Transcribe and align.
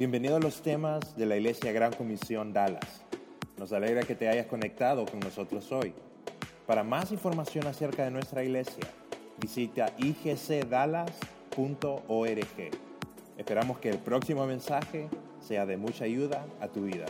Bienvenido 0.00 0.36
a 0.36 0.40
los 0.40 0.62
temas 0.62 1.14
de 1.14 1.26
la 1.26 1.36
Iglesia 1.36 1.72
Gran 1.72 1.92
Comisión 1.92 2.54
Dallas. 2.54 3.02
Nos 3.58 3.70
alegra 3.70 4.02
que 4.02 4.14
te 4.14 4.30
hayas 4.30 4.46
conectado 4.46 5.04
con 5.04 5.20
nosotros 5.20 5.70
hoy. 5.72 5.92
Para 6.66 6.82
más 6.82 7.12
información 7.12 7.66
acerca 7.66 8.04
de 8.04 8.10
nuestra 8.10 8.42
iglesia, 8.42 8.82
visita 9.38 9.92
igcdallas.org. 9.98 11.10
Esperamos 13.36 13.78
que 13.78 13.90
el 13.90 13.98
próximo 13.98 14.46
mensaje 14.46 15.10
sea 15.46 15.66
de 15.66 15.76
mucha 15.76 16.06
ayuda 16.06 16.46
a 16.62 16.68
tu 16.68 16.84
vida. 16.84 17.04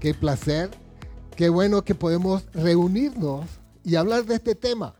Qué 0.00 0.14
placer, 0.14 0.70
qué 1.36 1.50
bueno 1.50 1.82
que 1.82 1.94
podemos 1.94 2.50
reunirnos 2.54 3.59
y 3.84 3.96
hablar 3.96 4.24
de 4.24 4.36
este 4.36 4.54
tema. 4.54 4.94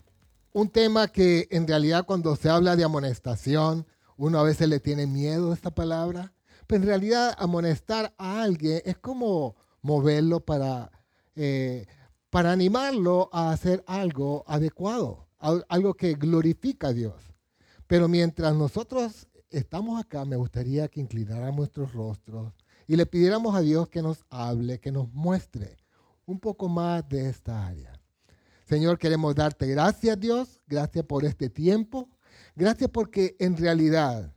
Un 0.53 0.69
tema 0.69 1.09
que 1.09 1.49
en 1.51 1.67
realidad 1.67 2.07
cuando 2.07 2.35
se 2.37 2.49
habla 2.49 2.77
de 2.77 2.85
amonestación, 2.85 3.87
uno 4.17 4.39
a 4.39 4.43
veces 4.43 4.69
le 4.69 4.81
tiene 4.81 5.07
miedo 5.07 5.51
a 5.51 5.55
esta 5.55 5.71
palabra, 5.71 6.33
pero 6.67 6.83
en 6.83 6.89
realidad 6.89 7.35
amonestar 7.39 8.15
a 8.19 8.43
alguien 8.43 8.83
es 8.85 8.99
como 8.99 9.57
moverlo 9.83 10.41
para, 10.41 10.91
eh, 11.37 11.87
para 12.31 12.53
animarlo 12.53 13.31
a 13.33 13.53
hacer 13.53 13.83
algo 13.87 14.45
adecuado, 14.47 15.29
algo 15.39 15.95
que 15.95 16.15
glorifica 16.15 16.89
a 16.89 16.93
Dios. 16.93 17.15
Pero 17.87 18.09
mientras 18.09 18.55
nosotros 18.55 19.29
estamos 19.51 20.01
acá, 20.01 20.25
me 20.25 20.37
gustaría 20.37 20.89
que 20.89 21.01
inclináramos 21.01 21.57
nuestros 21.57 21.93
rostros 21.93 22.53
y 22.87 22.97
le 22.97 23.07
pidiéramos 23.07 23.55
a 23.55 23.61
Dios 23.61 23.89
que 23.89 24.03
nos 24.03 24.25
hable, 24.31 24.81
que 24.81 24.93
nos 24.93 25.13
muestre 25.13 25.77
un 26.27 26.41
poco 26.41 26.69
más 26.69 27.09
de 27.09 27.29
esta 27.29 27.67
área. 27.67 28.00
Señor, 28.71 29.01
queremos 29.01 29.35
darte 29.35 29.67
gracias, 29.67 30.21
Dios, 30.21 30.61
gracias 30.69 31.05
por 31.05 31.25
este 31.25 31.51
tiempo, 31.51 32.09
gracias 32.55 32.89
porque 32.89 33.35
en 33.41 33.57
realidad 33.57 34.33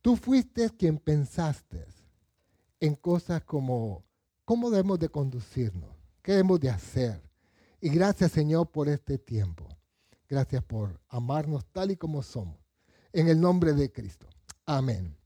tú 0.00 0.14
fuiste 0.14 0.70
quien 0.70 0.98
pensaste 0.98 1.84
en 2.78 2.94
cosas 2.94 3.42
como 3.42 4.04
cómo 4.44 4.70
debemos 4.70 5.00
de 5.00 5.08
conducirnos, 5.08 5.90
qué 6.22 6.30
debemos 6.30 6.60
de 6.60 6.70
hacer. 6.70 7.20
Y 7.80 7.88
gracias, 7.88 8.30
Señor, 8.30 8.70
por 8.70 8.88
este 8.88 9.18
tiempo. 9.18 9.66
Gracias 10.28 10.62
por 10.62 11.00
amarnos 11.08 11.66
tal 11.72 11.90
y 11.90 11.96
como 11.96 12.22
somos. 12.22 12.60
En 13.12 13.26
el 13.26 13.40
nombre 13.40 13.72
de 13.72 13.90
Cristo. 13.90 14.28
Amén. 14.64 15.16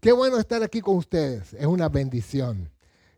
Qué 0.00 0.10
bueno 0.10 0.40
estar 0.40 0.60
aquí 0.64 0.80
con 0.80 0.96
ustedes, 0.96 1.54
es 1.54 1.66
una 1.66 1.88
bendición. 1.88 2.68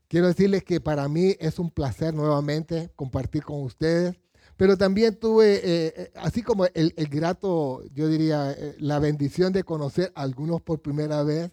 Quiero 0.08 0.26
decirles 0.26 0.62
que 0.62 0.78
para 0.78 1.08
mí 1.08 1.36
es 1.40 1.58
un 1.58 1.70
placer 1.70 2.12
nuevamente 2.12 2.90
compartir 2.96 3.44
con 3.44 3.62
ustedes, 3.62 4.14
pero 4.58 4.76
también 4.76 5.14
tuve, 5.14 5.54
eh, 5.54 5.94
eh, 5.96 6.10
así 6.16 6.42
como 6.42 6.66
el, 6.66 6.92
grato, 7.08 7.80
yo 7.94 8.08
diría, 8.08 8.50
eh, 8.50 8.74
la 8.80 8.98
bendición 8.98 9.52
de 9.52 9.62
conocer 9.62 10.10
a 10.16 10.22
algunos 10.22 10.60
por 10.60 10.82
primera 10.82 11.22
vez, 11.22 11.52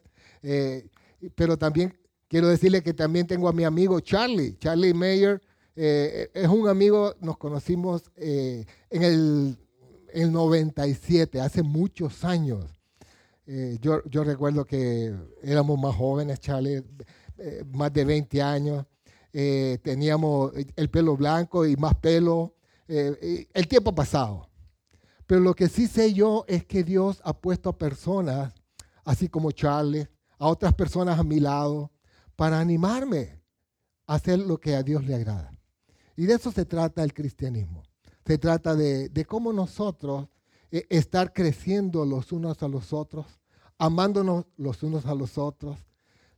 pero 1.36 1.56
también 1.56 1.96
quiero 2.28 2.48
decirles 2.48 2.82
que 2.82 2.96
también 2.96 3.28
tengo 3.28 3.48
a 3.48 3.54
mi 3.54 3.64
amigo 3.64 4.00
Charlie, 4.00 4.58
Charlie 4.58 4.94
Mayer, 4.96 5.40
es 5.76 6.48
un 6.48 6.68
amigo, 6.68 7.14
nos 7.20 7.38
conocimos 7.38 8.04
en 8.16 8.66
el, 8.92 9.58
el 10.12 10.32
97, 10.32 11.42
hace 11.42 11.62
muchos 11.62 12.24
años. 12.24 12.66
Yo, 13.82 14.04
yo, 14.06 14.24
recuerdo 14.24 14.66
que 14.66 15.16
éramos 15.44 15.80
más 15.80 15.96
jóvenes, 15.96 16.40
Charlie, 16.40 16.84
más 17.72 17.92
de 17.94 18.06
20 18.06 18.42
años. 18.42 18.86
Teníamos 19.32 20.54
el 20.76 20.90
pelo 20.90 21.18
blanco 21.18 21.66
y 21.66 21.76
más 21.76 21.96
pelo. 21.96 22.55
El 22.88 23.68
tiempo 23.68 23.94
pasado. 23.94 24.50
Pero 25.28 25.42
lo 25.42 25.56
que 25.56 25.68
sí 25.68 25.88
sé 25.88 26.14
yo 26.14 26.46
es 26.48 26.66
que 26.66 26.84
Dios 26.84 27.20
ha 27.24 27.34
puesto 27.34 27.70
a 27.70 27.78
personas, 27.78 28.54
así 29.04 29.28
como 29.28 29.52
Charlie, 29.52 30.08
a 30.38 30.48
otras 30.48 30.74
personas 30.74 31.20
a 31.20 31.24
mi 31.24 31.40
lado, 31.40 31.92
para 32.36 32.60
animarme 32.60 33.42
a 34.06 34.16
hacer 34.16 34.40
lo 34.40 34.60
que 34.60 34.76
a 34.76 34.84
Dios 34.84 35.06
le 35.06 35.16
agrada. 35.16 35.52
Y 36.16 36.26
de 36.26 36.36
eso 36.36 36.52
se 36.52 36.66
trata 36.66 37.04
el 37.04 37.14
cristianismo. 37.14 37.84
Se 38.26 38.38
trata 38.38 38.76
de, 38.76 39.10
de 39.10 39.26
cómo 39.26 39.52
nosotros 39.52 40.28
e, 40.72 40.86
estar 40.90 41.34
creciendo 41.34 42.06
los 42.06 42.32
unos 42.32 42.62
a 42.62 42.68
los 42.68 42.94
otros, 42.94 43.26
amándonos 43.78 44.46
los 44.58 44.84
unos 44.84 45.06
a 45.06 45.16
los 45.16 45.38
otros. 45.38 45.78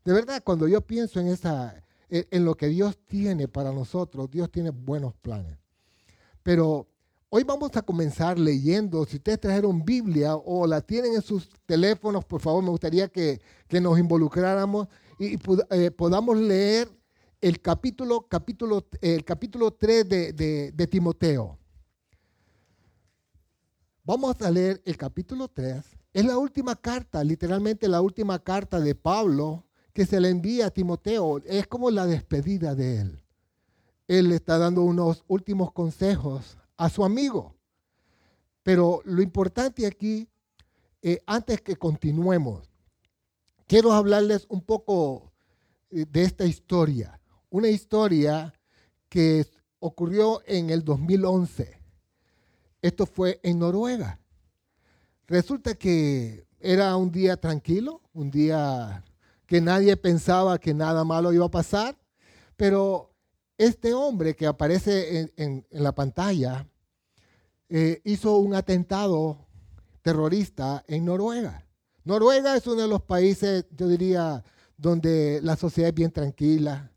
De 0.05 0.13
verdad, 0.13 0.41
cuando 0.43 0.67
yo 0.67 0.81
pienso 0.81 1.19
en, 1.19 1.27
esa, 1.27 1.83
en 2.09 2.45
lo 2.45 2.55
que 2.55 2.67
Dios 2.67 2.97
tiene 3.05 3.47
para 3.47 3.71
nosotros, 3.73 4.31
Dios 4.31 4.49
tiene 4.49 4.69
buenos 4.69 5.13
planes. 5.15 5.57
Pero 6.47 6.87
hoy 7.27 7.43
vamos 7.43 7.75
a 7.75 7.81
comenzar 7.81 8.39
leyendo, 8.39 9.03
si 9.03 9.17
ustedes 9.17 9.37
trajeron 9.37 9.83
Biblia 9.83 10.37
o 10.37 10.65
la 10.65 10.79
tienen 10.79 11.15
en 11.15 11.21
sus 11.21 11.49
teléfonos, 11.65 12.23
por 12.23 12.39
favor, 12.39 12.63
me 12.63 12.69
gustaría 12.69 13.09
que, 13.09 13.41
nos 13.69 13.99
involucráramos 13.99 14.87
y, 15.19 15.37
eh, 15.71 15.91
podamos 15.91 16.37
leer 16.37 16.87
el 17.41 17.59
capítulo, 17.59 18.29
capítulo, 18.29 18.87
el 19.01 19.25
capítulo 19.25 19.71
3 19.71 20.07
de, 20.07 20.71
de 20.73 20.87
Timoteo. 20.87 21.59
Vamos 24.05 24.41
a 24.41 24.49
leer 24.49 24.81
el 24.85 24.95
capítulo 24.95 25.49
3. 25.49 25.83
Es 26.13 26.25
la 26.25 26.37
última 26.37 26.77
carta, 26.77 27.25
literalmente 27.25 27.89
la 27.89 27.99
última 27.99 28.39
carta 28.41 28.79
de 28.79 28.95
Pablo 28.95 29.65
que 29.91 30.05
se 30.05 30.21
le 30.21 30.29
envía 30.29 30.67
a 30.67 30.71
Timoteo. 30.71 31.39
Es 31.39 31.67
como 31.67 31.91
la 31.91 32.05
despedida 32.05 32.73
de 32.73 33.01
él. 33.01 33.26
Él 34.07 34.31
está 34.31 34.57
dando 34.57 34.83
unos 34.83 35.23
últimos 35.27 35.71
consejos 35.71 36.57
a 36.77 36.89
su 36.89 37.03
amigo. 37.03 37.55
Pero 38.63 39.01
lo 39.05 39.21
importante 39.21 39.85
aquí, 39.85 40.29
eh, 41.01 41.21
antes 41.25 41.61
que 41.61 41.75
continuemos, 41.75 42.69
quiero 43.65 43.93
hablarles 43.93 44.45
un 44.49 44.61
poco 44.61 45.31
eh, 45.89 46.05
de 46.09 46.23
esta 46.23 46.45
historia. 46.45 47.19
Una 47.49 47.69
historia 47.69 48.53
que 49.09 49.45
ocurrió 49.79 50.41
en 50.45 50.69
el 50.69 50.83
2011. 50.83 51.79
Esto 52.81 53.05
fue 53.05 53.39
en 53.43 53.59
Noruega. 53.59 54.19
Resulta 55.27 55.75
que 55.75 56.47
era 56.59 56.95
un 56.95 57.11
día 57.11 57.37
tranquilo, 57.37 58.01
un 58.13 58.31
día 58.31 59.03
que 59.45 59.61
nadie 59.61 59.95
pensaba 59.97 60.57
que 60.57 60.73
nada 60.73 61.03
malo 61.03 61.31
iba 61.31 61.45
a 61.45 61.51
pasar, 61.51 61.97
pero 62.55 63.13
este 63.57 63.93
hombre 63.93 64.35
que 64.35 64.45
aparece 64.45 65.31
en, 65.35 65.65
la 65.71 65.93
pantalla 65.93 66.67
eh, 67.69 68.01
hizo 68.03 68.37
un 68.37 68.53
atentado 68.53 69.47
terrorista 70.01 70.83
en 70.87 71.05
Noruega. 71.05 71.65
Noruega 72.03 72.55
es 72.55 72.67
uno 72.67 72.83
de 72.83 72.87
los 72.87 73.01
países, 73.01 73.65
yo 73.75 73.87
diría, 73.87 74.43
donde 74.77 75.39
la 75.41 75.55
sociedad 75.55 75.89
es 75.89 75.95
bien 75.95 76.11
tranquila. 76.11 76.91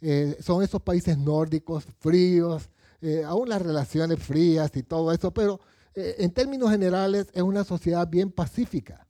Eh, 0.00 0.36
son 0.40 0.62
esos 0.62 0.82
países 0.82 1.16
nórdicos, 1.16 1.84
fríos, 2.00 2.68
eh, 3.00 3.22
aún 3.24 3.48
las 3.48 3.62
relaciones 3.62 4.18
frías 4.18 4.70
y 4.74 4.82
todo 4.82 5.12
eso, 5.12 5.32
pero 5.32 5.60
en 5.94 6.30
términos 6.30 6.70
generales 6.70 7.26
es 7.32 7.42
una 7.42 7.64
sociedad 7.64 8.06
bien 8.08 8.30
pacífica. 8.30 9.06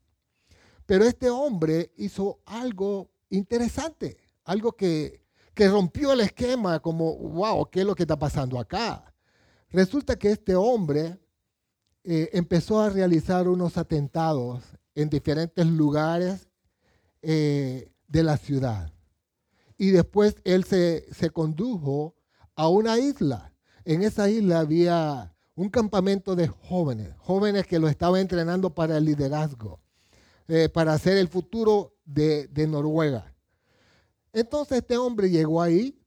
Pero 0.86 1.04
este 1.04 1.28
hombre 1.28 1.92
hizo 1.96 2.40
algo 2.46 3.10
interesante, 3.28 4.16
algo 4.44 4.72
que, 4.72 5.20
rompió 5.56 6.12
el 6.12 6.20
esquema, 6.20 6.80
como, 6.80 7.16
wow, 7.16 7.68
¿qué 7.70 7.80
es 7.80 7.86
lo 7.86 7.94
que 7.94 8.04
está 8.04 8.18
pasando 8.18 8.58
acá? 8.58 9.12
Resulta 9.70 10.16
que 10.16 10.30
este 10.30 10.56
hombre 10.56 11.18
eh, 12.04 12.30
empezó 12.32 12.80
a 12.80 12.90
realizar 12.90 13.48
unos 13.48 13.76
atentados 13.76 14.62
en 14.94 15.10
diferentes 15.10 15.66
lugares 15.66 16.48
de 17.22 17.92
la 18.22 18.38
ciudad. 18.38 18.90
Y 19.76 19.90
después 19.90 20.36
él 20.44 20.64
se, 20.64 21.06
se 21.12 21.28
condujo 21.28 22.16
a 22.56 22.68
una 22.68 22.98
isla 22.98 23.50
en 23.84 24.02
esa 24.02 24.28
isla 24.28 24.60
había 24.60 25.34
un 25.54 25.68
campamento 25.68 26.36
de 26.36 26.48
jóvenes, 26.48 27.14
jóvenes 27.18 27.66
que 27.66 27.78
lo 27.78 27.88
estaban 27.88 28.20
entrenando 28.20 28.74
para 28.74 28.98
el 28.98 29.04
liderazgo, 29.04 29.80
eh, 30.48 30.68
para 30.68 30.92
hacer 30.92 31.16
el 31.16 31.28
futuro 31.28 31.96
de, 32.04 32.46
de 32.48 32.66
Noruega. 32.66 33.34
Entonces 34.32 34.78
este 34.78 34.96
hombre 34.96 35.30
llegó 35.30 35.62
ahí 35.62 35.98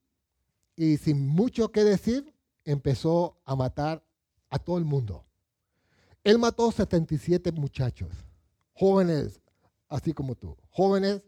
y 0.75 0.97
sin 0.97 1.27
mucho 1.27 1.71
que 1.71 1.83
decir 1.83 2.33
empezó 2.65 3.37
a 3.45 3.55
matar 3.55 4.03
a 4.49 4.59
todo 4.59 4.77
el 4.77 4.85
mundo. 4.85 5.25
Él 6.23 6.39
mató 6.39 6.71
77 6.71 7.51
muchachos, 7.51 8.09
jóvenes 8.73 9.41
así 9.89 10.13
como 10.13 10.35
tú, 10.35 10.55
jóvenes 10.69 11.21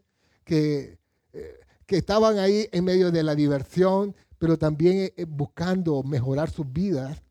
que, 0.43 0.97
eh, 1.33 1.59
que 1.85 1.97
estaban 1.97 2.39
ahí 2.39 2.67
en 2.71 2.83
medio 2.85 3.11
de 3.11 3.23
la 3.23 3.35
diversión, 3.35 4.15
pero 4.37 4.57
también 4.57 4.97
eh, 4.97 5.13
eh, 5.17 5.25
buscando 5.25 6.03
mejorar 6.03 6.49
sus 6.49 6.71
vidas, 6.71 7.21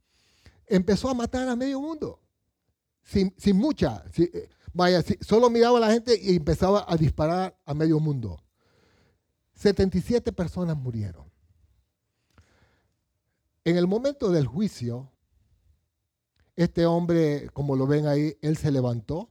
empezó 0.67 1.09
a 1.09 1.15
matar 1.15 1.49
a 1.49 1.57
medio 1.57 1.81
mundo, 1.81 2.21
sin, 3.03 3.33
mucha. 3.55 4.05
Eh, 4.17 4.49
vaya, 4.73 5.03
solo 5.21 5.51
miraba 5.51 5.79
a 5.79 5.81
la 5.83 5.93
gente 5.93 6.19
y 6.21 6.37
empezaba 6.37 6.85
a 6.89 6.97
disparar 6.97 7.59
a 7.65 7.75
medio 7.75 8.01
mundo. 8.01 8.41
77 9.55 10.33
personas 10.33 10.77
murieron. 10.77 11.31
En 13.65 13.77
el 13.77 13.87
momento 13.87 14.31
del 14.31 14.47
juicio, 14.47 15.11
este 16.57 16.87
hombre, 16.87 17.49
como 17.53 17.77
lo 17.77 17.87
ven 17.87 18.07
ahí, 18.07 18.37
él 18.43 18.57
se 18.57 18.71
levantó, 18.71 19.31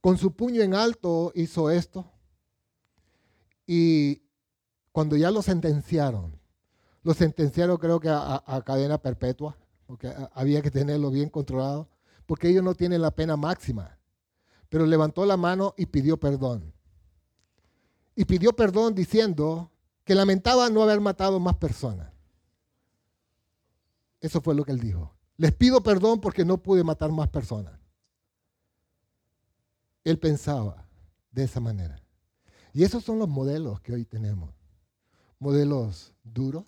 con 0.00 0.18
su 0.18 0.34
puño 0.34 0.62
en 0.62 0.74
alto 0.74 1.32
hizo 1.34 1.70
esto, 1.70 2.10
y 3.66 4.22
cuando 4.92 5.16
ya 5.16 5.30
lo 5.30 5.42
sentenciaron, 5.42 6.38
lo 7.02 7.14
sentenciaron 7.14 7.76
creo 7.76 8.00
que 8.00 8.08
a, 8.08 8.62
cadena 8.64 8.98
perpetua, 8.98 9.56
porque 9.86 10.12
había 10.32 10.62
que 10.62 10.70
tenerlo 10.70 11.10
bien 11.10 11.28
controlado, 11.28 11.88
porque 12.26 12.48
ellos 12.48 12.64
no 12.64 12.74
tienen 12.74 13.02
la 13.02 13.12
pena 13.12 13.36
máxima. 13.36 13.98
Pero 14.68 14.86
levantó 14.86 15.24
la 15.24 15.36
mano 15.36 15.74
y 15.76 15.86
pidió 15.86 16.18
perdón. 16.18 16.72
Y 18.16 18.24
pidió 18.24 18.56
perdón 18.56 18.94
diciendo 18.94 19.70
que 20.04 20.14
lamentaba 20.14 20.68
no 20.70 20.82
haber 20.82 21.00
matado 21.00 21.38
más 21.38 21.56
personas. 21.56 22.10
Eso 24.20 24.40
fue 24.40 24.54
lo 24.54 24.64
que 24.64 24.72
él 24.72 24.80
dijo. 24.80 25.14
Les 25.36 25.52
pido 25.52 25.82
perdón 25.82 26.20
porque 26.20 26.44
no 26.44 26.62
pude 26.62 26.82
matar 26.82 27.12
más 27.12 27.28
personas. 27.28 27.78
Él 30.02 30.18
pensaba 30.18 30.88
de 31.30 31.44
esa 31.44 31.60
manera. 31.60 32.02
Y 32.72 32.84
esos 32.84 33.04
son 33.04 33.18
los 33.18 33.28
modelos 33.28 33.80
que 33.80 33.92
hoy 33.92 34.04
tenemos. 34.04 34.54
Modelos 35.38 36.14
duros, 36.24 36.64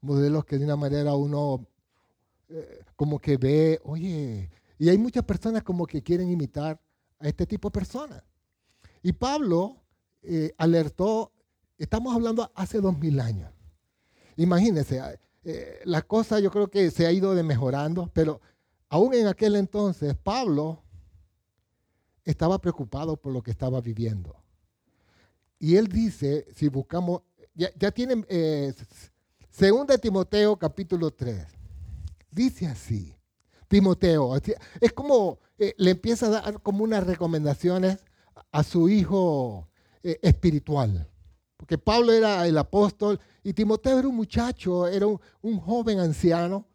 modelos 0.00 0.44
que 0.44 0.58
de 0.58 0.64
una 0.66 0.76
manera 0.76 1.14
uno 1.14 1.66
eh, 2.48 2.84
como 2.96 3.18
que 3.18 3.36
ve, 3.36 3.80
oye, 3.84 4.50
y 4.78 4.88
hay 4.88 4.98
muchas 4.98 5.24
personas 5.24 5.62
como 5.62 5.86
que 5.86 6.02
quieren 6.02 6.30
imitar 6.30 6.80
a 7.18 7.28
este 7.28 7.46
tipo 7.46 7.68
de 7.68 7.72
personas. 7.72 8.22
Y 9.02 9.12
Pablo 9.12 9.82
eh, 10.22 10.52
alertó, 10.58 11.32
estamos 11.78 12.14
hablando 12.14 12.50
hace 12.54 12.80
dos 12.80 12.98
mil 12.98 13.20
años. 13.20 13.50
Imagínense, 14.36 15.00
eh, 15.44 15.80
la 15.84 16.02
cosa 16.02 16.40
yo 16.40 16.50
creo 16.50 16.68
que 16.68 16.90
se 16.90 17.06
ha 17.06 17.12
ido 17.12 17.34
de 17.34 17.42
mejorando, 17.42 18.10
pero 18.12 18.40
aún 18.88 19.14
en 19.14 19.26
aquel 19.26 19.56
entonces 19.56 20.14
Pablo 20.16 20.82
estaba 22.24 22.60
preocupado 22.60 23.16
por 23.16 23.32
lo 23.32 23.42
que 23.42 23.50
estaba 23.50 23.80
viviendo. 23.80 24.36
Y 25.58 25.76
él 25.76 25.88
dice, 25.88 26.46
si 26.54 26.68
buscamos, 26.68 27.22
ya, 27.54 27.90
tienen, 27.90 28.24
eh, 28.28 28.72
segunda 29.50 29.98
Timoteo 29.98 30.56
capítulo 30.56 31.10
3, 31.10 31.46
dice 32.30 32.66
así, 32.66 33.16
Timoteo, 33.66 34.36
es 34.80 34.92
como, 34.92 35.38
eh, 35.58 35.74
le 35.78 35.90
empieza 35.90 36.26
a 36.26 36.30
dar 36.30 36.62
como 36.62 36.84
unas 36.84 37.06
recomendaciones 37.06 37.98
a 38.52 38.62
su 38.62 38.88
hijo 38.88 39.68
espiritual. 40.02 41.08
Porque 41.56 41.76
Pablo 41.76 42.12
era 42.12 42.46
el 42.46 42.56
apóstol 42.56 43.20
y 43.42 43.52
Timoteo 43.52 43.98
era 43.98 44.08
un 44.08 44.14
muchacho, 44.14 44.86
era 44.86 45.06
un, 45.06 45.58
joven 45.58 45.98
anciano, 45.98 46.66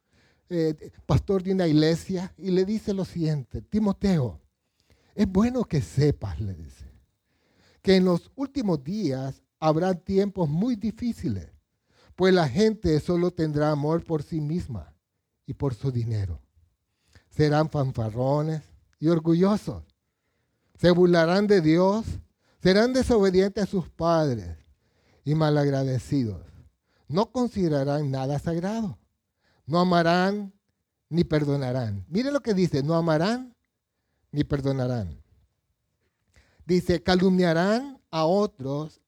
eh, 0.50 0.92
pastor 1.06 1.42
de 1.42 1.54
una 1.54 1.68
iglesia, 1.68 2.34
y 2.38 2.52
le 2.52 2.66
dice 2.66 2.94
lo 2.94 3.06
siguiente, 3.06 3.62
Timoteo, 3.62 4.42
es 5.16 5.28
bueno 5.28 5.64
que 5.64 5.82
sepas, 5.82 6.40
le 6.42 6.54
dice, 6.54 6.92
que 7.82 7.96
en 7.96 8.06
los 8.06 8.30
últimos 8.36 8.84
días 8.84 9.42
habrá 9.60 9.94
tiempos 9.94 10.50
muy 10.50 10.76
difíciles, 10.76 11.50
pues 12.16 12.34
la 12.34 12.48
gente 12.48 13.00
solo 13.00 13.32
tendrá 13.32 13.72
amor 13.72 14.04
por 14.04 14.22
sí 14.22 14.42
misma 14.42 14.94
y 15.46 15.54
por 15.54 15.74
su 15.74 15.92
dinero. 15.92 16.42
Serán 17.30 17.70
fanfarrones 17.70 18.62
y 19.00 19.08
orgullosos. 19.08 19.84
Se 20.78 20.92
burlarán 20.92 21.48
de 21.48 21.62
Dios, 21.62 22.06
serán 22.64 22.94
desobedientes 22.94 23.66
a 23.66 23.68
sus 23.68 23.90
padres 23.90 24.58
y 25.26 25.36
malagradecidos. 25.36 26.46
No 27.10 27.30
considerarán 27.30 28.10
nada 28.10 28.40
sagrado. 28.40 28.98
No 29.66 29.80
amarán 29.80 30.54
ni 31.10 31.26
perdonarán. 31.26 32.06
Mire 32.08 32.32
lo 32.32 32.40
que 32.40 32.54
dice, 32.54 32.82
no 32.82 32.96
amarán 32.96 33.54
ni 34.32 34.46
perdonarán. 34.46 35.22
Dice, 36.66 37.04
calumniarán 37.04 38.00
a 38.10 38.24
otros 38.24 39.02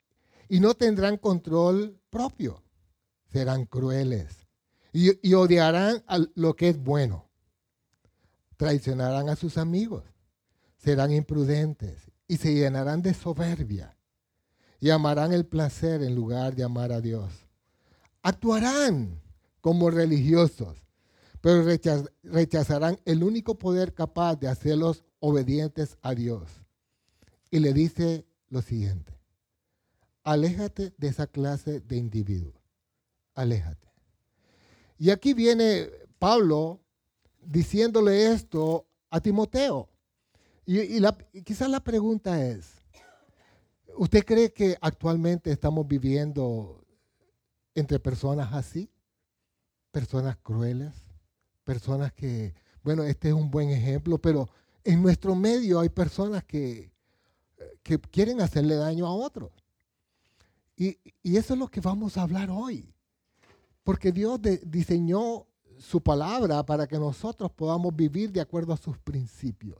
y 0.49 0.59
no 0.59 0.73
tendrán 0.73 1.15
control 1.15 1.97
propio. 2.09 2.61
Serán 3.31 3.65
crueles 3.65 4.47
y, 4.91 5.33
odiarán 5.33 6.03
a 6.07 6.19
lo 6.35 6.55
que 6.55 6.69
es 6.69 6.77
bueno. 6.77 7.29
Traicionarán 8.57 9.29
a 9.29 9.37
sus 9.37 9.57
amigos. 9.57 10.03
Serán 10.77 11.11
imprudentes 11.13 12.11
y 12.27 12.37
se 12.37 12.53
llenarán 12.53 13.01
de 13.01 13.13
soberbia 13.13 13.95
y 14.79 14.89
amarán 14.89 15.33
el 15.33 15.45
placer 15.45 16.03
en 16.03 16.15
lugar 16.15 16.55
de 16.55 16.63
amar 16.63 16.91
a 16.91 17.01
Dios. 17.01 17.31
Actuarán 18.21 19.21
como 19.61 19.89
religiosos, 19.89 20.77
pero 21.41 21.63
rechazarán 22.23 22.99
el 23.05 23.23
único 23.23 23.57
poder 23.57 23.93
capaz 23.93 24.35
de 24.35 24.47
hacerlos 24.47 25.03
obedientes 25.19 25.97
a 26.01 26.13
Dios. 26.13 26.43
Y 27.51 27.59
le 27.59 27.73
dice 27.73 28.25
lo 28.49 28.61
siguiente, 28.61 29.13
aléjate 30.23 30.93
de 30.97 31.07
esa 31.07 31.27
clase 31.27 31.79
de 31.79 31.97
individuos, 31.97 32.55
aléjate. 33.33 33.87
Y 34.97 35.09
aquí 35.09 35.33
viene 35.33 35.89
Pablo 36.19 36.81
diciéndole 37.43 38.31
esto 38.31 38.87
a 39.09 39.19
Timoteo. 39.19 39.89
Y, 40.65 41.01
quizás 41.43 41.69
la 41.69 41.79
pregunta 41.79 42.43
es, 42.43 42.75
¿Usted 43.97 44.25
cree 44.25 44.51
que 44.51 44.77
actualmente 44.81 45.51
estamos 45.51 45.87
viviendo 45.87 46.85
entre 47.75 47.97
personas 47.97 48.53
así? 48.53 48.89
Personas 49.91 50.35
crueles, 50.43 50.93
personas 51.63 52.11
que, 52.11 52.53
bueno, 52.83 53.03
este 53.03 53.29
es 53.29 53.33
un 53.33 53.49
buen 53.49 53.69
ejemplo, 53.69 54.17
pero 54.17 54.49
en 54.83 55.01
nuestro 55.01 55.33
medio 55.33 55.79
hay 55.79 55.87
personas 55.87 56.43
que, 56.43 56.91
que 57.83 57.97
quieren 57.99 58.41
hacerle 58.41 58.75
daño 58.75 59.07
a 59.07 59.13
otros. 59.13 59.51
Y, 60.75 60.97
eso 61.23 61.53
es 61.53 61.59
lo 61.59 61.69
que 61.69 61.79
vamos 61.79 62.17
a 62.17 62.23
hablar 62.23 62.49
hoy. 62.49 62.93
Porque 63.83 64.11
Dios 64.11 64.39
diseñó 64.63 65.47
su 65.77 66.01
palabra 66.01 66.65
para 66.65 66.87
que 66.87 66.97
nosotros 66.97 67.51
podamos 67.51 67.95
vivir 67.95 68.31
de 68.31 68.41
acuerdo 68.41 68.73
a 68.73 68.77
sus 68.77 68.97
principios. 68.97 69.77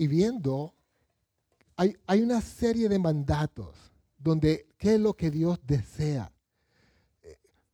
Y 0.00 0.06
viendo 0.06 0.74
hay, 1.76 2.22
una 2.22 2.40
serie 2.40 2.88
de 2.88 2.98
mandatos 2.98 3.76
donde 4.16 4.66
qué 4.78 4.94
es 4.94 5.00
lo 5.00 5.12
que 5.12 5.30
Dios 5.30 5.60
desea. 5.66 6.32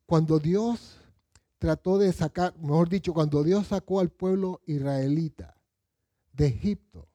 Cuando 0.06 0.40
Dios 0.40 0.96
trató 1.60 1.98
de 1.98 2.12
sacar, 2.12 2.52
mejor 2.58 2.88
dicho, 2.88 3.14
cuando 3.14 3.44
Dios 3.44 3.68
sacó 3.68 4.00
al 4.00 4.10
pueblo 4.10 4.60
israelita 4.66 5.56
de 6.32 6.48
Egipto, 6.48 7.06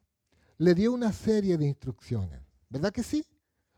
le 0.58 0.74
dio 0.76 0.94
una 0.94 1.12
serie 1.12 1.58
de 1.58 1.68
instrucciones. 1.68 2.40
¿Verdad 2.70 2.94
que 2.94 3.04
sí? 3.04 3.26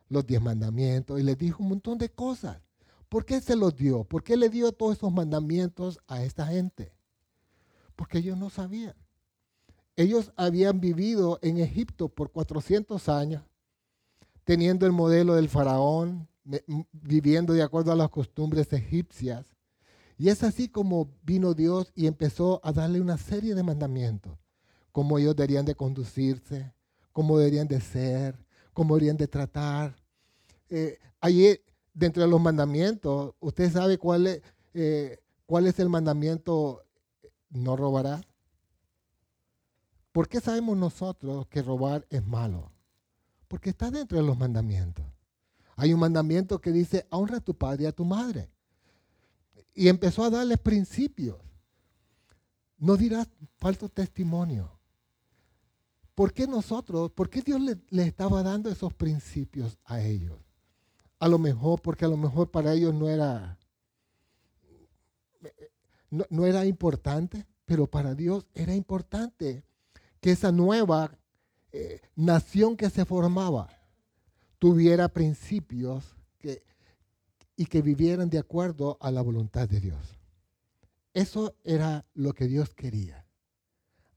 Los 0.09 0.27
diez 0.27 0.39
mandamientos 0.39 1.19
y 1.19 1.23
le 1.23 1.35
dijo 1.35 1.63
un 1.63 1.69
montón 1.69 1.97
de 1.97 2.09
cosas. 2.09 2.61
¿Por 3.09 3.25
qué 3.25 3.41
se 3.41 3.55
los 3.55 3.75
dio? 3.75 4.03
¿Por 4.03 4.23
qué 4.23 4.37
le 4.37 4.49
dio 4.49 4.71
todos 4.71 4.97
esos 4.97 5.11
mandamientos 5.11 5.99
a 6.05 6.23
esta 6.23 6.45
gente? 6.45 6.95
Porque 7.95 8.19
ellos 8.19 8.37
no 8.37 8.51
sabían. 8.51 9.02
Ellos 9.95 10.31
habían 10.35 10.79
vivido 10.79 11.39
en 11.41 11.59
Egipto 11.59 12.09
por 12.09 12.31
400 12.31 13.09
años, 13.09 13.43
teniendo 14.43 14.85
el 14.85 14.91
modelo 14.91 15.35
del 15.35 15.49
faraón, 15.49 16.27
viviendo 16.91 17.53
de 17.53 17.61
acuerdo 17.61 17.91
a 17.91 17.95
las 17.95 18.09
costumbres 18.09 18.73
egipcias. 18.73 19.45
Y 20.17 20.29
es 20.29 20.43
así 20.43 20.67
como 20.67 21.11
vino 21.23 21.53
Dios 21.53 21.91
y 21.95 22.07
empezó 22.07 22.59
a 22.63 22.71
darle 22.71 23.01
una 23.01 23.17
serie 23.17 23.55
de 23.55 23.63
mandamientos, 23.63 24.37
cómo 24.91 25.19
ellos 25.19 25.35
deberían 25.35 25.65
de 25.65 25.75
conducirse, 25.75 26.73
cómo 27.11 27.37
deberían 27.37 27.67
de 27.67 27.79
ser, 27.79 28.35
cómo 28.73 28.95
deberían 28.95 29.17
de 29.17 29.27
tratar. 29.27 29.95
Eh, 30.69 30.97
allí, 31.19 31.59
dentro 31.93 32.23
de 32.23 32.29
los 32.29 32.41
mandamientos, 32.41 33.35
¿usted 33.39 33.71
sabe 33.71 33.97
cuál 33.99 34.27
es, 34.27 34.41
eh, 34.73 35.19
cuál 35.45 35.67
es 35.67 35.77
el 35.79 35.89
mandamiento 35.89 36.83
no 37.51 37.75
robará? 37.75 38.21
¿Por 40.13 40.29
qué 40.29 40.39
sabemos 40.39 40.77
nosotros 40.77 41.47
que 41.47 41.63
robar 41.63 42.05
es 42.11 42.23
malo? 42.23 42.71
Porque 43.47 43.71
está 43.71 43.89
dentro 43.89 44.19
de 44.19 44.23
los 44.23 44.37
mandamientos. 44.37 45.03
Hay 45.75 45.91
un 45.91 45.99
mandamiento 45.99 46.61
que 46.61 46.71
dice, 46.71 47.07
honra 47.09 47.37
a 47.37 47.41
tu 47.41 47.57
padre 47.57 47.83
y 47.83 47.87
a 47.87 47.91
tu 47.91 48.05
madre. 48.05 48.51
Y 49.73 49.87
empezó 49.87 50.23
a 50.23 50.29
darles 50.29 50.59
principios. 50.59 51.37
No 52.77 52.95
dirás 52.95 53.27
falso 53.57 53.89
testimonio. 53.89 54.79
¿Por 56.13 56.31
qué 56.31 56.45
nosotros, 56.45 57.11
por 57.11 57.27
qué 57.27 57.41
Dios 57.41 57.59
les 57.59 57.77
le 57.89 58.03
estaba 58.03 58.43
dando 58.43 58.69
esos 58.69 58.93
principios 58.93 59.79
a 59.83 59.99
ellos? 59.99 60.37
A 61.17 61.27
lo 61.27 61.39
mejor, 61.39 61.81
porque 61.81 62.05
a 62.05 62.07
lo 62.07 62.17
mejor 62.17 62.51
para 62.51 62.73
ellos 62.73 62.93
no 62.93 63.09
era, 63.09 63.57
no, 66.11 66.23
no 66.29 66.45
era 66.45 66.67
importante, 66.67 67.47
pero 67.65 67.87
para 67.87 68.13
Dios 68.13 68.45
era 68.53 68.75
importante 68.75 69.65
que 70.23 70.31
esa 70.31 70.53
nueva 70.53 71.19
eh, 71.73 71.99
nación 72.15 72.77
que 72.77 72.89
se 72.89 73.03
formaba 73.03 73.67
tuviera 74.57 75.09
principios 75.09 76.15
y 77.57 77.65
que 77.65 77.81
vivieran 77.81 78.29
de 78.29 78.39
acuerdo 78.39 78.97
a 79.01 79.11
la 79.11 79.21
voluntad 79.21 79.67
de 79.67 79.81
Dios. 79.81 80.17
Eso 81.13 81.57
era 81.65 82.05
lo 82.13 82.31
que 82.31 82.47
Dios 82.47 82.73
quería. 82.73 83.25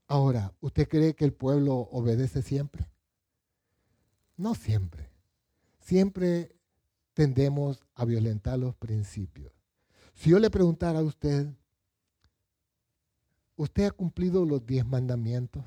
Ahora, 0.07 0.55
¿usted 0.61 0.89
cree 0.89 1.17
que 1.17 1.25
el 1.25 1.33
pueblo 1.33 1.75
obedece 1.75 2.41
siempre? 2.41 2.89
No 4.37 4.55
siempre. 4.55 5.11
Siempre 5.81 6.55
tendemos 7.15 7.85
a 7.97 8.05
violentar 8.05 8.61
los 8.61 8.77
principios. 8.77 9.53
Si 10.15 10.31
yo 10.31 10.39
le 10.39 10.51
preguntara 10.51 11.01
a 11.01 11.03
usted, 11.03 11.49
¿usted 13.57 13.87
ha 13.87 13.91
cumplido 13.91 14.45
los 14.45 14.65
diez 14.65 14.87
mandamientos? 14.87 15.65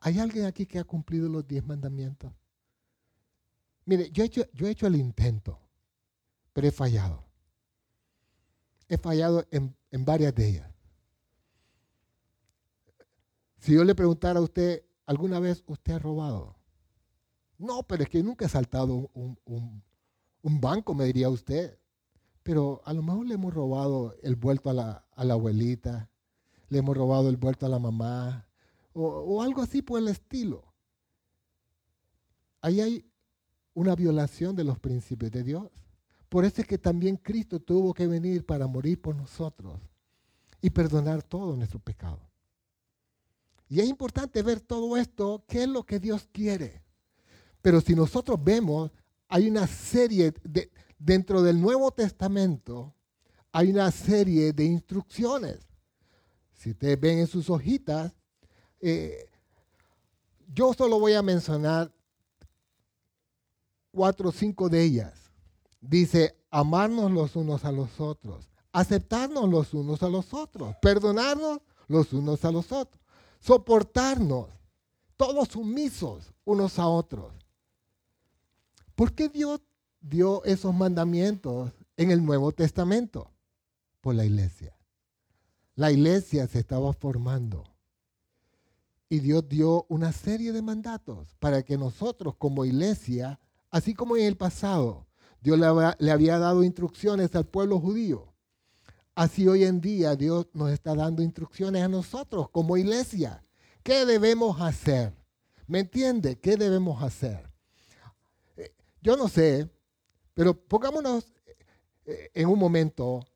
¿Hay 0.00 0.18
alguien 0.18 0.46
aquí 0.46 0.66
que 0.66 0.78
ha 0.78 0.84
cumplido 0.84 1.28
los 1.28 1.46
diez 1.46 1.64
mandamientos? 1.64 2.32
Mire, 3.84 4.10
yo 4.10 4.24
he 4.24 4.70
hecho, 4.70 4.86
el 4.86 4.96
intento, 4.96 5.60
pero 6.52 6.68
he 6.68 6.72
fallado. 6.72 7.24
He 8.88 8.98
fallado 8.98 9.46
en, 9.50 9.76
en 9.90 10.04
varias 10.04 10.34
de 10.34 10.48
ellas. 10.48 10.70
Si 13.58 13.74
yo 13.74 13.84
le 13.84 13.94
preguntara 13.94 14.38
a 14.38 14.42
usted, 14.42 14.84
¿alguna 15.06 15.38
vez 15.38 15.62
usted 15.66 15.94
ha 15.94 15.98
robado? 15.98 16.56
No, 17.60 17.82
pero 17.82 18.02
es 18.02 18.08
que 18.08 18.22
nunca 18.22 18.46
he 18.46 18.48
saltado 18.48 19.10
un, 19.12 19.80
banco, 20.42 20.94
me 20.94 21.04
diría 21.04 21.28
usted. 21.28 21.78
Pero 22.42 22.80
a 22.86 22.94
lo 22.94 23.02
mejor 23.02 23.26
le 23.26 23.34
hemos 23.34 23.52
robado 23.52 24.14
el 24.22 24.34
vuelto 24.34 24.70
a 24.70 24.72
la, 24.72 25.04
abuelita, 25.14 26.10
le 26.70 26.78
hemos 26.78 26.96
robado 26.96 27.28
el 27.28 27.36
vuelto 27.36 27.66
a 27.66 27.68
la 27.68 27.78
mamá, 27.78 28.48
o, 29.02 29.42
algo 29.42 29.62
así 29.62 29.82
por 29.82 30.00
el 30.00 30.08
estilo. 30.08 30.64
Ahí 32.60 32.80
hay 32.80 33.10
una 33.74 33.94
violación 33.94 34.54
de 34.54 34.64
los 34.64 34.78
principios 34.78 35.30
de 35.30 35.42
Dios. 35.42 35.68
Por 36.28 36.44
eso 36.44 36.60
es 36.60 36.66
que 36.66 36.78
también 36.78 37.16
Cristo 37.16 37.60
tuvo 37.60 37.94
que 37.94 38.06
venir 38.06 38.44
para 38.44 38.66
morir 38.66 39.00
por 39.00 39.16
nosotros 39.16 39.80
y 40.60 40.70
perdonar 40.70 41.22
todo 41.22 41.56
nuestro 41.56 41.80
pecado. 41.80 42.20
Y 43.68 43.80
es 43.80 43.88
importante 43.88 44.42
ver 44.42 44.60
todo 44.60 44.96
esto, 44.96 45.44
qué 45.48 45.62
es 45.62 45.68
lo 45.68 45.84
que 45.84 45.98
Dios 45.98 46.28
quiere. 46.32 46.82
Pero 47.62 47.80
si 47.80 47.94
nosotros 47.94 48.42
vemos, 48.42 48.90
hay 49.28 49.48
una 49.48 49.66
serie, 49.66 50.34
de, 50.42 50.70
dentro 50.98 51.42
del 51.42 51.60
Nuevo 51.60 51.90
Testamento, 51.92 52.94
hay 53.52 53.70
una 53.70 53.90
serie 53.90 54.52
de 54.52 54.64
instrucciones. 54.64 55.58
Si 56.52 56.70
ustedes 56.70 57.00
ven 57.00 57.20
en 57.20 57.26
sus 57.26 57.48
hojitas, 57.48 58.12
eh, 58.80 59.28
yo 60.52 60.72
solo 60.74 60.98
voy 60.98 61.12
a 61.14 61.22
mencionar 61.22 61.92
cuatro 63.90 64.30
o 64.30 64.32
cinco 64.32 64.68
de 64.68 64.82
ellas. 64.82 65.12
Dice, 65.80 66.36
amarnos 66.50 67.10
los 67.10 67.36
unos 67.36 67.64
a 67.64 67.72
los 67.72 68.00
otros, 68.00 68.48
aceptarnos 68.72 69.48
los 69.48 69.72
unos 69.74 70.02
a 70.02 70.08
los 70.08 70.34
otros, 70.34 70.74
perdonarnos 70.82 71.60
los 71.88 72.12
unos 72.12 72.44
a 72.44 72.52
los 72.52 72.70
otros, 72.72 73.02
soportarnos, 73.40 74.48
todos 75.16 75.48
sumisos 75.48 76.32
unos 76.44 76.78
a 76.78 76.86
otros. 76.86 77.32
¿Por 78.94 79.14
qué 79.14 79.28
Dios 79.28 79.60
dio 80.00 80.44
esos 80.44 80.74
mandamientos 80.74 81.72
en 81.96 82.10
el 82.10 82.24
Nuevo 82.24 82.52
Testamento? 82.52 83.30
Por 84.00 84.14
la 84.14 84.24
iglesia. 84.24 84.76
La 85.74 85.90
iglesia 85.90 86.46
se 86.46 86.58
estaba 86.58 86.92
formando. 86.92 87.64
Y 89.12 89.18
Dios 89.18 89.48
dio 89.48 89.86
una 89.88 90.12
serie 90.12 90.52
de 90.52 90.62
mandatos 90.62 91.34
para 91.40 91.64
que 91.64 91.76
nosotros 91.76 92.36
como 92.36 92.64
iglesia, 92.64 93.40
así 93.68 93.92
como 93.92 94.16
en 94.16 94.24
el 94.24 94.36
pasado, 94.36 95.08
Dios 95.40 95.58
le, 95.98 96.10
había 96.12 96.38
dado 96.38 96.62
instrucciones 96.62 97.34
al 97.34 97.44
pueblo 97.44 97.80
judío. 97.80 98.32
Así 99.16 99.48
hoy 99.48 99.64
en 99.64 99.80
día 99.80 100.14
Dios 100.14 100.46
nos 100.52 100.70
está 100.70 100.94
dando 100.94 101.22
instrucciones 101.22 101.82
a 101.82 101.88
nosotros 101.88 102.50
como 102.50 102.76
iglesia. 102.76 103.44
¿Qué 103.82 104.06
debemos 104.06 104.60
hacer? 104.60 105.12
¿Me 105.66 105.80
entiende? 105.80 106.38
¿Qué 106.38 106.56
debemos 106.56 107.02
hacer? 107.02 107.50
Yo 109.02 109.16
no 109.16 109.26
sé, 109.26 109.68
pero 110.34 110.54
pongámonos 110.54 111.32
eh, 112.04 112.30
en 112.34 112.48
un 112.48 112.58
momento, 112.60 113.26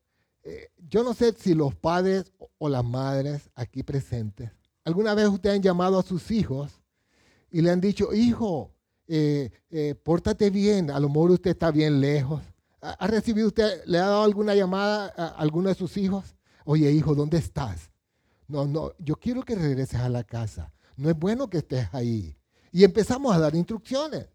eh, 0.43 0.69
yo 0.77 1.03
no 1.03 1.13
sé 1.13 1.33
si 1.33 1.53
los 1.53 1.75
padres 1.75 2.31
o 2.59 2.69
las 2.69 2.85
madres 2.85 3.49
aquí 3.55 3.83
presentes, 3.83 4.51
alguna 4.85 5.13
vez 5.13 5.27
ustedes 5.27 5.57
han 5.57 5.61
llamado 5.61 5.99
a 5.99 6.03
sus 6.03 6.31
hijos 6.31 6.81
y 7.51 7.61
le 7.61 7.71
han 7.71 7.81
dicho, 7.81 8.13
hijo, 8.13 8.73
eh, 9.07 9.51
pórtate 10.03 10.49
bien, 10.49 10.89
a 10.89 10.99
lo 10.99 11.09
mejor 11.09 11.31
usted 11.31 11.51
está 11.51 11.71
bien 11.71 11.99
lejos. 11.99 12.41
¿Ha 12.81 13.07
recibido 13.07 13.47
usted, 13.47 13.83
le 13.85 13.97
ha 13.97 14.05
dado 14.05 14.23
alguna 14.23 14.55
llamada 14.55 15.13
a 15.17 15.27
alguno 15.27 15.69
de 15.69 15.75
sus 15.75 15.97
hijos? 15.97 16.35
Oye, 16.63 16.89
hijo, 16.91 17.15
¿dónde 17.15 17.37
estás? 17.37 17.91
No, 18.47 18.65
no, 18.65 18.93
yo 18.99 19.15
quiero 19.15 19.43
que 19.43 19.55
regreses 19.55 19.99
a 19.99 20.07
la 20.07 20.23
casa. 20.23 20.71
No 20.95 21.09
es 21.09 21.17
bueno 21.17 21.49
que 21.49 21.57
estés 21.57 21.87
ahí. 21.91 22.37
Y 22.71 22.83
empezamos 22.83 23.35
a 23.35 23.39
dar 23.39 23.55
instrucciones. 23.55 24.27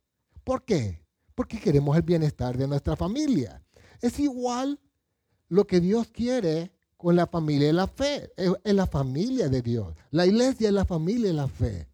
¿Por 0.43 0.65
qué? 0.65 1.01
porque 1.41 1.59
queremos 1.59 1.97
el 1.97 2.03
bienestar 2.03 2.55
de 2.59 2.69
nuestra 2.69 2.97
familia. 2.97 3.65
Es 4.03 4.19
igual 4.21 4.79
lo 5.49 5.67
que 5.67 5.81
Dios 5.81 6.09
quiere 6.09 6.71
con 7.01 7.17
la 7.17 7.27
familia 7.27 7.69
de 7.69 7.73
la 7.73 7.87
fe. 7.87 8.31
Es 8.37 8.75
la 8.75 8.87
familia 8.87 9.49
de 9.49 9.63
Dios. 9.63 9.95
La 10.11 10.27
iglesia 10.27 10.69
es 10.69 10.75
la 10.75 10.85
familia 10.85 11.29
de 11.29 11.35
la 11.35 11.49
fe. 11.49 11.89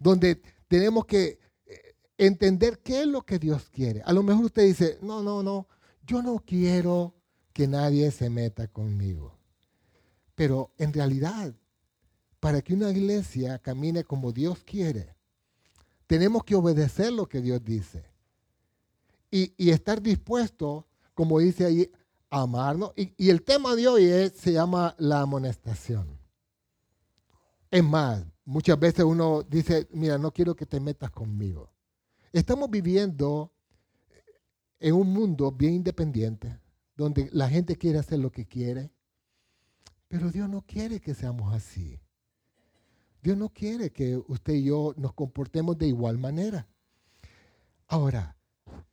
Donde 0.00 0.42
tenemos 0.66 1.06
que 1.06 1.38
eh, 1.66 1.94
entender 2.18 2.80
qué 2.80 3.02
es 3.02 3.06
lo 3.06 3.22
que 3.22 3.38
Dios 3.38 3.68
quiere. 3.70 4.02
A 4.02 4.12
lo 4.12 4.24
mejor 4.24 4.46
usted 4.46 4.64
dice, 4.64 4.98
no, 5.00 5.22
no, 5.22 5.44
no, 5.44 5.68
yo 6.04 6.22
no 6.22 6.40
quiero 6.44 7.14
que 7.52 7.68
nadie 7.68 8.10
se 8.10 8.30
meta 8.30 8.66
conmigo. 8.66 9.38
Pero 10.34 10.72
en 10.76 10.92
realidad, 10.92 11.54
para 12.40 12.60
que 12.60 12.74
una 12.74 12.90
iglesia 12.90 13.60
camine 13.60 14.02
como 14.02 14.32
Dios 14.32 14.64
quiere, 14.64 15.14
tenemos 16.08 16.42
que 16.42 16.56
obedecer 16.56 17.12
lo 17.12 17.28
que 17.28 17.40
Dios 17.40 17.62
dice 17.62 18.04
y, 19.30 19.70
estar 19.70 20.02
dispuesto, 20.02 20.86
como 21.14 21.38
dice 21.38 21.64
ahí, 21.64 21.90
amarnos. 22.30 22.92
Y, 22.96 23.30
el 23.30 23.42
tema 23.42 23.74
de 23.74 23.88
hoy 23.88 24.30
se 24.34 24.52
llama 24.52 24.94
la 24.98 25.20
amonestación. 25.20 26.18
Es 27.70 27.84
más, 27.84 28.24
muchas 28.44 28.78
veces 28.78 29.04
uno 29.04 29.42
dice, 29.42 29.88
mira, 29.92 30.18
no 30.18 30.32
quiero 30.32 30.54
que 30.56 30.66
te 30.66 30.80
metas 30.80 31.10
conmigo. 31.10 31.70
Estamos 32.32 32.70
viviendo 32.70 33.52
en 34.80 34.94
un 34.94 35.12
mundo 35.12 35.52
bien 35.52 35.74
independiente, 35.74 36.58
donde 36.96 37.28
la 37.32 37.48
gente 37.48 37.76
quiere 37.76 37.98
hacer 37.98 38.18
lo 38.18 38.30
que 38.30 38.46
quiere, 38.46 38.90
pero 40.08 40.30
Dios 40.30 40.48
no 40.48 40.62
quiere 40.62 41.00
que 41.00 41.14
seamos 41.14 41.52
así. 41.54 42.00
Dios 43.22 43.36
no 43.36 43.50
quiere 43.50 43.90
que 43.90 44.16
usted 44.16 44.54
y 44.54 44.64
yo 44.64 44.94
nos 44.96 45.12
comportemos 45.12 45.76
de 45.76 45.88
igual 45.88 46.18
manera. 46.18 46.66
Ahora, 47.86 48.37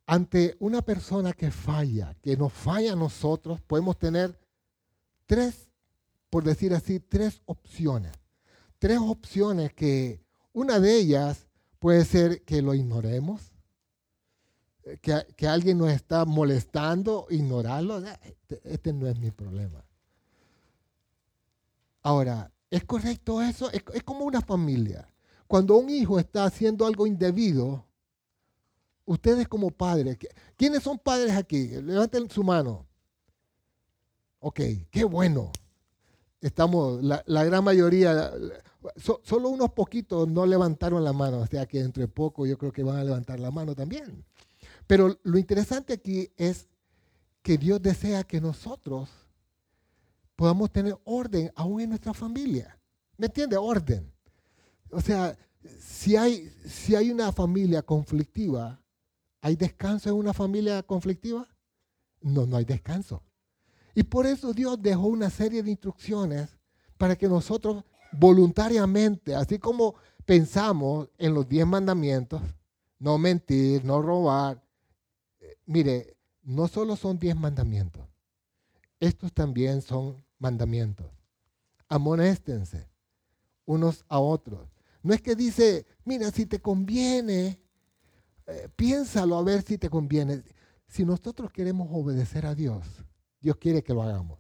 ante 0.06 0.56
una 0.60 0.82
persona 0.82 1.34
que 1.34 1.52
falla, 1.52 2.16
que 2.22 2.38
nos 2.38 2.54
falla 2.54 2.94
a 2.94 2.96
nosotros, 2.96 3.62
podemos 3.62 3.98
tener 3.98 4.40
tres, 5.26 5.70
por 6.30 6.44
decir 6.44 6.74
así, 6.74 7.00
tres 7.00 7.42
opciones. 7.46 8.12
Tres 8.78 9.00
opciones 9.00 9.74
que 9.74 10.22
una 10.54 10.80
de 10.80 10.96
ellas 10.96 11.48
puede 11.80 12.06
ser 12.06 12.44
que 12.44 12.62
lo 12.62 12.74
ignoremos, 12.74 13.52
que, 15.02 15.48
alguien 15.48 15.80
nos 15.80 15.92
está 15.92 16.26
molestando, 16.26 17.26
ignorarlo. 17.32 17.98
Este, 17.98 18.62
este, 18.64 18.94
no 18.94 19.08
es 19.08 19.18
mi 19.18 19.32
problema. 19.32 19.84
Ahora, 22.04 22.52
¿es 22.70 22.84
correcto 22.84 23.42
eso? 23.42 23.72
Es, 23.72 23.84
es 23.94 24.04
como 24.04 24.26
una 24.26 24.42
familia. 24.42 25.08
Cuando 25.48 25.76
un 25.78 25.90
hijo 25.90 26.20
está 26.20 26.46
haciendo 26.46 26.86
algo 26.86 27.08
indebido, 27.08 27.86
ustedes 29.06 29.48
como 29.48 29.72
padres, 29.72 30.18
¿quiénes 30.58 30.84
son 30.84 31.00
padres 31.00 31.36
aquí? 31.36 31.68
Levanten 31.68 32.30
su 32.30 32.44
mano. 32.44 32.86
Ok, 34.40 34.62
qué 34.92 35.04
bueno. 35.04 35.52
Estamos, 36.42 37.02
la, 37.04 37.44
gran 37.44 37.64
mayoría, 37.64 38.32
solo 39.24 39.50
unos 39.50 39.72
poquitos 39.72 40.28
no 40.28 40.46
levantaron 40.46 41.04
la 41.04 41.14
mano, 41.14 41.40
o 41.40 41.48
sea 41.48 41.66
que 41.66 41.80
entre 41.80 42.08
poco 42.08 42.46
yo 42.46 42.58
creo 42.58 42.72
que 42.72 42.84
van 42.84 42.98
a 42.98 43.04
levantar 43.04 43.40
la 43.40 43.50
mano 43.50 43.74
también. 43.74 44.24
Pero 44.86 45.18
lo 45.24 45.38
interesante 45.40 45.94
aquí 45.94 46.30
es 46.38 46.68
que 47.42 47.58
Dios 47.58 47.82
desea 47.82 48.24
que 48.24 48.40
nosotros 48.40 49.10
podamos 50.36 50.72
tener 50.72 50.98
orden 51.06 51.52
aún 51.56 51.82
en 51.82 51.90
nuestra 51.90 52.14
familia. 52.14 52.78
¿Me 53.18 53.28
entiende? 53.28 53.58
Orden. 53.58 54.12
O 54.92 55.02
sea, 55.02 55.36
si 55.80 56.16
hay, 56.16 56.52
si 56.66 56.96
hay 56.96 57.10
una 57.10 57.32
familia 57.32 57.82
conflictiva, 57.82 58.80
¿Hay 59.46 59.56
descanso 59.56 60.10
en 60.10 60.16
una 60.16 60.34
familia 60.34 60.82
conflictiva? 60.82 61.48
No, 62.20 62.48
no 62.48 62.58
hay 62.58 62.66
descanso. 62.66 63.22
Y 63.94 64.02
por 64.02 64.26
eso 64.26 64.54
Dios 64.54 64.82
dejó 64.82 65.06
una 65.06 65.30
serie 65.30 65.62
de 65.62 65.70
instrucciones 65.70 66.58
para 66.98 67.16
que 67.16 67.28
nosotros 67.28 67.84
voluntariamente, 68.12 69.36
así 69.36 69.60
como 69.60 69.94
pensamos 70.26 71.10
en 71.20 71.36
los 71.36 71.48
diez 71.48 71.68
mandamientos, 71.68 72.42
no 72.98 73.20
mentir, 73.20 73.86
no 73.86 74.02
robar, 74.02 74.64
eh, 75.40 75.58
mire, 75.68 76.18
no 76.42 76.68
solo 76.68 76.96
son 76.96 77.20
diez 77.20 77.36
mandamientos, 77.36 78.04
estos 79.00 79.32
también 79.32 79.84
son 79.84 80.26
mandamientos. 80.40 81.06
Amonéstense 81.88 82.90
unos 83.66 84.06
a 84.08 84.18
otros. 84.18 84.68
No 85.04 85.14
es 85.14 85.22
que 85.22 85.36
dice, 85.36 85.86
mira, 86.04 86.32
si 86.32 86.48
te 86.48 86.60
conviene, 86.60 87.60
eh, 88.48 88.70
piénsalo 88.76 89.38
a 89.38 89.44
ver 89.44 89.62
si 89.62 89.78
te 89.78 89.90
conviene. 89.90 90.44
Si 90.88 91.04
nosotros 91.04 91.52
queremos 91.52 91.88
obedecer 91.92 92.46
a 92.46 92.56
Dios, 92.56 92.86
Dios 93.42 93.58
quiere 93.58 93.84
que 93.84 93.94
lo 93.94 94.04
hagamos. 94.04 94.40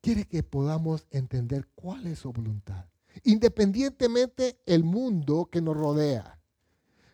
Quiere 0.00 0.24
que 0.24 0.42
podamos 0.42 1.06
entender 1.10 1.68
cuál 1.74 2.06
es 2.06 2.20
su 2.20 2.32
voluntad. 2.32 2.86
Independientemente 3.24 4.60
el 4.66 4.84
mundo 4.84 5.48
que 5.50 5.60
nos 5.60 5.76
rodea. 5.76 6.40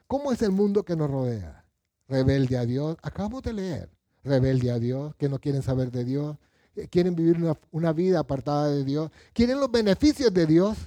¿Cómo 0.06 0.32
es 0.32 0.42
el 0.42 0.50
mundo 0.50 0.84
que 0.84 0.96
nos 0.96 1.10
rodea? 1.10 1.64
Rebelde 2.08 2.58
a 2.58 2.66
Dios. 2.66 2.96
Acabamos 3.02 3.42
de 3.42 3.54
leer. 3.54 3.90
Rebelde 4.22 4.70
a 4.70 4.78
Dios, 4.78 5.14
que 5.16 5.28
no 5.28 5.38
quieren 5.38 5.62
saber 5.62 5.90
de 5.90 6.04
Dios, 6.04 6.36
quieren 6.90 7.14
vivir 7.14 7.36
una, 7.36 7.58
una 7.70 7.92
vida 7.92 8.20
apartada 8.20 8.68
de 8.68 8.84
Dios, 8.84 9.10
quieren 9.32 9.60
los 9.60 9.70
beneficios 9.70 10.32
de 10.32 10.46
Dios, 10.46 10.78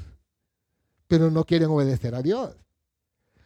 pero 1.08 1.32
no 1.32 1.46
quieren 1.46 1.70
obedecer 1.70 2.16
a 2.16 2.22
Dios. 2.22 2.56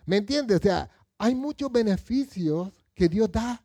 ¿Me 0.05 0.17
entiendes? 0.17 0.59
O 0.59 0.63
sea, 0.63 0.89
hay 1.17 1.35
muchos 1.35 1.71
beneficios 1.71 2.71
que 2.93 3.07
Dios 3.07 3.31
da, 3.31 3.63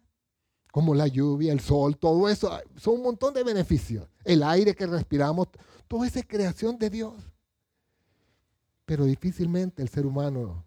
como 0.70 0.94
la 0.94 1.06
lluvia, 1.06 1.52
el 1.52 1.60
sol, 1.60 1.96
todo 1.96 2.28
eso. 2.28 2.50
Son 2.76 2.94
un 2.94 3.02
montón 3.02 3.32
de 3.34 3.42
beneficios. 3.42 4.08
El 4.24 4.42
aire 4.42 4.74
que 4.74 4.86
respiramos, 4.86 5.48
toda 5.88 6.06
esa 6.06 6.22
creación 6.22 6.78
de 6.78 6.90
Dios. 6.90 7.14
Pero 8.84 9.04
difícilmente 9.04 9.82
el 9.82 9.88
ser 9.88 10.06
humano, 10.06 10.64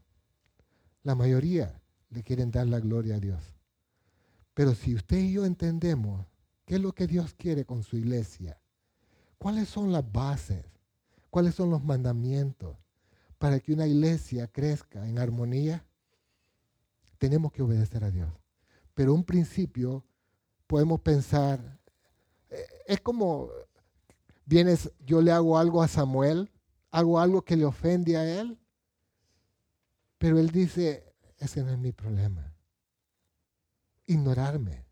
la 1.03 1.15
mayoría, 1.15 1.79
le 2.09 2.23
quieren 2.23 2.51
dar 2.51 2.67
la 2.67 2.79
gloria 2.79 3.15
a 3.15 3.19
Dios. 3.19 3.41
Pero 4.53 4.73
si 4.73 4.95
usted 4.95 5.17
y 5.17 5.33
yo 5.33 5.45
entendemos 5.45 6.25
qué 6.65 6.75
es 6.75 6.81
lo 6.81 6.91
que 6.91 7.07
Dios 7.07 7.33
quiere 7.35 7.65
con 7.65 7.83
su 7.83 7.97
iglesia, 7.97 8.59
cuáles 9.37 9.69
son 9.69 9.91
las 9.91 10.11
bases, 10.11 10.65
cuáles 11.29 11.55
son 11.55 11.69
los 11.69 11.83
mandamientos 11.83 12.75
para 13.39 13.59
que 13.59 13.73
una 13.73 13.87
iglesia 13.87 14.47
crezca 14.47 15.07
en 15.07 15.17
armonía, 15.17 15.85
tenemos 17.17 17.51
que 17.51 17.63
obedecer 17.63 18.03
a 18.03 18.11
Dios. 18.11 18.31
Pero 18.93 19.13
un 19.13 19.23
principio 19.23 20.05
podemos 20.67 20.99
pensar, 20.99 21.79
eh, 22.49 22.65
es 22.85 22.99
como, 22.99 23.49
vienes, 24.45 24.91
yo 24.99 25.21
le 25.21 25.31
hago 25.31 25.57
algo 25.57 25.81
a 25.81 25.87
Samuel, 25.87 26.51
hago 26.91 27.19
algo 27.19 27.41
que 27.41 27.55
le 27.55 27.65
ofende 27.65 28.17
a 28.17 28.41
él, 28.41 28.59
pero 30.17 30.37
él 30.37 30.51
dice, 30.51 31.15
ese 31.37 31.63
no 31.63 31.71
es 31.71 31.79
mi 31.79 31.93
problema. 31.93 32.53
Ignorarme. 34.05 34.85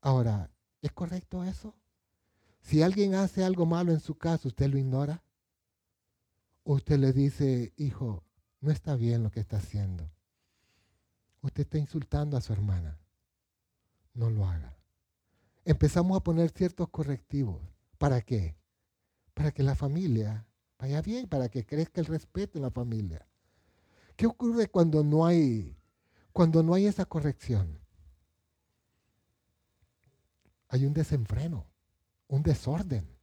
Ahora, 0.00 0.50
¿es 0.82 0.90
correcto 0.90 1.44
eso? 1.44 1.74
Si 2.62 2.82
alguien 2.82 3.14
hace 3.14 3.44
algo 3.44 3.64
malo 3.64 3.92
en 3.92 4.00
su 4.00 4.16
casa, 4.16 4.48
¿usted 4.48 4.68
lo 4.68 4.76
ignora? 4.76 5.22
¿O 6.68 6.74
usted 6.74 6.98
le 6.98 7.12
dice, 7.12 7.72
hijo, 7.76 8.24
no 8.60 8.72
está 8.72 8.96
bien 8.96 9.22
lo 9.22 9.30
que 9.30 9.38
está 9.38 9.58
haciendo? 9.58 10.10
Usted 11.40 11.62
está 11.62 11.78
insultando 11.78 12.36
a 12.36 12.40
su 12.40 12.52
hermana. 12.52 12.98
No 14.14 14.30
lo 14.30 14.48
haga. 14.48 14.76
Empezamos 15.64 16.16
a 16.16 16.24
poner 16.24 16.50
ciertos 16.50 16.88
correctivos. 16.88 17.62
¿Para 17.98 18.20
qué? 18.20 18.56
Para 19.32 19.52
que 19.52 19.62
la 19.62 19.76
familia 19.76 20.44
vaya 20.76 21.00
bien, 21.02 21.28
para 21.28 21.48
que 21.48 21.64
crezca 21.64 22.00
el 22.00 22.08
respeto 22.08 22.58
en 22.58 22.62
la 22.62 22.72
familia. 22.72 23.28
¿Qué 24.16 24.26
ocurre 24.26 24.66
cuando 24.66 25.04
no 25.04 25.24
hay, 25.24 25.78
cuando 26.32 26.64
no 26.64 26.74
hay 26.74 26.86
esa 26.86 27.04
corrección? 27.04 27.78
Hay 30.66 30.84
un 30.84 30.94
desenfreno, 30.94 31.64
un 32.26 32.42
desorden. 32.42 33.15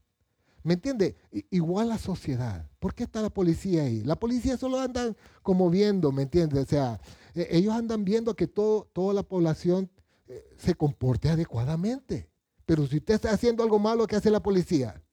¿Me 0.63 0.75
entiende? 0.75 1.15
Igual 1.51 1.89
la 1.89 1.98
sociedad. 1.98 2.70
¿Por 2.79 2.96
qué 2.96 3.03
está 3.03 3.22
la 3.22 3.29
policía 3.29 3.83
ahí? 3.83 4.01
La 4.03 4.16
policía 4.16 4.57
solo 4.57 4.79
andan 4.79 5.16
como 5.42 5.70
viendo, 5.70 6.11
¿me 6.11 6.24
entiende? 6.24 6.59
O 6.59 6.66
sea, 6.66 7.00
e, 7.35 7.48
ellos 7.51 7.74
andan 7.74 8.05
viendo 8.05 8.35
que 8.35 8.48
todo, 8.48 8.90
toda 8.94 9.14
la 9.14 9.24
población 9.24 9.92
eh, 10.27 10.44
se 10.57 10.74
comporte 10.74 11.29
adecuadamente. 11.29 12.29
Pero 12.66 12.88
si 12.88 12.98
usted 12.98 13.16
está 13.16 13.31
haciendo 13.31 13.61
algo 13.61 13.77
malo, 13.77 14.07
¿qué 14.07 14.16
hace 14.16 14.31
la 14.31 14.42
policía? 14.42 15.03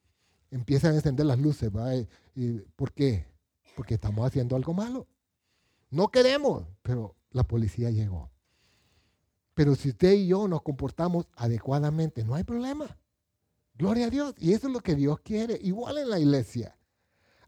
Empiezan 0.52 0.92
a 0.92 0.96
encender 0.96 1.26
las 1.26 1.38
luces. 1.38 1.70
¿Por 2.76 2.92
qué? 2.92 3.26
Porque 3.74 3.94
estamos 3.94 4.24
haciendo 4.24 4.54
algo 4.54 4.72
malo. 4.72 5.08
No 5.90 6.08
queremos, 6.08 6.64
pero 6.82 7.16
la 7.32 7.42
policía 7.42 7.90
llegó. 7.90 8.30
Pero 9.54 9.74
si 9.74 9.90
usted 9.90 10.12
y 10.12 10.28
yo 10.28 10.46
nos 10.46 10.62
comportamos 10.62 11.26
adecuadamente, 11.34 12.24
no 12.24 12.34
hay 12.34 12.44
problema. 12.44 12.96
Gloria 13.80 14.08
a 14.08 14.10
Dios. 14.10 14.34
Y 14.36 14.52
eso 14.52 14.66
es 14.66 14.72
lo 14.74 14.80
que 14.80 14.94
Dios 14.94 15.20
quiere, 15.20 15.58
igual 15.62 15.96
en 15.96 16.10
la 16.10 16.18
iglesia. 16.18 16.76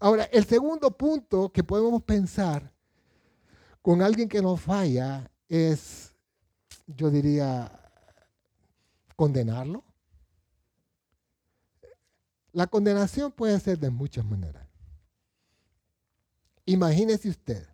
Ahora, 0.01 0.25
el 0.25 0.47
segundo 0.47 0.90
punto 0.90 1.53
que 1.53 1.62
podemos 1.62 2.03
pensar 2.03 2.73
con 3.83 4.01
alguien 4.01 4.31
que 4.31 4.40
nos 4.40 4.59
falla 4.59 5.31
es, 5.47 6.14
yo 6.87 7.11
diría, 7.11 7.71
condenarlo. 9.14 9.85
La 12.53 12.66
condenación 12.66 13.31
puede 13.31 13.61
ser 13.61 13.79
de 13.79 13.90
muchas 13.90 14.25
maneras. 14.25 14.66
Imagínese 16.64 17.29
usted, 17.29 17.66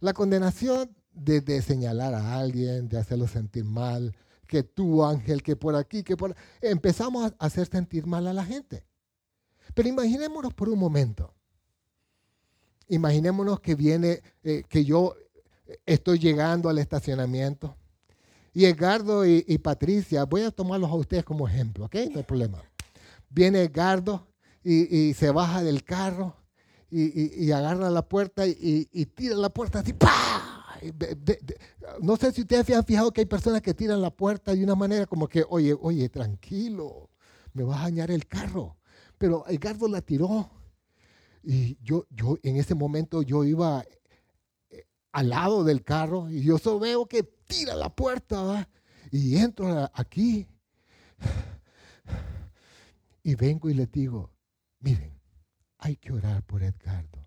la 0.00 0.14
condenación 0.14 0.96
de, 1.12 1.60
señalar 1.60 2.14
a 2.14 2.38
alguien, 2.38 2.88
de 2.88 2.98
hacerlo 2.98 3.26
sentir 3.26 3.64
mal, 3.64 4.16
que 4.52 4.62
tú 4.64 5.02
ángel, 5.02 5.42
que 5.42 5.56
por 5.56 5.74
aquí, 5.74 6.02
que 6.02 6.14
por... 6.14 6.36
Empezamos 6.60 7.32
a 7.38 7.46
hacer 7.46 7.66
sentir 7.68 8.06
mal 8.06 8.26
a 8.26 8.34
la 8.34 8.44
gente. 8.44 8.84
Pero 9.72 9.88
imaginémonos 9.88 10.52
por 10.52 10.68
un 10.68 10.78
momento. 10.78 11.32
Imaginémonos 12.86 13.60
que 13.60 13.74
viene, 13.74 14.22
eh, 14.42 14.62
que 14.68 14.84
yo 14.84 15.14
estoy 15.86 16.18
llegando 16.18 16.68
al 16.68 16.76
estacionamiento. 16.76 17.74
Y 18.52 18.66
Edgardo 18.66 19.24
y, 19.24 19.56
Patricia, 19.56 20.24
voy 20.24 20.42
a 20.42 20.50
tomarlos 20.50 20.90
a 20.90 20.96
ustedes 20.96 21.24
como 21.24 21.48
ejemplo, 21.48 21.86
¿ok? 21.86 21.94
No 22.10 22.18
hay 22.18 22.24
problema. 22.24 22.62
Viene 23.30 23.62
Edgardo 23.62 24.28
y, 24.62 25.14
se 25.14 25.30
baja 25.30 25.62
del 25.62 25.82
carro 25.82 26.36
y, 26.90 27.50
agarra 27.52 27.88
la 27.88 28.06
puerta 28.06 28.46
y, 28.46 29.06
tira 29.14 29.34
la 29.36 29.48
puerta 29.48 29.78
así, 29.78 29.94
¡pah! 29.94 30.51
No 32.00 32.16
sé 32.16 32.32
si 32.32 32.42
ustedes 32.42 32.66
se 32.66 32.74
han 32.74 32.84
fijado 32.84 33.12
que 33.12 33.22
hay 33.22 33.26
personas 33.26 33.62
que 33.62 33.74
tiran 33.74 34.00
la 34.00 34.10
puerta 34.10 34.54
de 34.54 34.64
una 34.64 34.74
manera 34.74 35.06
como 35.06 35.28
que, 35.28 35.44
oye, 35.48 35.76
oye, 35.80 36.08
tranquilo, 36.08 37.10
me 37.52 37.62
vas 37.64 37.80
a 37.80 37.84
dañar 37.84 38.10
el 38.10 38.26
carro. 38.26 38.76
Pero 39.18 39.44
Edgardo 39.48 39.88
la 39.88 40.00
tiró. 40.00 40.50
Y 41.42 41.76
yo, 41.82 42.06
yo 42.10 42.38
en 42.42 42.56
ese 42.56 42.74
momento 42.74 43.22
yo 43.22 43.44
iba 43.44 43.84
eh, 44.70 44.86
al 45.12 45.28
lado 45.30 45.64
del 45.64 45.82
carro 45.82 46.30
y 46.30 46.42
yo 46.42 46.58
solo 46.58 46.80
veo 46.80 47.06
que 47.06 47.22
tira 47.22 47.74
la 47.74 47.94
puerta 47.94 48.68
y 49.10 49.36
entro 49.36 49.90
aquí 49.94 50.46
y 53.22 53.34
vengo 53.34 53.70
y 53.70 53.74
le 53.74 53.86
digo, 53.86 54.30
miren, 54.80 55.20
hay 55.78 55.96
que 55.96 56.12
orar 56.12 56.42
por 56.44 56.62
Edgardo. 56.62 57.26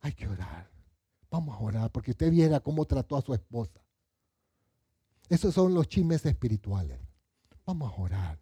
Hay 0.00 0.12
que 0.12 0.28
orar. 0.28 0.69
Vamos 1.30 1.56
a 1.56 1.60
orar 1.60 1.90
porque 1.92 2.10
usted 2.10 2.30
viera 2.30 2.60
cómo 2.60 2.84
trató 2.84 3.16
a 3.16 3.22
su 3.22 3.32
esposa. 3.32 3.80
Esos 5.28 5.54
son 5.54 5.74
los 5.74 5.88
chismes 5.88 6.26
espirituales. 6.26 6.98
Vamos 7.64 7.92
a 7.92 8.00
orar. 8.00 8.40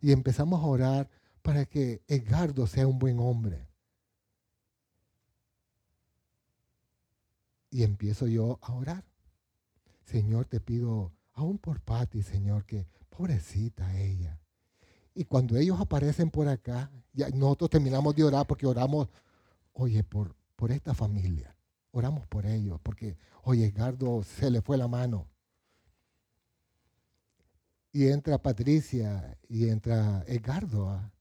Y 0.00 0.12
empezamos 0.12 0.62
a 0.62 0.66
orar 0.66 1.10
para 1.42 1.66
que 1.66 2.02
Edgardo 2.06 2.66
sea 2.66 2.86
un 2.86 2.98
buen 2.98 3.18
hombre. 3.18 3.66
Y 7.70 7.82
empiezo 7.82 8.26
yo 8.28 8.58
a 8.62 8.72
orar. 8.74 9.04
Señor, 10.04 10.46
te 10.46 10.60
pido, 10.60 11.12
aún 11.32 11.58
por 11.58 11.80
Patti, 11.80 12.22
Señor, 12.22 12.64
que 12.64 12.86
pobrecita 13.08 13.98
ella. 13.98 14.40
Y 15.14 15.24
cuando 15.24 15.56
ellos 15.56 15.80
aparecen 15.80 16.30
por 16.30 16.48
acá, 16.48 16.90
ya 17.12 17.28
nosotros 17.30 17.70
terminamos 17.70 18.14
de 18.14 18.24
orar 18.24 18.46
porque 18.46 18.66
oramos, 18.66 19.08
oye, 19.72 20.04
por, 20.04 20.36
por 20.56 20.70
esta 20.70 20.94
familia. 20.94 21.56
Oramos 21.92 22.26
por 22.26 22.46
ellos, 22.46 22.80
porque, 22.82 23.16
oye, 23.42 23.66
Edgardo 23.66 24.22
se 24.22 24.50
le 24.50 24.62
fue 24.62 24.76
la 24.78 24.88
mano. 24.88 25.28
Y 27.92 28.06
entra 28.06 28.38
Patricia 28.38 29.36
y 29.48 29.68
entra 29.68 30.24
Edgardo. 30.28 30.90
¿ah? 30.90 31.12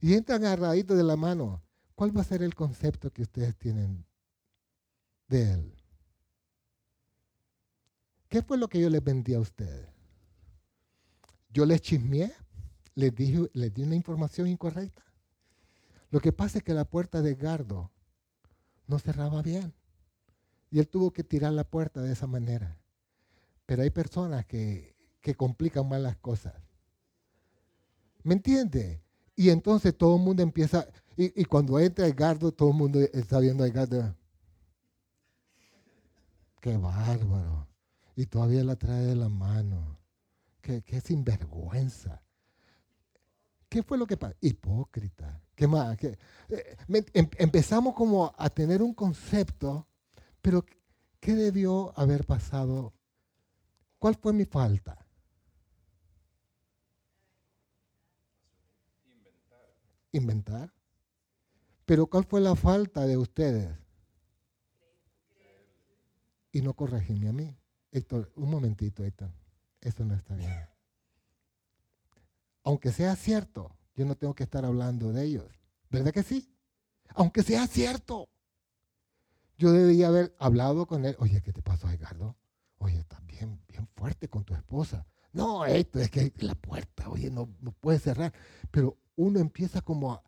Y 0.00 0.14
entran 0.14 0.44
agarraditos 0.44 0.96
de 0.96 1.04
la 1.04 1.16
mano. 1.16 1.62
¿Cuál 1.94 2.16
va 2.16 2.22
a 2.22 2.24
ser 2.24 2.42
el 2.42 2.54
concepto 2.54 3.10
que 3.10 3.22
ustedes 3.22 3.56
tienen 3.56 4.06
de 5.28 5.52
él? 5.52 5.74
¿Qué 8.28 8.42
fue 8.42 8.58
lo 8.58 8.68
que 8.68 8.80
yo 8.80 8.90
les 8.90 9.02
vendí 9.02 9.34
a 9.34 9.40
ustedes? 9.40 9.88
Yo 11.50 11.64
les 11.64 11.80
chismeé, 11.80 12.32
les, 12.94 13.14
dije, 13.14 13.48
les 13.54 13.72
di 13.72 13.82
una 13.82 13.94
información 13.94 14.46
incorrecta. 14.46 15.04
Lo 16.10 16.20
que 16.20 16.32
pasa 16.32 16.58
es 16.58 16.64
que 16.64 16.74
la 16.74 16.84
puerta 16.84 17.22
de 17.22 17.30
Edgardo 17.30 17.90
no 18.86 18.98
cerraba 18.98 19.42
bien. 19.42 19.72
Y 20.76 20.78
él 20.78 20.88
tuvo 20.88 21.10
que 21.10 21.24
tirar 21.24 21.54
la 21.54 21.64
puerta 21.64 22.02
de 22.02 22.12
esa 22.12 22.26
manera. 22.26 22.78
Pero 23.64 23.80
hay 23.82 23.88
personas 23.88 24.44
que, 24.44 24.94
complican 25.34 25.88
mal 25.88 26.02
las 26.02 26.18
cosas. 26.18 26.52
¿Me 28.22 28.34
entiende? 28.34 29.02
Y 29.34 29.48
entonces 29.48 29.96
todo 29.96 30.16
el 30.16 30.22
mundo 30.22 30.42
empieza, 30.42 30.86
y, 31.16 31.46
cuando 31.46 31.80
entra 31.80 32.06
Edgardo, 32.06 32.52
todo 32.52 32.72
el 32.72 32.76
mundo 32.76 33.00
está 33.00 33.40
viendo 33.40 33.64
a 33.64 33.68
Edgardo. 33.68 34.14
Qué 36.60 36.76
bárbaro. 36.76 37.66
Y 38.14 38.26
todavía 38.26 38.62
la 38.62 38.76
trae 38.76 39.06
de 39.06 39.16
la 39.16 39.30
mano. 39.30 39.98
Qué, 40.60 40.82
qué 40.82 41.00
sinvergüenza. 41.00 42.22
¿Qué 43.70 43.82
fue 43.82 43.96
lo 43.96 44.06
que 44.06 44.18
pasó? 44.18 44.34
Hipócrita. 44.42 45.40
¿Qué 45.54 45.66
más? 45.66 45.96
Eh, 46.04 46.18
em, 47.14 47.30
empezamos 47.38 47.94
como 47.94 48.34
a 48.36 48.50
tener 48.50 48.82
un 48.82 48.92
concepto, 48.92 49.88
pero 50.46 50.64
¿qué 51.18 51.34
debió 51.34 51.92
haber 51.98 52.24
pasado? 52.24 52.94
¿Cuál 53.98 54.14
fue 54.14 54.32
mi 54.32 54.44
falta? 54.44 55.04
Inventar. 59.04 59.74
Inventar. 60.12 60.72
Pero 61.84 62.06
¿cuál 62.06 62.26
fue 62.26 62.40
la 62.40 62.54
falta 62.54 63.08
de 63.08 63.16
ustedes? 63.16 63.76
Y 66.52 66.62
no 66.62 66.74
corregirme 66.74 67.26
a 67.26 67.32
mí. 67.32 67.58
Héctor, 67.90 68.30
un 68.36 68.48
momentito, 68.48 69.04
Héctor. 69.04 69.32
Eso 69.80 70.04
no 70.04 70.14
está 70.14 70.36
bien 70.36 70.68
aunque 72.62 72.92
sea 72.92 73.16
cierto, 73.16 73.76
yo 73.96 74.04
no 74.04 74.16
tengo 74.16 74.34
que 74.34 74.44
estar 74.44 74.64
hablando 74.64 75.12
de 75.12 75.24
ellos. 75.24 75.60
¿Verdad 75.88 76.12
que 76.12 76.24
sí? 76.24 76.52
Aunque 77.14 77.44
sea 77.44 77.66
cierto. 77.66 78.28
Yo 79.58 79.72
debería 79.72 80.08
haber 80.08 80.34
hablado 80.38 80.86
con 80.86 81.04
él. 81.04 81.16
Oye, 81.18 81.42
¿qué 81.42 81.52
te 81.52 81.62
pasó, 81.62 81.88
Edgardo? 81.90 82.36
Oye, 82.78 82.98
estás 82.98 83.24
bien, 83.26 83.60
bien 83.68 83.88
fuerte 83.94 84.28
con 84.28 84.44
tu 84.44 84.54
esposa. 84.54 85.06
No, 85.32 85.64
esto 85.64 86.00
es 86.00 86.10
que 86.10 86.32
la 86.38 86.54
puerta, 86.54 87.08
oye, 87.08 87.30
no, 87.30 87.48
no 87.60 87.72
puede 87.72 87.98
cerrar. 87.98 88.32
Pero 88.70 88.98
uno 89.16 89.38
empieza 89.38 89.80
como 89.80 90.12
a, 90.12 90.22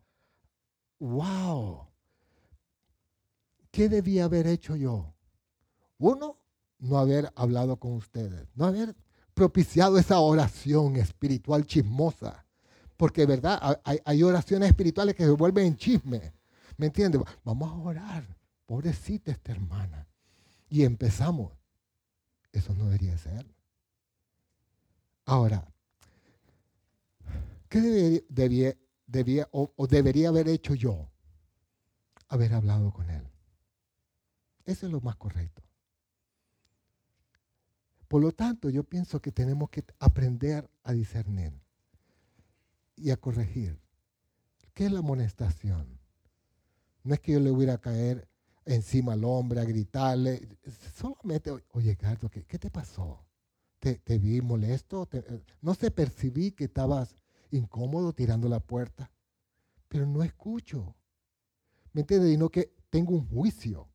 wow, 0.99 1.87
¿qué 3.71 3.89
debía 3.89 4.25
haber 4.25 4.47
hecho 4.47 4.75
yo? 4.75 5.13
Uno, 5.97 6.37
no 6.79 6.97
haber 6.97 7.31
hablado 7.35 7.77
con 7.77 7.93
ustedes, 7.93 8.47
no 8.55 8.65
haber 8.65 8.95
propiciado 9.33 9.97
esa 9.97 10.19
oración 10.19 10.95
espiritual 10.95 11.65
chismosa. 11.65 12.45
Porque, 12.97 13.25
¿verdad? 13.25 13.79
Hay, 13.83 14.23
oraciones 14.23 14.69
espirituales 14.69 15.15
que 15.15 15.23
se 15.23 15.29
vuelven 15.29 15.67
en 15.67 15.77
chisme. 15.77 16.33
¿Me 16.75 16.87
entiendes? 16.87 17.21
Vamos 17.45 17.71
a 17.71 17.75
orar. 17.75 18.38
Pobrecita 18.69 19.31
esta 19.31 19.51
hermana. 19.51 20.07
Y 20.69 20.83
empezamos. 20.83 21.57
Eso 22.51 22.75
no 22.75 22.85
debería 22.85 23.17
ser. 23.17 23.51
Ahora, 25.25 25.73
¿qué 27.67 28.23
debía, 28.29 29.49
o, 29.51 29.87
debería 29.87 30.29
haber 30.29 30.47
hecho 30.49 30.75
yo? 30.75 31.09
Haber 32.27 32.53
hablado 32.53 32.93
con 32.93 33.09
él. 33.09 33.27
Eso 34.65 34.85
es 34.85 34.91
lo 34.91 35.01
más 35.01 35.15
correcto. 35.15 35.63
Por 38.07 38.21
lo 38.21 38.33
tanto, 38.33 38.69
yo 38.69 38.83
pienso 38.83 39.19
que 39.19 39.31
tenemos 39.31 39.71
que 39.71 39.83
aprender 39.97 40.69
a 40.83 40.93
discernir 40.93 41.59
y 42.95 43.09
a 43.09 43.17
corregir. 43.17 43.81
¿Qué 44.75 44.85
es 44.85 44.91
la 44.91 44.99
amonestación? 44.99 45.99
No 47.03 47.15
es 47.15 47.19
que 47.19 47.31
yo 47.31 47.39
le 47.39 47.49
hubiera 47.49 47.73
a 47.73 47.81
caer 47.81 48.28
encima 48.69 49.13
al 49.13 49.23
hombre, 49.23 49.59
a 49.59 49.65
gritarle. 49.65 50.47
Solamente, 50.95 51.51
oye, 51.71 51.95
Carlos, 51.97 52.31
¿qué, 52.31 52.59
te 52.59 52.69
pasó? 52.69 53.25
¿Te, 53.79 54.19
vi 54.19 54.41
molesto? 54.41 55.07
Eh, 55.11 55.41
no 55.61 55.73
sé, 55.73 55.91
percibí 55.91 56.51
que 56.51 56.65
estabas 56.65 57.15
incómodo 57.51 58.13
tirando 58.13 58.47
la 58.47 58.59
puerta, 58.59 59.11
pero 59.87 60.05
no 60.05 60.23
escucho. 60.23 60.95
¿Me 61.93 62.01
entiendes? 62.01 62.49
Que 62.51 62.73
tengo 62.89 63.13
un 63.13 63.27
juicio. 63.27 63.89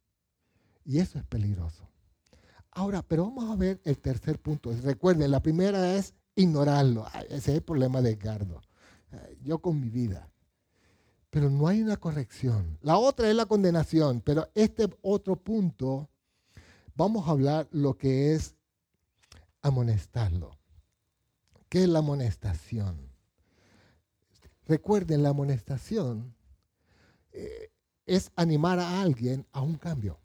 Y 0.84 0.98
eso 0.98 1.18
es 1.18 1.24
peligroso. 1.24 1.88
Ahora, 2.72 3.02
pero 3.02 3.24
vamos 3.24 3.50
a 3.50 3.56
ver 3.56 3.80
el 3.84 3.98
tercer 3.98 4.40
punto. 4.40 4.72
Recuerden, 4.82 5.30
la 5.30 5.40
primera 5.40 5.94
es 5.94 6.14
ignorarlo. 6.34 7.06
ese 7.28 7.37
es 7.37 7.48
el 7.48 7.62
problema 7.62 8.02
de 8.02 8.10
Edgardo. 8.10 8.60
Yo 9.42 9.60
con 9.60 9.80
mi 9.80 9.88
vida. 9.88 10.28
Pero 11.35 11.51
no 11.51 11.66
hay 11.66 11.83
una 11.83 11.97
corrección. 11.97 12.79
La 12.81 12.97
otra 12.97 13.29
es 13.29 13.35
la 13.35 13.47
condenación. 13.47 14.20
Pero 14.20 14.49
este 14.55 14.88
otro 15.03 15.35
punto, 15.35 16.09
vamos 16.94 17.27
a 17.27 17.33
hablar 17.33 17.66
lo 17.73 17.99
que 17.99 18.35
es 18.35 18.55
amonestarlo. 19.61 20.57
¿Qué 21.68 21.83
es 21.83 21.88
la 21.88 21.99
amonestación? 21.99 23.11
Recuerden, 24.68 25.25
la 25.25 25.31
amonestación 25.31 26.37
eh, 27.33 27.73
es 28.07 28.31
animar 28.37 28.79
a 28.79 29.01
alguien 29.03 29.44
a 29.51 29.61
un 29.61 29.75
cambio 29.75 30.20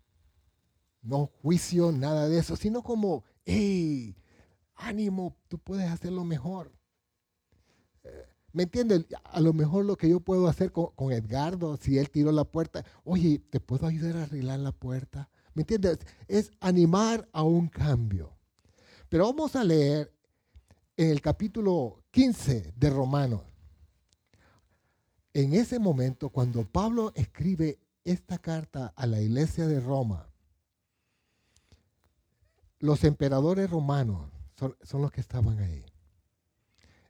no 1.01 1.31
juicio, 1.41 1.91
nada 1.91 2.27
de 2.27 2.39
eso, 2.39 2.55
sino 2.55 2.83
como, 2.83 3.23
hey, 3.45 4.15
ánimo, 4.75 5.35
tú 5.47 5.57
puedes 5.57 5.89
hacerlo 5.89 6.23
mejor. 6.23 6.71
¿Me 8.51 8.63
entiendes? 8.63 9.05
A 9.23 9.39
lo 9.39 9.53
mejor 9.53 9.85
lo 9.85 9.95
que 9.95 10.09
yo 10.09 10.19
puedo 10.19 10.47
hacer 10.47 10.71
con, 10.71 11.11
Edgardo, 11.11 11.77
si 11.77 11.97
él 11.97 12.09
tiró 12.09 12.31
la 12.31 12.45
puerta, 12.45 12.83
oye, 13.03 13.39
¿te 13.49 13.59
puedo 13.59 13.85
ayudar 13.87 14.17
a 14.17 14.23
arreglar 14.23 14.59
la 14.59 14.71
puerta? 14.71 15.29
¿Me 15.53 15.63
entiendes? 15.63 15.99
Es 16.27 16.51
animar 16.59 17.27
a 17.31 17.43
un 17.43 17.67
cambio. 17.67 18.37
Pero 19.09 19.25
vamos 19.25 19.55
a 19.55 19.63
leer 19.63 20.13
en 20.97 21.09
el 21.09 21.21
capítulo 21.21 22.03
15 22.11 22.73
de 22.75 22.89
Romanos. 22.89 23.41
En 25.33 25.53
ese 25.53 25.79
momento, 25.79 26.29
cuando 26.29 26.65
Pablo 26.65 27.11
escribe 27.15 27.79
esta 28.03 28.39
carta 28.39 28.93
a 28.95 29.05
la 29.05 29.21
iglesia 29.21 29.67
de 29.67 29.79
Roma, 29.79 30.29
los 32.79 33.03
emperadores 33.03 33.69
romanos 33.69 34.31
son, 34.55 35.01
los 35.01 35.11
que 35.11 35.21
estaban 35.21 35.59
ahí. 35.59 35.85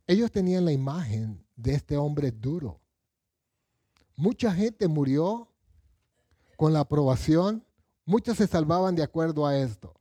Ellos 0.10 0.32
tenían 0.32 0.66
la 0.66 0.72
imagen 0.72 1.46
de 1.56 1.76
este 1.76 1.96
hombre 1.96 2.32
duro. 2.32 2.82
Mucha 4.16 4.52
gente 4.52 4.88
murió 4.88 5.48
con 6.58 6.74
la 6.74 6.80
aprobación, 6.80 7.64
muchos 8.06 8.38
se 8.38 8.48
salvaban 8.48 8.96
de 8.96 9.04
acuerdo 9.04 9.46
a 9.46 9.56
esto. 9.56 9.94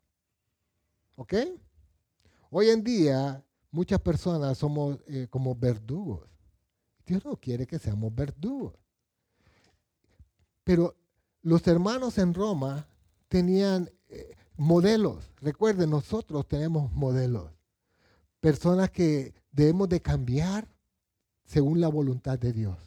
¿Ok? 1.15 1.35
Hoy 2.49 2.71
en 2.71 2.83
día 2.83 3.45
muchas 3.71 4.01
personas 4.01 4.57
somos 4.57 4.99
eh, 5.09 5.27
como 5.29 5.55
verdugos. 5.55 6.27
Dios 7.05 7.23
no 7.27 7.37
quiere 7.37 7.67
que 7.67 7.79
seamos 7.79 8.15
verdugos. 8.15 8.73
Pero 10.65 10.97
los 11.43 11.67
hermanos 11.67 12.17
en 12.17 12.33
Roma 12.33 12.89
tenían 13.29 13.91
eh, 14.09 14.35
modelos. 14.57 15.31
Recuerden, 15.43 15.91
nosotros 15.91 16.49
tenemos 16.49 16.91
modelos. 16.93 17.53
Personas 18.41 18.91
que 18.91 19.35
debemos 19.59 19.89
de 19.89 20.01
cambiar 20.01 20.69
según 21.45 21.81
la 21.81 21.89
voluntad 21.89 22.39
de 22.39 22.53
Dios. 22.53 22.79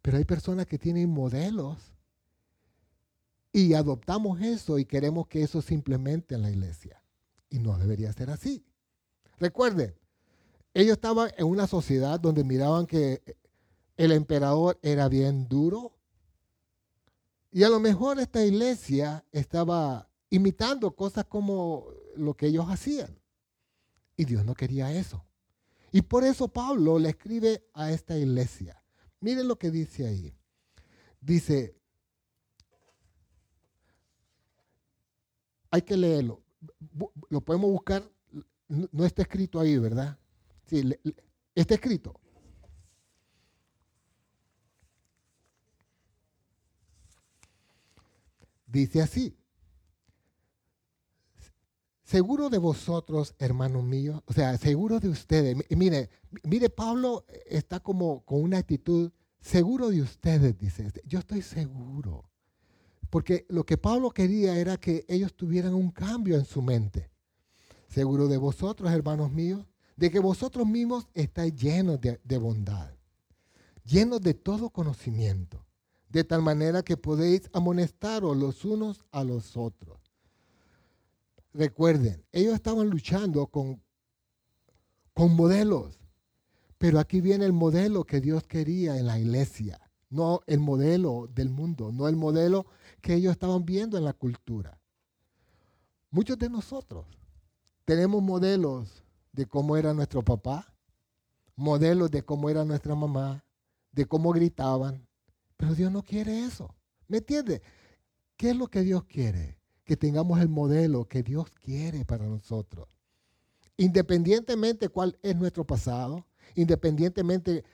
Pero 0.00 0.16
hay 0.16 0.24
personas 0.24 0.66
que 0.66 0.78
tienen 0.78 1.10
modelos 1.10 1.76
y 3.52 3.74
adoptamos 3.74 4.40
eso 4.40 4.78
y 4.78 4.84
queremos 4.84 5.26
que 5.26 5.42
eso 5.42 5.60
simplemente 5.60 6.36
en 6.36 6.42
la 6.42 6.50
iglesia. 6.50 7.02
Y 7.50 7.58
no 7.58 7.76
debería 7.76 8.12
ser 8.12 8.30
así. 8.30 8.64
Recuerden, 9.40 9.92
ellos 10.72 10.92
estaban 10.92 11.32
en 11.36 11.46
una 11.46 11.66
sociedad 11.66 12.20
donde 12.20 12.44
miraban 12.44 12.86
que 12.86 13.36
el 13.96 14.12
emperador 14.12 14.78
era 14.82 15.08
bien 15.08 15.48
duro. 15.48 15.98
Y 17.50 17.64
a 17.64 17.68
lo 17.68 17.80
mejor 17.80 18.20
esta 18.20 18.44
iglesia 18.44 19.24
estaba 19.32 20.08
imitando 20.30 20.94
cosas 20.94 21.24
como 21.24 21.86
lo 22.14 22.34
que 22.34 22.46
ellos 22.46 22.66
hacían. 22.68 23.18
Y 24.16 24.26
Dios 24.26 24.44
no 24.44 24.54
quería 24.54 24.92
eso. 24.92 25.27
Y 25.92 26.02
por 26.02 26.24
eso 26.24 26.48
Pablo 26.48 26.98
le 26.98 27.10
escribe 27.10 27.64
a 27.72 27.90
esta 27.90 28.16
iglesia. 28.16 28.82
Miren 29.20 29.48
lo 29.48 29.58
que 29.58 29.70
dice 29.70 30.06
ahí. 30.06 30.34
Dice, 31.20 31.74
hay 35.70 35.82
que 35.82 35.96
leerlo. 35.96 36.42
Lo 37.30 37.40
podemos 37.40 37.70
buscar. 37.70 38.08
No 38.68 39.04
está 39.04 39.22
escrito 39.22 39.58
ahí, 39.58 39.78
¿verdad? 39.78 40.18
Sí, 40.66 40.82
está 41.54 41.74
escrito. 41.74 42.20
Dice 48.66 49.00
así, 49.00 49.34
Seguro 52.08 52.48
de 52.48 52.56
vosotros, 52.56 53.34
hermanos 53.38 53.84
míos, 53.84 54.22
o 54.24 54.32
sea, 54.32 54.56
seguro 54.56 54.98
de 54.98 55.10
ustedes. 55.10 55.58
Mire, 55.68 56.08
mire, 56.42 56.70
Pablo 56.70 57.26
está 57.44 57.80
como 57.80 58.24
con 58.24 58.42
una 58.42 58.56
actitud, 58.56 59.12
seguro 59.42 59.90
de 59.90 60.00
ustedes, 60.00 60.56
dice. 60.56 60.90
Yo 61.04 61.18
estoy 61.18 61.42
seguro. 61.42 62.24
Porque 63.10 63.44
lo 63.50 63.66
que 63.66 63.76
Pablo 63.76 64.08
quería 64.08 64.58
era 64.58 64.78
que 64.78 65.04
ellos 65.06 65.34
tuvieran 65.34 65.74
un 65.74 65.90
cambio 65.90 66.36
en 66.36 66.46
su 66.46 66.62
mente. 66.62 67.10
Seguro 67.88 68.26
de 68.26 68.38
vosotros, 68.38 68.90
hermanos 68.90 69.30
míos, 69.30 69.66
de 69.94 70.10
que 70.10 70.18
vosotros 70.18 70.66
mismos 70.66 71.08
estáis 71.12 71.54
llenos 71.56 72.00
de, 72.00 72.18
de 72.24 72.38
bondad. 72.38 72.90
llenos 73.84 74.22
de 74.22 74.32
todo 74.32 74.70
conocimiento, 74.70 75.62
de 76.08 76.24
tal 76.24 76.40
manera 76.40 76.82
que 76.82 76.96
podéis 76.96 77.50
amonestaros 77.52 78.34
los 78.34 78.64
unos 78.64 79.04
a 79.10 79.24
los 79.24 79.58
otros. 79.58 79.97
Recuerden, 81.58 82.24
ellos 82.30 82.54
estaban 82.54 82.88
luchando 82.88 83.48
con, 83.48 83.82
con 85.12 85.34
modelos, 85.34 85.98
pero 86.78 87.00
aquí 87.00 87.20
viene 87.20 87.46
el 87.46 87.52
modelo 87.52 88.04
que 88.04 88.20
Dios 88.20 88.44
quería 88.44 88.96
en 88.96 89.06
la 89.08 89.18
iglesia, 89.18 89.80
no 90.08 90.40
el 90.46 90.60
modelo 90.60 91.28
del 91.34 91.50
mundo, 91.50 91.90
no 91.90 92.06
el 92.06 92.14
modelo 92.14 92.66
que 93.00 93.14
ellos 93.14 93.32
estaban 93.32 93.64
viendo 93.64 93.98
en 93.98 94.04
la 94.04 94.12
cultura. 94.12 94.80
Muchos 96.12 96.38
de 96.38 96.48
nosotros 96.48 97.06
tenemos 97.84 98.22
modelos 98.22 99.02
de 99.32 99.44
cómo 99.46 99.76
era 99.76 99.92
nuestro 99.92 100.22
papá, 100.22 100.72
modelos 101.56 102.08
de 102.12 102.22
cómo 102.22 102.48
era 102.50 102.64
nuestra 102.64 102.94
mamá, 102.94 103.44
de 103.90 104.06
cómo 104.06 104.30
gritaban, 104.30 105.08
pero 105.56 105.74
Dios 105.74 105.90
no 105.90 106.04
quiere 106.04 106.44
eso. 106.44 106.72
¿Me 107.08 107.18
entiende? 107.18 107.62
¿Qué 108.36 108.50
es 108.50 108.56
lo 108.56 108.68
que 108.68 108.82
Dios 108.82 109.02
quiere? 109.06 109.57
Que 109.88 109.96
tengamos 109.96 110.38
el 110.40 110.50
modelo 110.50 111.06
que 111.06 111.22
Dios 111.22 111.48
quiere 111.48 112.04
para 112.04 112.26
nosotros. 112.26 112.88
Independientemente 113.78 114.90
cuál 114.90 115.18
es 115.22 115.34
nuestro 115.34 115.66
pasado, 115.66 116.26
independientemente 116.56 117.64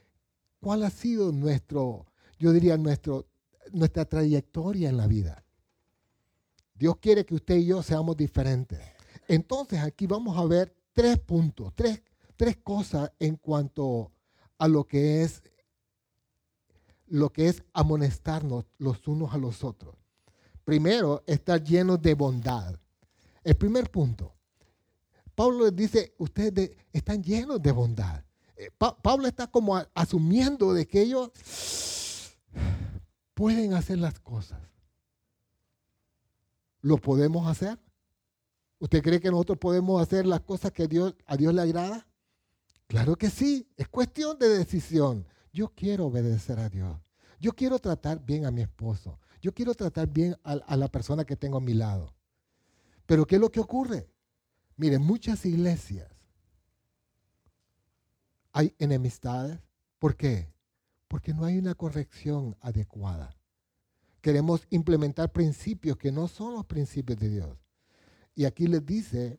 cuál 0.60 0.84
ha 0.84 0.90
sido 0.90 1.32
nuestro, 1.32 2.06
yo 2.38 2.52
diría, 2.52 2.76
nuestro, 2.76 3.26
nuestra 3.72 4.04
trayectoria 4.04 4.90
en 4.90 4.96
la 4.96 5.08
vida. 5.08 5.44
Dios 6.76 6.98
quiere 6.98 7.26
que 7.26 7.34
usted 7.34 7.56
y 7.56 7.66
yo 7.66 7.82
seamos 7.82 8.16
diferentes. 8.16 8.78
Entonces 9.26 9.80
aquí 9.80 10.06
vamos 10.06 10.38
a 10.38 10.44
ver 10.44 10.72
tres 10.92 11.18
puntos, 11.18 11.72
tres, 11.74 12.00
tres 12.36 12.58
cosas 12.58 13.10
en 13.18 13.34
cuanto 13.38 14.12
a 14.58 14.68
lo 14.68 14.84
que 14.84 15.24
es 15.24 15.42
lo 17.08 17.30
que 17.30 17.48
es 17.48 17.64
amonestarnos 17.72 18.66
los 18.78 19.08
unos 19.08 19.34
a 19.34 19.38
los 19.38 19.64
otros. 19.64 20.03
Primero, 20.64 21.22
estar 21.26 21.62
llenos 21.62 22.00
de 22.00 22.14
bondad. 22.14 22.74
El 23.42 23.56
primer 23.56 23.90
punto. 23.90 24.34
Pablo 25.34 25.70
dice, 25.70 26.14
ustedes 26.18 26.70
están 26.92 27.22
llenos 27.22 27.60
de 27.60 27.72
bondad. 27.72 28.24
Eh, 28.56 28.70
Pablo 28.78 29.26
está 29.26 29.46
como 29.48 29.76
asumiendo 29.94 30.72
de 30.72 30.86
que 30.86 31.02
ellos 31.02 31.30
pueden 33.34 33.74
hacer 33.74 33.98
las 33.98 34.18
cosas. 34.20 34.60
¿Lo 36.80 36.98
podemos 36.98 37.48
hacer? 37.48 37.78
¿Usted 38.78 39.02
cree 39.02 39.20
que 39.20 39.30
nosotros 39.30 39.58
podemos 39.58 40.00
hacer 40.00 40.26
las 40.26 40.40
cosas 40.40 40.72
que 40.72 40.84
a 40.84 41.36
Dios 41.36 41.54
le 41.54 41.60
agrada? 41.60 42.06
Claro 42.86 43.16
que 43.16 43.30
sí, 43.30 43.68
es 43.76 43.88
cuestión 43.88 44.38
de 44.38 44.48
decisión. 44.48 45.26
Yo 45.52 45.68
quiero 45.74 46.06
obedecer 46.06 46.58
a 46.58 46.68
Dios. 46.68 46.96
Yo 47.40 47.52
quiero 47.52 47.78
tratar 47.78 48.24
bien 48.24 48.44
a 48.44 48.50
mi 48.50 48.62
esposo. 48.62 49.18
Yo 49.44 49.52
quiero 49.52 49.74
tratar 49.74 50.08
bien 50.08 50.34
a, 50.42 50.74
la 50.74 50.88
persona 50.88 51.26
que 51.26 51.36
tengo 51.36 51.58
a 51.58 51.60
mi 51.60 51.74
lado. 51.74 52.14
Pero 53.04 53.26
¿qué 53.26 53.34
es 53.34 53.40
lo 53.42 53.50
que 53.50 53.60
ocurre? 53.60 54.08
Miren, 54.78 55.02
muchas 55.02 55.44
iglesias 55.44 56.10
hay 58.52 58.74
enemistades. 58.78 59.60
¿Por 59.98 60.16
qué? 60.16 60.50
Porque 61.08 61.34
no 61.34 61.44
hay 61.44 61.58
una 61.58 61.74
corrección 61.74 62.56
adecuada. 62.62 63.36
Queremos 64.22 64.66
implementar 64.70 65.30
principios 65.30 65.98
que 65.98 66.10
no 66.10 66.26
son 66.26 66.54
los 66.54 66.64
principios 66.64 67.18
de 67.18 67.28
Dios. 67.28 67.58
Y 68.34 68.46
aquí 68.46 68.66
les 68.66 68.86
dice, 68.86 69.38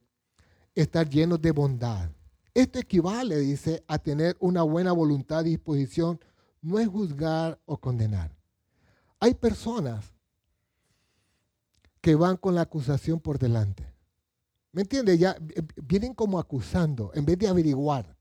estar 0.76 1.10
llenos 1.10 1.42
de 1.42 1.50
bondad. 1.50 2.12
Esto 2.54 2.78
equivale, 2.78 3.38
dice, 3.40 3.84
a 3.88 3.98
tener 3.98 4.38
una 4.40 4.62
buena 4.62 4.92
voluntad 4.92 5.46
y 5.46 5.50
disposición, 5.50 6.20
no 6.62 6.78
es 6.78 6.88
juzgar 6.88 7.60
o 7.66 7.80
condenar. 7.80 8.45
Hay 9.20 9.34
personas 9.34 10.14
que 12.02 12.16
van 12.16 12.38
con 12.38 12.56
la 12.56 12.62
acusación 12.62 13.20
por 13.20 13.40
delante. 13.40 13.92
¿Me 14.72 14.82
entiende? 14.82 15.18
Ya 15.18 15.32
eh, 15.32 15.64
vienen 15.84 16.14
como 16.14 16.38
acusando 16.38 17.12
en 17.14 17.26
vez 17.26 17.40
de 17.40 17.48
averiguar. 17.48 18.16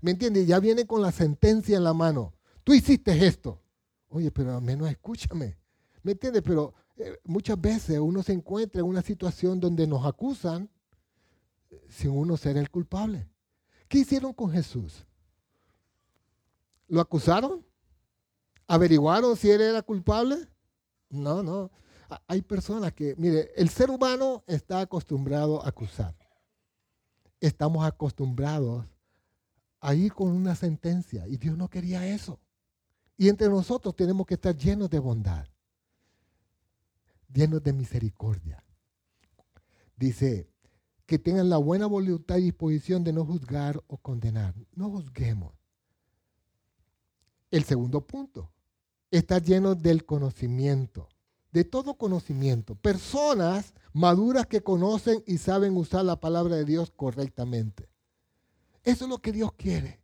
¿Me 0.00 0.12
entiende? 0.12 0.46
Ya 0.46 0.58
vienen 0.58 0.86
con 0.86 1.02
la 1.02 1.12
sentencia 1.12 1.76
en 1.76 1.84
la 1.84 1.92
mano. 1.92 2.34
Tú 2.64 2.72
hiciste 2.74 3.26
esto. 3.26 3.60
Oye, 4.08 4.30
pero 4.30 4.56
al 4.56 4.62
menos 4.62 4.90
escúchame. 4.90 5.58
¿Me 6.02 6.12
entiende? 6.12 6.42
Pero 6.42 6.74
eh, 6.96 7.18
muchas 7.24 7.60
veces 7.60 7.98
uno 7.98 8.22
se 8.22 8.32
encuentra 8.32 8.80
en 8.80 8.86
una 8.86 9.02
situación 9.02 9.60
donde 9.60 9.86
nos 9.86 10.04
acusan 10.06 10.70
sin 11.88 12.10
uno 12.10 12.36
ser 12.36 12.56
el 12.56 12.70
culpable. 12.70 13.28
¿Qué 13.88 13.98
hicieron 13.98 14.32
con 14.32 14.50
Jesús? 14.50 15.06
¿Lo 16.88 17.00
acusaron? 17.00 17.64
¿Averiguaron 18.68 19.36
si 19.36 19.50
él 19.50 19.60
era 19.60 19.82
culpable? 19.82 20.36
No, 21.10 21.42
no. 21.42 21.70
Hay 22.26 22.42
personas 22.42 22.92
que, 22.92 23.14
mire, 23.16 23.50
el 23.56 23.68
ser 23.68 23.90
humano 23.90 24.44
está 24.46 24.80
acostumbrado 24.80 25.64
a 25.64 25.68
acusar. 25.68 26.14
Estamos 27.40 27.84
acostumbrados 27.84 28.86
a 29.80 29.94
ir 29.94 30.12
con 30.12 30.28
una 30.28 30.54
sentencia 30.54 31.26
y 31.26 31.36
Dios 31.36 31.56
no 31.56 31.68
quería 31.68 32.06
eso. 32.06 32.38
Y 33.16 33.28
entre 33.28 33.48
nosotros 33.48 33.96
tenemos 33.96 34.26
que 34.26 34.34
estar 34.34 34.56
llenos 34.56 34.88
de 34.90 34.98
bondad, 35.00 35.46
llenos 37.32 37.62
de 37.62 37.72
misericordia. 37.72 38.64
Dice, 39.96 40.48
que 41.08 41.18
tengan 41.18 41.48
la 41.48 41.56
buena 41.56 41.86
voluntad 41.86 42.36
y 42.36 42.42
disposición 42.42 43.02
de 43.02 43.14
no 43.14 43.24
juzgar 43.24 43.82
o 43.86 43.96
condenar. 43.96 44.54
No 44.74 44.90
juzguemos. 44.90 45.54
El 47.50 47.64
segundo 47.64 48.06
punto, 48.06 48.52
está 49.10 49.38
lleno 49.38 49.74
del 49.74 50.04
conocimiento, 50.04 51.08
de 51.52 51.64
todo 51.64 51.94
conocimiento. 51.94 52.74
Personas 52.74 53.74
maduras 53.92 54.46
que 54.46 54.62
conocen 54.62 55.22
y 55.26 55.38
saben 55.38 55.76
usar 55.76 56.04
la 56.04 56.20
palabra 56.20 56.56
de 56.56 56.64
Dios 56.64 56.92
correctamente. 56.94 57.88
Eso 58.84 59.04
es 59.04 59.10
lo 59.10 59.18
que 59.18 59.32
Dios 59.32 59.52
quiere. 59.52 60.00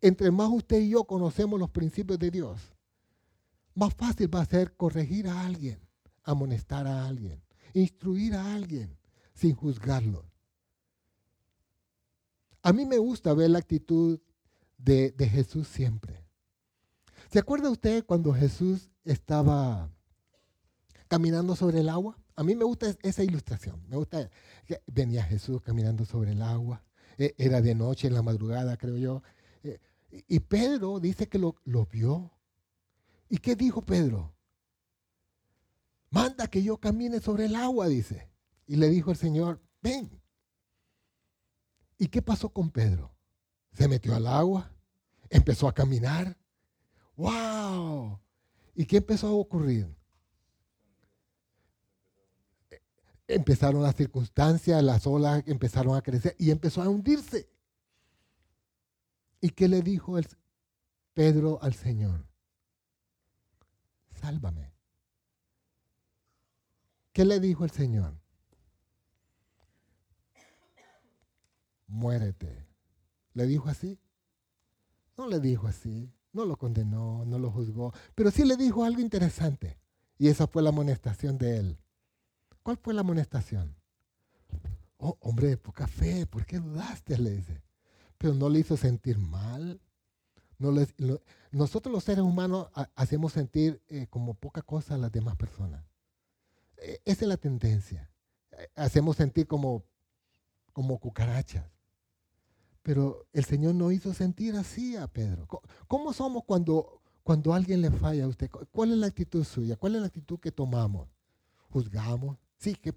Entre 0.00 0.30
más 0.30 0.50
usted 0.50 0.80
y 0.80 0.90
yo 0.90 1.04
conocemos 1.04 1.58
los 1.58 1.70
principios 1.70 2.18
de 2.18 2.30
Dios, 2.30 2.60
más 3.74 3.94
fácil 3.94 4.34
va 4.34 4.40
a 4.40 4.46
ser 4.46 4.74
corregir 4.76 5.28
a 5.28 5.46
alguien, 5.46 5.80
amonestar 6.22 6.86
a 6.86 7.06
alguien, 7.06 7.42
instruir 7.74 8.34
a 8.34 8.54
alguien 8.54 8.96
sin 9.34 9.54
juzgarlo. 9.54 10.24
A 12.62 12.72
mí 12.72 12.84
me 12.84 12.98
gusta 12.98 13.32
ver 13.32 13.50
la 13.50 13.58
actitud 13.58 14.18
de, 14.76 15.12
de 15.12 15.28
Jesús 15.28 15.68
siempre. 15.68 16.25
¿Se 17.30 17.38
acuerda 17.38 17.70
usted 17.70 18.04
cuando 18.04 18.32
Jesús 18.32 18.90
estaba 19.04 19.90
caminando 21.08 21.56
sobre 21.56 21.80
el 21.80 21.88
agua? 21.88 22.18
A 22.36 22.44
mí 22.44 22.54
me 22.54 22.64
gusta 22.64 22.94
esa 23.02 23.24
ilustración. 23.24 23.82
Me 23.88 23.96
gusta 23.96 24.30
que 24.66 24.82
venía 24.86 25.24
Jesús 25.24 25.62
caminando 25.62 26.04
sobre 26.04 26.32
el 26.32 26.42
agua. 26.42 26.84
E, 27.18 27.34
era 27.38 27.60
de 27.60 27.74
noche, 27.74 28.08
en 28.08 28.14
la 28.14 28.22
madrugada, 28.22 28.76
creo 28.76 28.96
yo. 28.96 29.22
E, 29.64 29.80
y 30.28 30.40
Pedro 30.40 31.00
dice 31.00 31.28
que 31.28 31.38
lo, 31.38 31.56
lo 31.64 31.86
vio. 31.86 32.30
¿Y 33.28 33.38
qué 33.38 33.56
dijo 33.56 33.82
Pedro? 33.82 34.34
Manda 36.10 36.46
que 36.46 36.62
yo 36.62 36.78
camine 36.78 37.20
sobre 37.20 37.46
el 37.46 37.56
agua, 37.56 37.88
dice. 37.88 38.30
Y 38.66 38.76
le 38.76 38.88
dijo 38.88 39.10
el 39.10 39.16
Señor, 39.16 39.60
ven. 39.82 40.22
¿Y 41.98 42.08
qué 42.08 42.22
pasó 42.22 42.50
con 42.50 42.70
Pedro? 42.70 43.14
Se 43.72 43.88
metió 43.88 44.14
al 44.14 44.26
agua, 44.26 44.70
empezó 45.28 45.68
a 45.68 45.74
caminar 45.74 46.36
¡Wow! 47.16 48.20
¿Y 48.74 48.84
qué 48.84 48.98
empezó 48.98 49.28
a 49.28 49.32
ocurrir? 49.32 49.94
Empezaron 53.26 53.82
las 53.82 53.96
circunstancias, 53.96 54.82
las 54.84 55.06
olas 55.06 55.42
empezaron 55.46 55.96
a 55.96 56.02
crecer 56.02 56.36
y 56.38 56.50
empezó 56.50 56.82
a 56.82 56.88
hundirse. 56.88 57.50
¿Y 59.40 59.50
qué 59.50 59.66
le 59.66 59.82
dijo 59.82 60.18
el 60.18 60.26
Pedro 61.14 61.58
al 61.62 61.74
Señor? 61.74 62.26
Sálvame. 64.20 64.72
¿Qué 67.12 67.24
le 67.24 67.40
dijo 67.40 67.64
el 67.64 67.70
Señor? 67.70 68.14
Muérete. 71.86 72.66
¿Le 73.32 73.46
dijo 73.46 73.68
así? 73.68 73.98
No 75.16 75.26
le 75.26 75.40
dijo 75.40 75.66
así. 75.66 76.15
No 76.36 76.44
lo 76.44 76.58
condenó, 76.58 77.24
no 77.24 77.38
lo 77.38 77.50
juzgó, 77.50 77.94
pero 78.14 78.30
sí 78.30 78.44
le 78.44 78.58
dijo 78.58 78.84
algo 78.84 79.00
interesante. 79.00 79.78
Y 80.18 80.28
esa 80.28 80.46
fue 80.46 80.62
la 80.62 80.68
amonestación 80.68 81.38
de 81.38 81.56
él. 81.56 81.78
¿Cuál 82.62 82.76
fue 82.76 82.92
la 82.92 83.00
amonestación? 83.00 83.74
Oh, 84.98 85.16
hombre 85.20 85.48
de 85.48 85.56
poca 85.56 85.86
fe, 85.86 86.26
¿por 86.26 86.44
qué 86.44 86.58
dudaste? 86.58 87.16
Le 87.16 87.30
dice. 87.30 87.62
Pero 88.18 88.34
no 88.34 88.50
le 88.50 88.58
hizo 88.58 88.76
sentir 88.76 89.16
mal. 89.16 89.80
No 90.58 90.74
nosotros 91.52 91.90
los 91.90 92.04
seres 92.04 92.22
humanos 92.22 92.68
hacemos 92.94 93.32
sentir 93.32 93.82
eh, 93.88 94.06
como 94.10 94.34
poca 94.34 94.60
cosa 94.60 94.96
a 94.96 94.98
las 94.98 95.12
demás 95.12 95.36
personas. 95.36 95.86
E, 96.76 97.00
esa 97.06 97.24
es 97.24 97.28
la 97.28 97.38
tendencia. 97.38 98.10
Eh, 98.50 98.68
hacemos 98.74 99.16
sentir 99.16 99.46
como, 99.46 99.84
como 100.74 100.98
cucarachas. 100.98 101.64
Pero 102.86 103.26
el 103.32 103.44
Señor 103.44 103.74
no 103.74 103.90
hizo 103.90 104.14
sentir 104.14 104.54
así 104.54 104.94
a 104.94 105.08
Pedro. 105.08 105.48
¿Cómo 105.88 106.12
somos 106.12 106.44
cuando, 106.44 107.02
Cuando 107.24 107.52
alguien 107.52 107.80
le 107.80 107.90
falla 107.90 108.22
a 108.22 108.28
usted, 108.28 108.48
¿cuál 108.70 108.92
es 108.92 108.98
la 108.98 109.08
actitud 109.08 109.42
suya? 109.42 109.74
¿Cuál 109.74 109.96
es 109.96 110.02
la 110.02 110.06
actitud 110.06 110.38
que 110.38 110.52
tomamos? 110.52 111.08
¿Juzgamos? 111.68 112.38
Sí, 112.58 112.76
que 112.76 112.92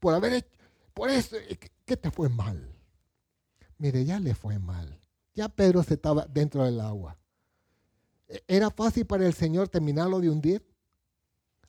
por, 0.00 0.12
haber 0.12 0.34
hecho, 0.34 0.50
por 0.92 1.08
eso, 1.08 1.34
eh, 1.36 1.58
¿qué 1.86 1.96
te 1.96 2.10
fue 2.10 2.28
mal? 2.28 2.70
Mire, 3.78 4.04
ya 4.04 4.20
le 4.20 4.34
fue 4.34 4.58
mal. 4.58 5.00
Ya 5.34 5.48
Pedro 5.48 5.82
se 5.82 5.94
estaba 5.94 6.26
dentro 6.26 6.62
del 6.62 6.78
agua. 6.78 7.16
¿E-, 8.28 8.44
¿Era 8.46 8.70
fácil 8.70 9.06
para 9.06 9.26
el 9.26 9.32
Señor 9.32 9.70
terminarlo 9.70 10.20
de 10.20 10.28
hundir? 10.28 10.62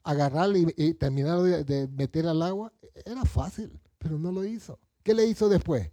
¿Agarrarlo 0.04 0.58
y, 0.58 0.94
terminarlo 0.96 1.44
de, 1.44 1.88
meter 1.88 2.28
al 2.28 2.42
agua? 2.42 2.74
Era 3.06 3.24
fácil, 3.24 3.80
pero 3.98 4.20
no 4.20 4.34
lo 4.34 4.44
hizo. 4.44 4.78
¿Qué 5.02 5.14
le 5.14 5.26
hizo 5.26 5.48
después? 5.48 5.90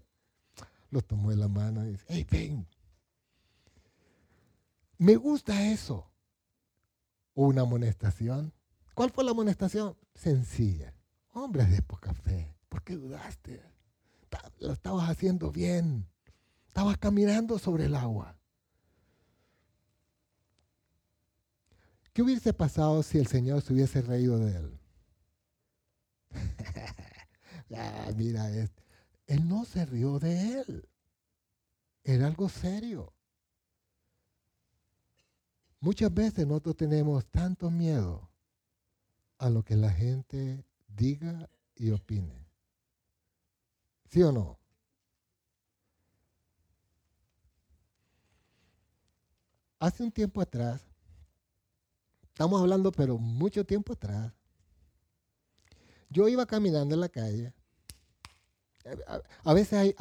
Lo 0.94 1.02
tomó 1.02 1.32
en 1.32 1.40
la 1.40 1.48
mano 1.48 1.84
y 1.84 1.90
dice, 1.90 2.04
hey, 2.06 2.24
ven. 2.30 2.68
Me 4.96 5.16
gusta 5.16 5.72
eso. 5.72 6.08
Una 7.34 7.62
amonestación. 7.62 8.52
¿Cuál 8.94 9.10
fue 9.10 9.24
la 9.24 9.32
amonestación? 9.32 9.96
Sencilla. 10.14 10.94
Hombres 11.32 11.68
de 11.72 11.82
poca 11.82 12.14
fe. 12.14 12.54
¿Por 12.68 12.84
qué 12.84 12.94
dudaste? 12.94 13.60
Lo 14.60 14.72
estabas 14.72 15.10
haciendo 15.10 15.50
bien. 15.50 16.06
Estabas 16.68 16.96
caminando 16.98 17.58
sobre 17.58 17.86
el 17.86 17.96
agua. 17.96 18.38
¿Qué 22.12 22.22
hubiese 22.22 22.52
pasado 22.52 23.02
si 23.02 23.18
el 23.18 23.26
Señor 23.26 23.62
se 23.62 23.72
hubiese 23.72 24.00
reído 24.00 24.38
de 24.38 24.56
él? 24.58 24.78
ah, 27.76 28.12
mira, 28.16 28.48
él 29.26 29.48
no 29.48 29.64
se 29.64 29.86
rió 29.86 30.18
de 30.18 30.60
él. 30.60 30.88
Era 32.02 32.26
algo 32.26 32.48
serio. 32.48 33.12
Muchas 35.80 36.12
veces 36.12 36.46
nosotros 36.46 36.76
tenemos 36.76 37.26
tanto 37.26 37.70
miedo 37.70 38.30
a 39.38 39.50
lo 39.50 39.62
que 39.62 39.76
la 39.76 39.90
gente 39.90 40.64
diga 40.88 41.48
y 41.74 41.90
opine. 41.90 42.46
¿Sí 44.10 44.22
o 44.22 44.32
no? 44.32 44.58
Hace 49.78 50.02
un 50.02 50.10
tiempo 50.10 50.40
atrás, 50.40 50.80
estamos 52.22 52.60
hablando 52.60 52.90
pero 52.90 53.18
mucho 53.18 53.66
tiempo 53.66 53.92
atrás, 53.92 54.32
yo 56.08 56.28
iba 56.28 56.46
caminando 56.46 56.94
en 56.94 57.00
la 57.00 57.08
calle. 57.08 57.52
A, 59.44 59.54
veces 59.54 59.94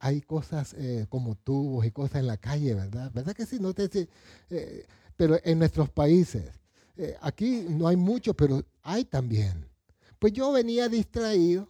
hay, 0.00 0.20
cosas 0.22 0.74
eh, 0.74 1.06
como 1.08 1.36
tubos 1.36 1.86
y 1.86 1.92
cosas 1.92 2.16
en 2.16 2.26
la 2.26 2.36
calle, 2.36 2.74
¿verdad? 2.74 3.12
¿Verdad 3.12 3.34
que 3.34 3.46
sí? 3.46 3.58
No 3.60 3.72
te, 3.72 4.08
eh, 4.50 4.86
pero 5.16 5.38
en 5.44 5.58
nuestros 5.60 5.90
países, 5.90 6.50
eh, 6.96 7.16
aquí 7.20 7.66
no 7.68 7.86
hay 7.86 7.96
mucho, 7.96 8.34
pero 8.34 8.64
hay 8.82 9.04
también. 9.04 9.68
Pues 10.18 10.32
yo 10.32 10.50
venía 10.50 10.88
distraído 10.88 11.68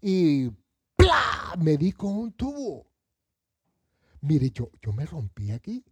y 0.00 0.50
¡plá! 0.96 1.54
me 1.58 1.76
di 1.76 1.92
con 1.92 2.12
un 2.16 2.32
tubo. 2.32 2.86
Mire, 4.20 4.50
yo, 4.50 4.70
yo 4.80 4.92
me 4.92 5.04
rompí 5.04 5.50
aquí. 5.50 5.84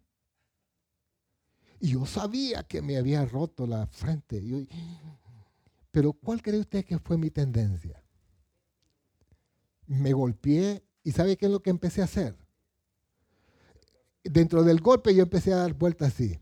Y 1.80 1.88
yo 1.88 2.06
sabía 2.06 2.62
que 2.62 2.82
me 2.82 2.96
había 2.96 3.24
roto 3.24 3.66
la 3.66 3.86
frente. 3.86 4.40
pero 5.90 6.12
¿cuál 6.12 6.40
cree 6.40 6.60
usted 6.60 6.84
que 6.84 6.98
fue 6.98 7.16
mi 7.18 7.30
tendencia? 7.30 7.99
Me 9.90 10.12
golpeé 10.12 10.84
y 11.02 11.10
¿sabe 11.10 11.36
qué 11.36 11.46
es 11.46 11.52
lo 11.52 11.62
que 11.62 11.70
empecé 11.70 12.00
a 12.00 12.04
hacer? 12.04 12.36
Dentro 14.22 14.62
del 14.62 14.80
golpe 14.80 15.12
yo 15.12 15.24
empecé 15.24 15.52
a 15.52 15.56
dar 15.56 15.74
vueltas 15.74 16.14
así. 16.14 16.38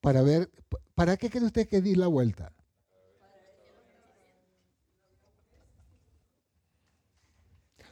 Para 0.00 0.22
ver, 0.22 0.50
¿para 0.96 1.16
qué 1.16 1.30
cree 1.30 1.44
usted 1.44 1.68
que 1.68 1.80
di 1.80 1.94
la 1.94 2.08
vuelta? 2.08 2.52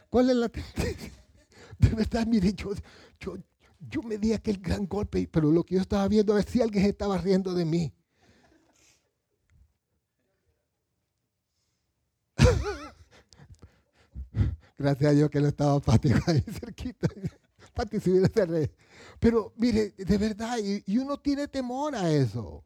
¿Cuál 0.09 0.29
es 0.29 0.35
la? 0.35 0.47
De 1.79 1.89
verdad, 1.95 2.27
mire, 2.27 2.51
yo, 2.51 2.71
yo, 3.17 3.37
yo 3.79 4.01
me 4.03 4.17
di 4.17 4.33
aquel 4.33 4.57
gran 4.57 4.87
golpe, 4.87 5.25
pero 5.31 5.49
lo 5.51 5.63
que 5.63 5.75
yo 5.75 5.81
estaba 5.81 6.05
viendo, 6.09 6.33
ver 6.33 6.43
si 6.43 6.61
alguien 6.61 6.83
estaba 6.83 7.17
riendo 7.17 7.53
de 7.53 7.63
mí. 7.63 7.93
Gracias 14.77 15.11
a 15.11 15.13
Dios 15.13 15.29
que 15.29 15.39
no 15.39 15.47
estaba 15.47 15.79
Pati 15.79 16.09
ahí 16.27 16.41
cerquita. 16.41 17.07
Pati 17.73 17.99
si 17.99 18.11
hubiera 18.11 18.69
Pero 19.19 19.53
mire, 19.57 19.91
de 19.91 20.17
verdad, 20.17 20.57
y, 20.59 20.97
uno 20.97 21.17
tiene 21.17 21.47
temor 21.47 21.95
a 21.95 22.09
eso. 22.09 22.63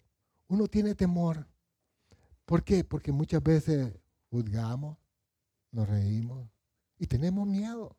Uno 0.47 0.67
tiene 0.67 0.95
temor. 0.95 1.47
¿Por 2.45 2.63
qué? 2.63 2.83
Porque 2.83 3.11
muchas 3.11 3.43
veces 3.43 3.93
juzgamos, 4.31 4.97
nos 5.71 5.87
reímos 5.87 6.47
y 6.97 7.05
tenemos 7.07 7.47
miedo. 7.47 7.95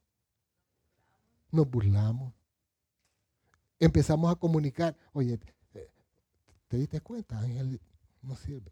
Nos 1.52 1.68
burlamos 1.68 2.32
empezamos 3.80 4.30
a 4.30 4.36
comunicar, 4.36 4.96
oye, 5.12 5.40
eh, 5.74 5.90
¿te 6.68 6.76
diste 6.76 7.00
cuenta? 7.00 7.40
Ángel 7.40 7.80
no 8.22 8.36
sirve. 8.36 8.70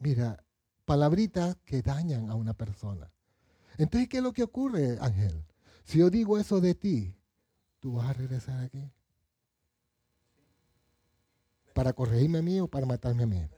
Mira, 0.00 0.42
palabritas 0.86 1.56
que 1.64 1.82
dañan 1.82 2.30
a 2.30 2.34
una 2.34 2.54
persona. 2.54 3.12
Entonces, 3.78 4.08
¿qué 4.08 4.18
es 4.18 4.22
lo 4.22 4.32
que 4.32 4.42
ocurre, 4.42 4.98
Ángel? 5.00 5.44
Si 5.84 5.98
yo 5.98 6.10
digo 6.10 6.38
eso 6.38 6.60
de 6.60 6.74
ti, 6.74 7.14
¿tú 7.80 7.94
vas 7.94 8.10
a 8.10 8.12
regresar 8.12 8.62
aquí? 8.64 8.90
¿Para 11.74 11.92
corregirme 11.92 12.38
a 12.38 12.42
mí 12.42 12.58
o 12.60 12.68
para 12.68 12.86
matarme 12.86 13.24
a 13.24 13.26
mí? 13.26 13.48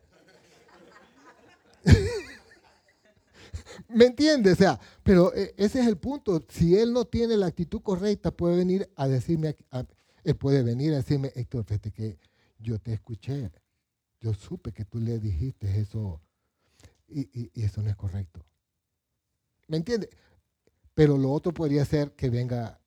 ¿Me 3.88 4.06
entiendes? 4.06 4.54
O 4.54 4.56
sea, 4.56 4.80
pero 5.02 5.32
eh, 5.34 5.54
ese 5.56 5.80
es 5.80 5.86
el 5.86 5.96
punto. 5.96 6.44
Si 6.48 6.76
él 6.76 6.92
no 6.92 7.04
tiene 7.04 7.36
la 7.36 7.46
actitud 7.46 7.80
correcta, 7.80 8.30
puede 8.30 8.56
venir 8.56 8.90
a 8.96 9.06
decirme, 9.08 9.56
a, 9.70 9.84
él 10.24 10.36
puede 10.36 10.62
venir 10.62 10.92
a 10.92 10.96
decirme, 10.96 11.32
Héctor, 11.34 11.64
fíjate 11.64 11.92
que 11.92 12.18
yo 12.58 12.78
te 12.78 12.92
escuché, 12.92 13.50
yo 14.20 14.34
supe 14.34 14.72
que 14.72 14.84
tú 14.84 15.00
le 15.00 15.18
dijiste 15.18 15.80
eso 15.80 16.20
y, 17.08 17.50
eso 17.62 17.82
no 17.82 17.88
es 17.88 17.96
correcto. 17.96 18.44
¿Me 19.68 19.76
entiendes? 19.76 20.10
Pero 20.94 21.16
lo 21.16 21.30
otro 21.30 21.54
podría 21.54 21.84
ser 21.84 22.12
que 22.16 22.28
venga 22.28 22.80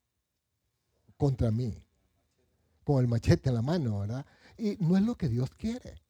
contra 1.16 1.52
mí, 1.52 1.82
con 2.84 3.00
el 3.00 3.08
machete 3.08 3.50
en 3.50 3.56
la 3.56 3.62
mano, 3.62 4.00
¿verdad? 4.00 4.26
Y 4.58 4.76
no 4.80 4.98
es 4.98 5.04
lo 5.04 5.16
que 5.16 5.30
Dios 5.30 5.50
quiere. 5.52 6.02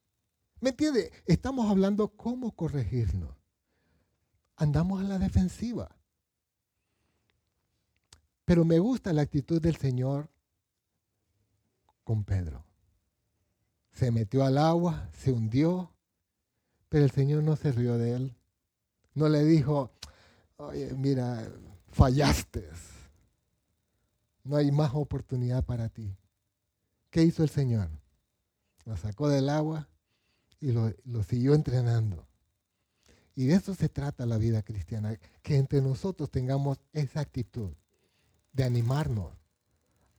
¿Me 0.61 0.69
entiende? 0.69 1.11
Estamos 1.25 1.69
hablando 1.69 2.07
cómo 2.15 2.55
corregirnos. 2.55 3.35
Andamos 4.55 5.01
a 5.01 5.03
la 5.03 5.19
defensiva. 5.19 5.95
Pero 8.45 8.63
me 8.63 8.79
gusta 8.79 9.13
la 9.13 9.23
actitud 9.23 9.61
del 9.61 9.75
Señor 9.75 10.29
con 12.03 12.23
Pedro. 12.23 12.65
Se 13.91 14.11
metió 14.11 14.45
al 14.45 14.57
agua, 14.57 15.09
se 15.13 15.31
hundió, 15.31 15.93
pero 16.89 17.05
el 17.05 17.11
Señor 17.11 17.43
no 17.43 17.55
se 17.55 17.71
rió 17.71 17.97
de 17.97 18.15
él. 18.15 18.35
No 19.13 19.29
le 19.29 19.43
dijo, 19.43 19.91
oye, 20.67 20.93
mira, 20.93 21.51
fallaste. 21.91 22.67
No 24.43 24.55
hay 24.55 24.71
más 24.71 24.91
oportunidad 24.93 25.63
para 25.65 25.89
ti. 25.89 26.15
¿Qué 27.09 27.23
hizo 27.23 27.43
el 27.43 27.49
Señor? 27.49 27.89
Lo 28.85 28.97
sacó 28.97 29.29
del 29.29 29.49
agua 29.49 29.87
y 30.59 30.71
lo, 30.71 30.93
lo 31.05 31.23
siguió 31.23 31.53
entrenando. 31.53 32.25
Y 33.35 33.45
de 33.45 33.55
eso 33.55 33.75
se 33.75 33.89
trata 33.89 34.25
la 34.25 34.37
vida 34.37 34.61
cristiana, 34.61 35.17
que 35.41 35.57
entre 35.57 35.81
nosotros 35.81 36.29
tengamos 36.31 36.79
esa 36.93 37.21
actitud 37.21 37.71
de 38.53 38.63
animarnos 38.63 39.31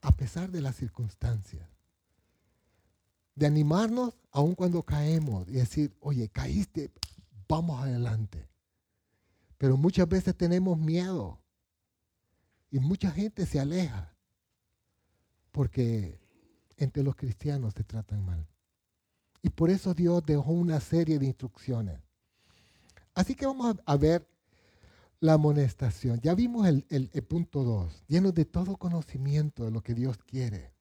a 0.01 0.13
pesar 0.13 0.51
de 0.51 0.61
las 0.61 0.77
circunstancias 0.77 1.73
de 3.35 3.47
animarnos 3.47 4.15
aun 4.31 4.55
cuando 4.55 4.83
caemos 4.83 5.49
y 5.49 5.53
decir, 5.53 5.95
oye, 6.01 6.29
caíste, 6.29 6.91
vamos 7.49 7.81
adelante. 7.83 8.49
Pero 9.63 9.77
muchas 9.77 10.09
veces 10.09 10.37
tenemos 10.37 10.77
miedo 10.77 11.39
y 12.69 12.81
mucha 12.81 13.13
gente 13.13 13.47
se 13.47 13.61
aleja 13.61 14.13
porque 15.53 16.19
entre 16.79 17.05
los 17.05 17.15
cristianos 17.15 17.73
se 17.73 17.85
tratan 17.85 18.25
mal. 18.25 18.45
Y 19.41 19.51
por 19.51 19.71
eso 19.71 19.95
Dios 19.95 20.27
dejó 20.27 20.51
una 20.51 20.81
serie 20.81 21.21
de 21.21 21.27
instrucciones. 21.27 22.01
Así 23.15 23.37
que 23.37 23.47
vamos 23.47 23.77
a, 23.87 23.97
ver 23.97 24.27
la 25.21 25.35
amonestación. 25.35 26.21
Ya 26.23 26.35
vimos 26.35 26.67
el, 26.67 26.85
el 26.91 27.23
punto 27.23 27.63
2, 27.63 28.03
lleno 28.09 28.33
de 28.33 28.45
todo 28.45 28.77
conocimiento 28.77 29.65
de 29.65 29.71
lo 29.71 29.81
que 29.81 29.95
Dios 29.95 30.19
quiere. 30.27 30.75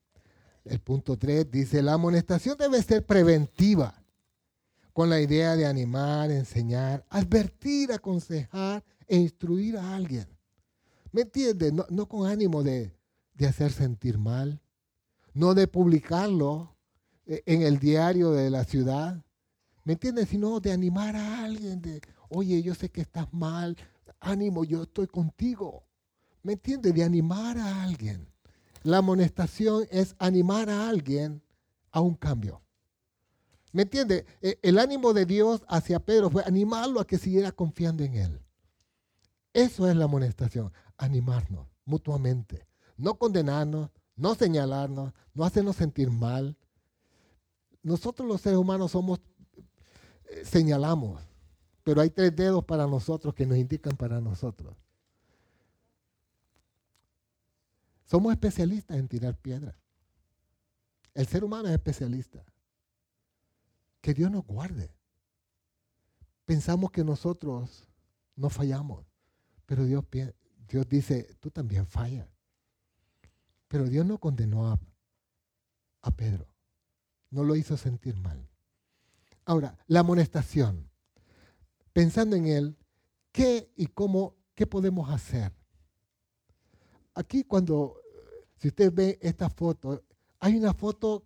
El 0.66 0.80
punto 0.80 1.20
3 1.20 1.52
dice, 1.52 1.84
la 1.84 1.94
amonestación 1.94 2.58
debe 2.58 2.82
ser 2.82 3.06
preventiva, 3.06 4.01
con 4.94 5.10
la 5.10 5.20
idea 5.20 5.56
de 5.56 5.66
animar, 5.66 6.32
enseñar, 6.32 7.06
advertir, 7.10 7.92
aconsejar 7.92 8.84
e 9.08 9.18
instruir 9.18 9.78
a 9.78 9.96
alguien. 9.96 10.28
¿Me 11.12 11.22
entiendes? 11.22 11.74
No, 11.74 12.08
con 12.08 12.28
ánimo 12.28 12.64
de, 12.64 12.94
hacer 13.48 13.72
sentir 13.72 14.18
mal, 14.18 14.62
no 15.34 15.54
de 15.54 15.68
publicarlo 15.68 16.76
eh, 17.26 17.42
en 17.46 17.64
el 17.64 17.80
diario 17.80 18.32
de 18.32 18.50
la 18.50 18.64
ciudad, 18.64 19.24
¿me 19.84 19.94
entiendes? 19.94 20.30
Sino 20.30 20.60
de 20.60 20.72
animar 20.72 21.16
a 21.16 21.44
alguien, 21.44 21.82
de, 21.82 22.02
oye, 22.30 22.62
yo 22.62 22.76
sé 22.76 22.89
que 22.89 23.02
estás 23.02 23.34
mal, 23.34 23.76
ánimo, 24.20 24.64
yo 24.64 24.84
estoy 24.84 25.08
contigo. 25.08 25.84
¿Me 26.44 26.54
entiendes? 26.54 26.94
De 26.94 27.04
animar 27.04 27.58
a 27.58 27.84
alguien. 27.84 28.28
La 28.84 28.98
amonestación 28.98 29.86
es 29.92 30.16
animar 30.18 30.70
a 30.70 30.89
alguien 30.89 31.44
a 31.92 32.02
un 32.02 32.16
cambio. 32.16 32.62
¿Me 33.72 33.84
entiende? 33.84 34.26
E, 34.42 34.60
el 34.62 34.80
ánimo 34.80 35.14
de 35.14 35.26
Dios 35.26 35.64
hacia 35.68 36.00
Pedro 36.00 36.30
fue 36.30 36.44
animarlo 36.46 37.00
a 37.00 37.08
que 37.08 37.18
siguiera 37.18 37.52
confiando 37.52 38.04
en 38.04 38.16
él. 38.16 38.42
Eso 39.54 39.90
es 39.90 39.96
la 39.96 40.06
amonestación, 40.06 40.72
animarnos 40.98 41.68
mutuamente, 41.86 42.68
no 42.98 43.18
condenarnos, 43.18 43.90
no 44.16 44.36
señalarnos, 44.36 45.14
no 45.34 45.44
hacernos 45.44 45.76
sentir 45.76 46.10
mal. 46.10 46.58
Nosotros 47.84 48.28
los 48.28 48.42
seres 48.42 48.60
humanos 48.60 48.92
somos, 48.92 49.20
eh, 50.26 50.46
señalamos, 50.46 51.22
pero 51.84 52.02
hay 52.02 52.10
tres 52.10 52.36
dedos 52.36 52.64
para 52.64 52.88
nosotros 52.88 53.34
que 53.34 53.46
nos 53.46 53.58
indican 53.58 53.98
para 53.98 54.22
nosotros. 54.22 54.76
Somos 58.06 58.34
especialistas 58.34 58.98
en 58.98 59.08
tirar 59.08 59.36
piedras. 59.38 59.76
El 61.14 61.28
ser 61.28 61.44
humano 61.44 61.68
es 61.70 61.74
especialista. 61.74 62.46
Que 64.02 64.14
Dios 64.14 64.32
nos 64.32 64.45
guarde. 64.45 64.93
Pensamos 66.45 66.91
que 66.91 67.04
nosotros 67.04 67.88
no 68.36 68.49
fallamos, 68.49 69.06
pero 69.66 69.86
Dios, 69.86 70.04
Dios 70.68 70.89
dice, 70.89 71.36
tú 71.39 71.52
también 71.52 71.86
fallas. 71.86 72.28
Pero 73.68 73.86
Dios 73.86 74.06
no 74.06 74.18
condenó 74.18 74.68
a, 74.68 74.80
a 76.02 76.12
Pedro. 76.12 76.47
No 77.30 77.43
lo 77.43 77.56
hizo 77.56 77.78
sentir 77.78 78.18
mal. 78.18 78.49
Ahora, 79.45 79.78
la 79.88 80.02
amonestación. 80.02 80.89
Pensando 81.93 82.36
en 82.36 82.47
él, 82.47 82.78
¿qué 83.32 83.72
y 83.76 83.88
cómo, 83.88 84.36
qué 84.56 84.68
podemos 84.68 85.10
hacer? 85.10 85.54
Aquí 87.14 87.43
cuando, 87.43 88.02
si 88.58 88.70
usted 88.70 88.93
ve 88.93 89.20
esta 89.22 89.49
foto, 89.49 90.04
hay 90.39 90.56
una 90.56 90.74
foto 90.74 91.26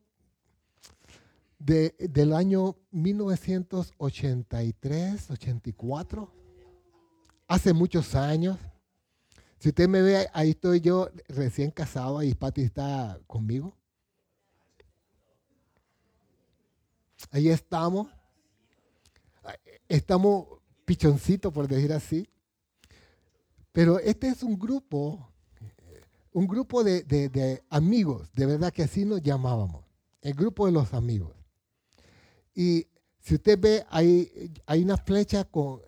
de, 1.60 1.96
del 2.00 2.34
año 2.34 2.78
1983, 2.92 5.32
84, 5.32 6.34
hace 7.48 7.74
muchos 7.74 8.16
años. 8.16 8.58
Si 9.60 9.70
usted 9.70 9.88
me 9.88 10.02
ve, 10.02 10.28
ahí 10.34 10.50
estoy 10.52 10.82
yo 10.82 11.10
recién 11.28 11.72
casado, 11.72 12.20
ahí 12.20 12.34
Pati 12.34 12.62
está 12.62 13.20
conmigo. 13.28 13.78
Ahí 17.32 17.50
estamos. 17.50 18.08
Estamos 19.88 20.48
pichoncitos, 20.86 21.54
por 21.54 21.68
decir 21.68 21.94
así. 21.94 22.28
Pero 23.72 24.00
este 24.00 24.28
es 24.28 24.44
un 24.44 24.58
grupo 24.58 25.36
un 26.36 26.48
grupo 26.48 26.84
de, 26.84 27.64
amigos, 27.70 28.30
de 28.34 28.46
verdad 28.46 28.74
que 28.74 28.84
así 28.84 29.06
nos 29.06 29.22
llamábamos, 29.22 29.86
el 30.22 30.34
grupo 30.34 30.66
de 30.66 30.74
los 30.74 30.94
amigos. 30.94 31.32
Y 32.56 32.88
si 33.20 33.36
usted 33.36 33.60
ve, 33.60 33.86
hay, 33.90 34.52
hay 34.66 34.82
una 34.82 34.98
flecha 34.98 35.44
con, 35.44 35.82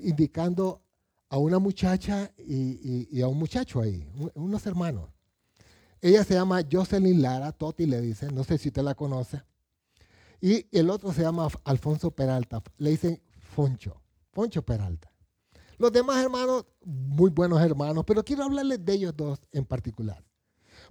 indicando 0.00 0.82
a 1.28 1.38
una 1.38 1.58
muchacha 1.58 2.32
y, 2.38 3.20
a 3.20 3.28
un 3.28 3.38
muchacho 3.38 3.80
ahí, 3.80 4.08
unos 4.34 4.66
hermanos. 4.66 5.10
Ella 6.00 6.24
se 6.24 6.34
llama 6.34 6.62
Jocelyn 6.70 7.20
Lara, 7.20 7.52
Toti 7.52 7.86
le 7.86 8.00
dicen, 8.00 8.34
no 8.34 8.44
sé 8.44 8.58
si 8.58 8.68
usted 8.68 8.82
la 8.82 8.94
conoce. 8.94 9.42
Y 10.40 10.66
el 10.76 10.90
otro 10.90 11.12
se 11.12 11.22
llama 11.22 11.48
Alfonso 11.64 12.10
Peralta, 12.10 12.62
le 12.78 12.90
dicen 12.90 13.20
Foncho, 13.38 14.00
Foncho 14.32 14.62
Peralta. 14.62 15.10
Los 15.78 15.92
demás 15.92 16.22
hermanos, 16.22 16.64
muy 16.84 17.30
buenos 17.30 17.60
hermanos, 17.60 18.04
pero 18.06 18.24
quiero 18.24 18.44
hablarles 18.44 18.84
de 18.84 18.92
ellos 18.94 19.14
dos 19.16 19.40
en 19.52 19.64
particular. 19.64 20.24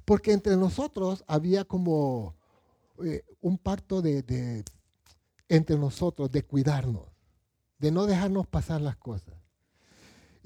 Porque 0.03 0.31
entre 0.31 0.55
nosotros 0.57 1.23
había 1.27 1.63
como 1.63 2.35
eh, 3.03 3.23
un 3.41 3.57
pacto 3.57 4.01
de, 4.01 4.63
entre 5.49 5.77
nosotros 5.77 6.31
de 6.31 6.43
cuidarnos, 6.43 7.09
de 7.77 7.91
no 7.91 8.05
dejarnos 8.05 8.47
pasar 8.47 8.81
las 8.81 8.97
cosas. 8.97 9.35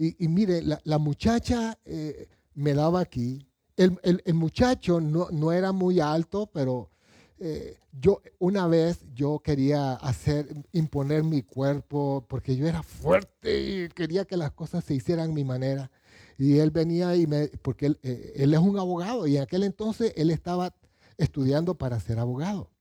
Y, 0.02 0.30
mire, 0.30 0.62
la, 0.62 0.98
muchacha 0.98 1.78
eh, 1.84 2.30
me 2.54 2.74
daba 2.74 3.02
aquí. 3.02 3.46
El, 3.76 4.22
muchacho 4.34 5.02
no, 5.02 5.28
no, 5.30 5.52
era 5.52 5.74
muy 5.74 6.00
alto, 6.00 6.50
pero 6.54 6.90
eh, 7.38 7.78
yo 7.92 8.22
una 8.38 8.68
vez 8.68 9.06
yo 9.14 9.40
quería 9.40 9.94
hacer, 9.96 10.48
imponer 10.72 11.24
mi 11.24 11.44
cuerpo 11.44 12.26
porque 12.30 12.56
yo 12.56 12.66
era 12.66 12.82
fuerte 12.82 13.60
y 13.60 13.90
quería 13.90 14.24
que 14.24 14.38
las 14.38 14.52
cosas 14.52 14.86
se 14.86 14.94
hicieran 14.94 15.32
a 15.32 15.34
mi 15.34 15.44
manera. 15.44 15.92
Y 16.38 16.60
él 16.60 16.72
venía 16.72 17.18
y 17.18 17.28
me, 17.28 17.50
porque 17.62 17.88
él, 17.88 18.00
eh, 18.02 18.34
él 18.38 18.54
es 18.54 18.60
un 18.60 18.80
abogado 18.80 19.28
y 19.28 19.36
en 19.36 19.44
aquel 19.44 19.64
entonces 19.64 20.14
él 20.16 20.32
estaba 20.32 20.74
estudiando 21.18 21.76
para 21.76 22.00
ser 22.00 22.20
abogado. 22.20 22.72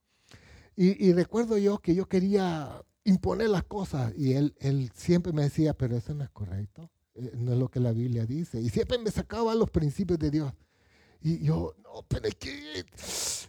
Y, 0.81 1.13
recuerdo 1.13 1.59
yo 1.59 1.79
que 1.79 1.97
yo 1.97 2.07
quería 2.07 2.85
imponer 3.03 3.51
las 3.51 3.65
cosas 3.65 4.13
y 4.17 4.35
él, 4.35 4.55
él 4.61 4.93
siempre 4.95 5.33
me 5.33 5.43
decía, 5.43 5.75
pero 5.75 5.97
eso 5.97 6.15
no 6.15 6.23
es 6.23 6.31
correcto, 6.31 6.89
eh, 7.15 7.33
no 7.35 7.53
es 7.53 7.59
lo 7.59 7.69
que 7.69 7.81
la 7.81 7.91
Biblia 7.91 8.27
dice. 8.27 8.61
Y 8.61 8.69
siempre 8.69 8.97
me 8.99 9.11
sacaba 9.11 9.57
los 9.57 9.71
principios 9.71 10.21
de 10.21 10.31
Dios. 10.31 10.53
Y 11.21 11.45
yo, 11.45 11.75
no, 11.83 12.05
pero 12.07 12.29
es 12.29 12.37
que... 12.37 12.85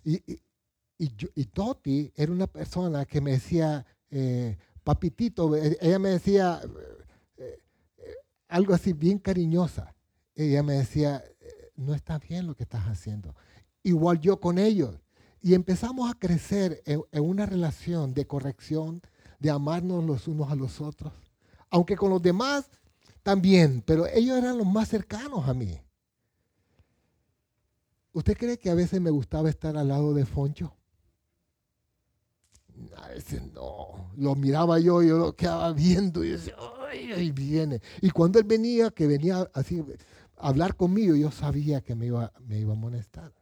y, 0.04 0.40
y, 1.00 1.46
Toti 1.46 2.12
era 2.16 2.32
una 2.32 2.48
persona 2.48 3.06
que 3.06 3.22
me 3.22 3.32
decía, 3.32 3.86
eh, 4.12 4.58
papitito, 4.84 5.56
eh, 5.56 5.78
ella 5.80 5.98
me 5.98 6.10
decía 6.10 6.62
eh, 7.38 7.58
algo 8.50 8.74
así 8.74 8.92
bien 8.92 9.18
cariñosa. 9.18 9.96
Ella 10.36 10.62
me 10.62 10.74
decía, 10.74 11.24
no 11.76 11.94
está 11.94 12.20
bien 12.20 12.48
lo 12.48 12.56
que 12.56 12.64
estás 12.64 12.84
haciendo. 12.86 13.34
Igual 13.84 14.20
yo 14.20 14.40
con 14.40 14.58
ellos. 14.58 15.00
Y 15.42 15.54
empezamos 15.54 16.10
a 16.10 16.18
crecer 16.18 16.82
en, 16.86 17.04
una 17.14 17.46
relación 17.46 18.14
de 18.14 18.28
corrección, 18.28 19.02
de 19.40 19.50
amarnos 19.50 20.04
los 20.04 20.28
unos 20.28 20.52
a 20.52 20.56
los 20.56 20.82
otros. 20.82 21.14
Aunque 21.70 21.96
con 21.96 22.10
los 22.10 22.22
demás 22.22 22.70
también, 23.24 23.84
pero 23.86 24.08
ellos 24.08 24.38
eran 24.38 24.58
los 24.58 24.68
más 24.68 24.90
cercanos 24.90 25.48
a 25.48 25.54
mí. 25.54 25.80
¿Usted 28.12 28.38
cree 28.38 28.58
que 28.58 28.70
a 28.70 28.76
veces 28.76 29.00
me 29.00 29.12
gustaba 29.12 29.50
estar 29.50 29.78
al 29.78 29.88
lado 29.88 30.14
de 30.14 30.26
Foncho? 30.26 30.76
a 32.98 33.10
veces 33.10 33.42
no. 33.54 34.12
Lo 34.18 34.36
miraba 34.36 34.80
yo, 34.80 35.02
yo 35.02 35.18
lo 35.18 35.36
quedaba 35.36 35.72
viendo 35.74 36.24
y 36.24 36.30
decía, 36.30 36.56
ay, 36.90 37.32
viene. 37.32 37.82
Y 38.02 38.10
cuando 38.10 38.40
él 38.40 38.46
venía, 38.46 38.90
que 38.92 39.08
venía 39.08 39.50
así 39.54 39.84
a 40.38 40.48
hablar 40.48 40.76
conmigo, 40.76 41.16
yo 41.16 41.32
sabía 41.32 41.82
que 41.82 41.96
me 41.96 42.08
iba, 42.08 42.32
me 42.40 42.60
iba 42.60 42.74
a 42.74 42.78
molestar. 42.78 43.34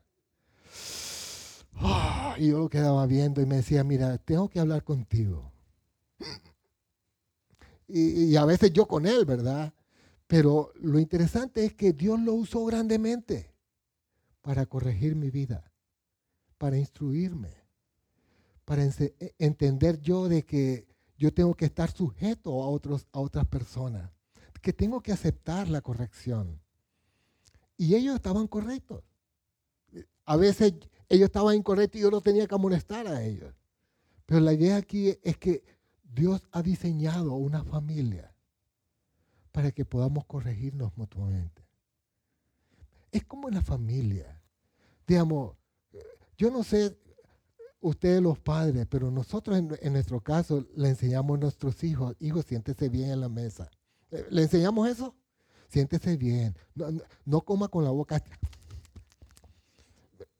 Ah, 1.79 2.35
y 2.37 2.49
yo 2.49 2.59
lo 2.59 2.69
quedaba 2.69 3.05
viendo 3.05 3.41
y 3.41 3.45
me 3.45 3.57
decía, 3.57 3.83
mira, 3.83 4.17
tengo 4.17 4.49
que 4.49 4.59
hablar 4.59 4.83
contigo. 4.83 5.51
Y, 7.87 8.31
y, 8.31 8.35
a 8.35 8.45
veces 8.45 8.73
yo 8.73 8.85
con 8.85 9.05
él, 9.05 9.23
¿verdad? 9.25 9.73
Pero 10.27 10.73
lo 10.75 10.99
interesante 10.99 11.63
es 11.63 11.73
que 11.73 11.93
Dios 11.93 12.19
lo 12.19 12.33
usó 12.33 12.65
grandemente 12.65 13.53
para 14.41 14.65
corregir 14.65 15.15
mi 15.15 15.29
vida, 15.29 15.71
para 16.57 16.77
instruirme 16.77 17.67
para 18.67 18.83
e, 18.83 19.33
entender 19.39 20.01
yo 20.01 20.27
de 20.27 20.43
que 20.43 20.89
yo 21.17 21.33
tengo 21.33 21.55
que 21.55 21.63
estar 21.63 21.89
sujeto 21.89 22.61
a, 22.61 22.67
otros, 22.67 23.07
a 23.13 23.21
otras 23.21 23.47
personas, 23.47 24.11
que 24.61 24.73
tengo 24.73 24.99
que 25.01 25.13
aceptar 25.13 25.69
la 25.69 25.79
corrección. 25.79 26.59
Y 27.77 27.95
ellos 27.95 28.15
estaban 28.15 28.45
correctos. 28.45 29.05
A 30.27 30.35
veces 30.35 30.73
ellos 31.09 31.25
estaban 31.25 31.55
incorrectos 31.55 31.99
y 31.99 32.03
yo 32.03 32.11
no 32.11 32.21
tenía 32.21 32.45
que 32.45 32.53
amonestar 32.53 33.07
a 33.07 33.23
ellos. 33.23 33.53
Pero 34.25 34.41
la 34.41 34.53
idea 34.53 34.75
aquí 34.75 35.17
es 35.23 35.37
que 35.37 35.63
Dios 36.03 36.43
ha 36.51 36.61
diseñado 36.61 37.33
una 37.33 37.63
familia 37.63 38.33
para 39.53 39.71
que 39.71 39.85
podamos 39.85 40.25
corregirnos 40.25 40.95
mutuamente. 40.97 41.65
Es 43.11 43.23
como 43.23 43.47
en 43.47 43.55
la 43.55 43.61
familia. 43.61 44.41
Digamos, 45.07 45.55
yo 46.37 46.51
no 46.51 46.61
sé 46.63 46.97
ustedes 47.79 48.21
los 48.21 48.37
padres, 48.37 48.85
pero 48.89 49.09
nosotros 49.09 49.57
en, 49.57 49.93
nuestro 49.93 50.19
caso 50.19 50.67
le 50.75 50.89
enseñamos 50.89 51.37
a 51.37 51.41
nuestros 51.41 51.83
hijos, 51.85 52.17
hijos, 52.19 52.45
siéntese 52.45 52.89
bien 52.89 53.11
en 53.11 53.21
la 53.21 53.29
mesa. 53.29 53.69
¿Le 54.29 54.41
enseñamos 54.41 54.89
eso? 54.89 55.15
Siéntese 55.69 56.17
bien, 56.17 56.55
no, 57.25 57.41
coma 57.41 57.69
con 57.69 57.83
la 57.83 57.91
boca. 57.91 58.21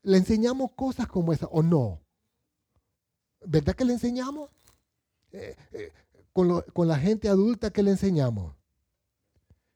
Le 0.08 0.18
enseñamos 0.18 0.72
cosas 0.72 1.05
como 1.05 1.34
esa, 1.34 1.47
o 1.47 1.62
no. 1.62 1.99
¿Verdad 3.45 3.76
que 3.76 3.84
le 3.84 3.91
enseñamos? 3.91 4.49
Eh, 5.34 5.53
eh, 5.74 5.91
con, 6.32 6.88
la 6.88 6.97
gente 6.97 7.28
adulta, 7.28 7.72
¿qué 7.72 7.84
le 7.84 7.91
enseñamos? 7.91 8.55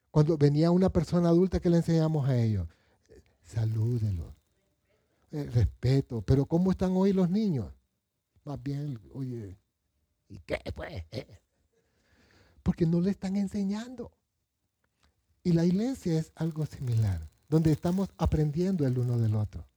Cuando 0.10 0.38
venía 0.38 0.72
una 0.72 0.90
persona 0.90 1.28
adulta, 1.28 1.60
¿qué 1.60 1.70
le 1.70 1.76
enseñamos 1.76 2.30
a 2.30 2.38
ellos? 2.38 2.66
Salúdelo 3.44 4.34
eh, 5.32 5.50
respeto. 5.54 6.22
Pero 6.22 6.46
¿cómo 6.46 6.72
están 6.72 6.94
hoy 6.96 7.12
los 7.12 7.30
niños? 7.30 7.70
Más 8.46 8.64
bien, 8.64 9.02
oye, 9.14 9.58
¿y 10.30 10.40
qué 10.46 10.62
pues? 10.74 11.04
Porque 12.64 12.86
no 12.86 13.02
le 13.02 13.12
están 13.12 13.36
enseñando. 13.36 14.14
Y 15.44 15.52
la 15.52 15.66
iglesia 15.66 16.18
es 16.18 16.32
algo 16.36 16.66
similar, 16.66 17.20
donde 17.50 17.74
estamos 17.74 18.08
aprendiendo 18.18 18.88
el 18.88 18.98
uno 18.98 19.18
del 19.18 19.36
otro. 19.36 19.68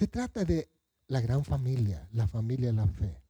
Se 0.00 0.08
trata 0.08 0.46
de 0.46 0.70
la 1.08 1.20
gran 1.20 1.44
familia, 1.44 2.08
la 2.12 2.26
familia 2.26 2.68
de 2.68 2.72
la 2.72 2.86
fe. 2.86 3.20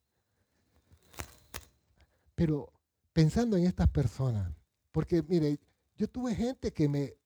Pero 2.33 2.71
pensando 3.11 3.57
en 3.57 3.65
estas 3.65 3.89
personas, 3.89 4.49
porque 4.93 5.21
mire, 5.21 5.59
yo 5.97 6.07
tuve 6.07 6.33
gente 6.33 6.71
que 6.71 6.87
me, 6.87 7.17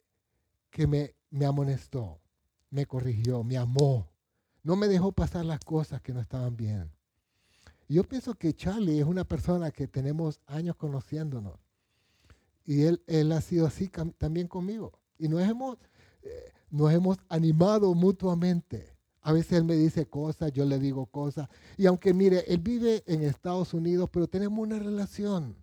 que 0.71 0.87
me, 0.87 1.13
me 1.29 1.45
amonestó, 1.45 2.19
me 2.71 2.87
corrigió, 2.87 3.43
me 3.43 3.55
amó, 3.55 4.09
no 4.63 4.75
me 4.75 4.87
dejó 4.87 5.11
pasar 5.11 5.45
las 5.45 5.59
cosas 5.59 6.01
que 6.01 6.11
no 6.11 6.21
estaban 6.21 6.57
bien. 6.57 6.91
Yo 7.87 8.03
pienso 8.03 8.33
que 8.33 8.55
Charlie 8.55 8.97
es 8.97 9.05
una 9.05 9.25
persona 9.25 9.69
que 9.69 9.87
tenemos 9.87 10.41
años 10.47 10.75
conociéndonos. 10.75 11.59
Y 12.65 12.81
él, 12.81 13.03
él 13.05 13.31
ha 13.31 13.41
sido 13.41 13.67
así 13.67 13.91
también 14.17 14.47
conmigo. 14.47 14.99
Y 15.19 15.27
nos 15.27 15.43
hemos, 15.43 15.77
eh, 16.23 16.51
nos 16.71 16.91
hemos 16.91 17.19
animado 17.29 17.93
mutuamente. 17.93 18.94
A 19.25 19.33
veces 19.33 19.53
él 19.53 19.63
me 19.63 19.75
dice 19.75 20.05
cosas, 20.05 20.51
yo 20.51 20.65
le 20.65 20.77
digo 20.77 21.07
cosas. 21.07 21.49
Y 21.77 21.87
aunque 21.87 22.13
mire, 22.13 22.43
él 22.47 22.59
vive 22.59 23.03
en 23.07 23.23
Estados 23.23 23.73
Unidos, 23.73 24.07
pero 24.13 24.27
tenemos 24.27 24.59
una 24.59 24.77
relación. 24.77 25.57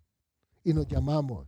Y 0.64 0.74
nos 0.74 0.88
llamamos. 0.88 1.46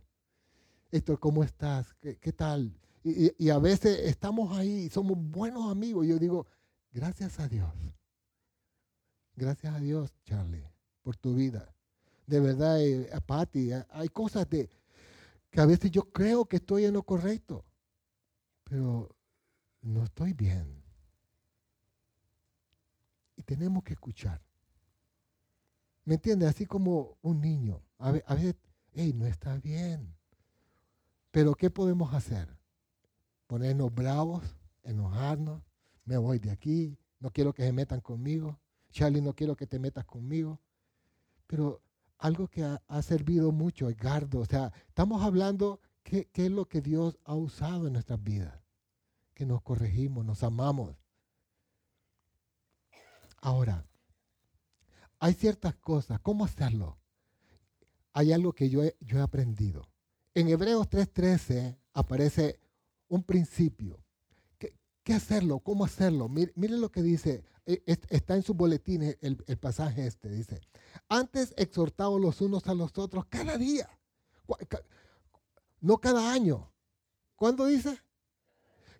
Héctor, 0.91 1.19
¿cómo 1.19 1.43
estás? 1.43 1.93
¿Qué, 1.99 2.31
tal? 2.31 2.73
Y, 3.03 3.49
a 3.49 3.59
veces 3.59 3.99
estamos 4.05 4.57
ahí, 4.57 4.89
somos 4.89 5.17
buenos 5.19 5.69
amigos. 5.69 6.07
Yo 6.07 6.17
digo, 6.17 6.47
gracias 6.93 7.37
a 7.41 7.49
Dios. 7.49 7.73
Gracias 9.35 9.75
a 9.75 9.79
Dios, 9.81 10.13
Charlie, 10.23 10.63
por 11.01 11.17
tu 11.17 11.35
vida. 11.35 11.75
De 12.27 12.39
verdad, 12.39 12.81
eh, 12.81 13.09
a 13.11 13.19
Patty, 13.19 13.71
hay 13.89 14.07
cosas 14.07 14.49
de, 14.49 14.69
que 15.51 15.59
a 15.59 15.65
veces 15.65 15.91
yo 15.91 16.03
creo 16.03 16.45
que 16.45 16.55
estoy 16.55 16.85
en 16.85 16.93
lo 16.93 17.03
correcto, 17.03 17.65
pero 18.63 19.13
no 19.81 20.05
estoy 20.05 20.31
bien. 20.31 20.84
Tenemos 23.45 23.83
que 23.83 23.93
escuchar. 23.93 24.41
¿Me 26.03 26.15
entiendes? 26.15 26.49
Así 26.49 26.65
como 26.65 27.17
un 27.21 27.41
niño. 27.41 27.81
A 27.97 28.11
veces, 28.11 28.55
hey, 28.93 29.13
no 29.13 29.25
está 29.25 29.57
bien. 29.57 30.15
Pero 31.31 31.55
¿qué 31.55 31.69
podemos 31.69 32.13
hacer? 32.13 32.47
Ponernos 33.47 33.93
bravos, 33.93 34.43
enojarnos, 34.83 35.61
me 36.05 36.17
voy 36.17 36.39
de 36.39 36.51
aquí, 36.51 36.97
no 37.19 37.31
quiero 37.31 37.53
que 37.53 37.63
se 37.63 37.73
metan 37.73 38.01
conmigo. 38.01 38.59
Charlie, 38.91 39.21
no 39.21 39.33
quiero 39.33 39.55
que 39.55 39.67
te 39.67 39.79
metas 39.79 40.05
conmigo. 40.05 40.61
Pero 41.47 41.81
algo 42.17 42.47
que 42.47 42.63
ha, 42.63 43.01
servido 43.01 43.51
mucho, 43.51 43.89
Edgardo. 43.89 44.39
O 44.39 44.45
sea, 44.45 44.71
estamos 44.87 45.23
hablando 45.23 45.81
qué, 46.03 46.29
qué 46.31 46.45
es 46.45 46.51
lo 46.51 46.65
que 46.65 46.81
Dios 46.81 47.17
ha 47.25 47.35
usado 47.35 47.87
en 47.87 47.93
nuestras 47.93 48.23
vidas. 48.23 48.61
Que 49.33 49.45
nos 49.45 49.61
corregimos, 49.61 50.23
nos 50.23 50.43
amamos. 50.43 50.95
Ahora, 53.45 53.85
hay 55.19 55.35
ciertas 55.35 55.75
cosas. 55.75 56.19
¿Cómo 56.19 56.45
hacerlo? 56.45 56.97
Hay 58.11 58.33
algo 58.33 58.53
que 58.53 58.71
yo 58.71 58.83
he, 58.83 58.97
yo 59.01 59.19
he 59.19 59.21
aprendido. 59.21 59.87
En 60.33 60.47
Hebreos 60.47 60.89
3:13 60.89 61.77
aparece 61.93 62.59
un 63.07 63.21
principio. 63.21 64.03
¿Qué, 64.57 65.13
hacerlo? 65.13 65.59
¿Cómo 65.59 65.85
hacerlo? 65.85 66.27
Miren, 66.27 66.81
lo 66.81 66.91
que 66.91 67.03
dice. 67.03 67.43
E, 67.67 67.83
está 68.09 68.35
en 68.35 68.41
su 68.41 68.55
boletín 68.55 69.03
el, 69.03 69.37
el 69.45 69.57
pasaje 69.59 70.07
este. 70.07 70.27
Dice, 70.29 70.59
antes 71.07 71.53
exhortados 71.55 72.19
los 72.19 72.41
unos 72.41 72.65
a 72.65 72.73
los 72.73 72.97
otros 72.97 73.25
cada 73.25 73.59
día. 73.59 73.87
No 75.81 75.99
cada 75.99 76.33
año. 76.33 76.73
¿Cuándo 77.35 77.67
dice? 77.67 78.01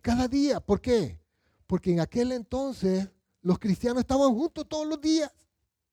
Cada 0.03 0.27
día. 0.27 0.59
¿Por 0.59 0.81
qué? 0.81 1.19
Porque 1.65 1.93
en 1.93 1.99
aquel 1.99 2.31
entonces 2.31 3.09
los 3.45 3.59
cristianos 3.59 4.01
estaban 4.01 4.33
juntos 4.33 4.65
todos 4.67 4.87
los 4.87 4.99
días. 4.99 5.31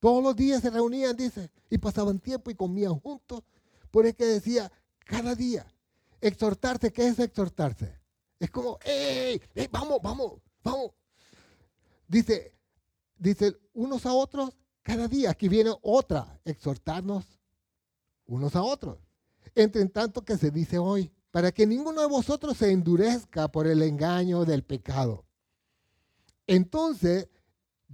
Todos 0.01 0.23
los 0.23 0.35
días 0.35 0.63
se 0.63 0.71
reunían, 0.71 1.15
dice, 1.15 1.51
y 1.69 1.77
pasaban 1.77 2.19
tiempo 2.19 2.51
y 2.51 2.55
comían 2.55 2.99
juntos. 2.99 3.43
Por 3.91 4.07
eso 4.07 4.17
que 4.17 4.25
decía, 4.25 4.73
cada 5.05 5.35
día. 5.35 5.67
Exhortarse, 6.23 6.91
¿qué 6.91 7.09
es 7.09 7.19
exhortarse? 7.19 8.01
Es 8.39 8.51
como, 8.51 8.79
¡ey! 8.85 9.39
¡ey! 9.55 9.69
¡Vamos, 9.71 10.01
vamos, 10.03 10.41
vamos! 10.65 10.93
Dice, 12.09 12.55
dice, 13.19 13.55
unos 13.75 14.07
a 14.07 14.15
otros 14.15 14.57
cada 14.83 15.07
día 15.07 15.31
aquí 15.31 15.47
viene 15.47 15.75
otra, 15.83 16.41
exhortarnos 16.47 17.39
unos 18.25 18.57
a 18.57 18.63
otros. 18.63 18.99
Entre 19.55 19.87
tanto 19.91 20.25
que 20.25 20.39
se 20.39 20.51
dice 20.51 20.79
hoy, 20.79 21.13
para 21.31 21.53
que 21.53 21.67
ninguno 21.67 22.01
de 22.01 22.07
vosotros 22.07 22.57
se 22.57 22.73
endurezca 22.73 23.49
por 23.49 23.67
el 23.67 23.83
engaño 23.83 24.47
del 24.47 24.65
pecado. 24.65 25.27
Entonces, 26.47 27.29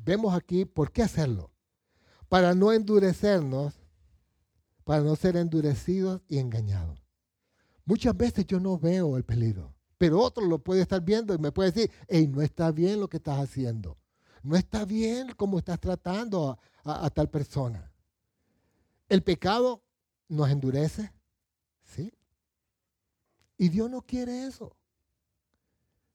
vemos 0.04 0.34
aquí 0.34 0.64
por 0.64 0.92
qué 0.92 1.02
hacerlo. 1.02 1.52
Para 2.28 2.54
no 2.54 2.72
endurecernos, 2.72 3.74
para 4.84 5.02
no 5.02 5.16
ser 5.16 5.36
endurecidos 5.36 6.22
y 6.28 6.38
engañados. 6.38 7.02
Muchas 7.84 8.16
veces 8.16 8.46
yo 8.46 8.60
no 8.60 8.78
veo 8.78 9.16
el 9.16 9.24
peligro, 9.24 9.74
pero 9.96 10.20
otro 10.20 10.44
lo 10.44 10.58
puede 10.58 10.82
estar 10.82 11.02
viendo 11.02 11.34
y 11.34 11.38
me 11.38 11.52
puede 11.52 11.72
decir, 11.72 11.90
hey, 12.08 12.26
no 12.28 12.42
está 12.42 12.70
bien 12.70 13.00
lo 13.00 13.08
que 13.08 13.16
estás 13.16 13.38
haciendo. 13.38 13.98
No 14.42 14.56
está 14.56 14.84
bien 14.84 15.32
cómo 15.36 15.58
estás 15.58 15.80
tratando 15.80 16.58
a, 16.84 17.10
tal 17.10 17.28
persona. 17.28 17.92
El 19.08 19.22
pecado 19.22 19.82
nos 20.28 20.48
endurece, 20.50 21.12
¿sí? 21.82 22.12
Y 23.56 23.68
Dios 23.68 23.90
no 23.90 24.02
quiere 24.02 24.46
eso. 24.46 24.76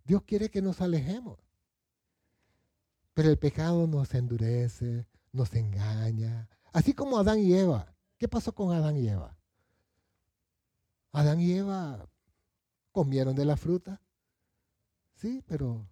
Dios 0.06 0.24
quiere 0.24 0.50
que 0.50 0.62
nos 0.62 0.82
alejemos. 0.82 1.43
Pero 3.14 3.30
el 3.30 3.38
pecado 3.38 3.88
nos 3.88 4.14
endurece, 4.14 5.08
nos 5.32 5.54
engaña. 5.54 6.50
Así 6.72 6.94
como 6.94 7.18
Adán 7.18 7.40
y 7.40 7.54
Eva. 7.54 7.94
¿Qué 8.18 8.28
pasó 8.28 8.54
con 8.54 8.74
Adán 8.74 8.98
y 8.98 9.08
Eva? 9.08 9.38
Adán 11.12 11.40
y 11.40 11.54
Eva 11.54 12.10
comieron 12.92 13.36
de 13.36 13.46
la 13.46 13.58
fruta. 13.58 14.02
Sí, 15.16 15.44
pero 15.48 15.88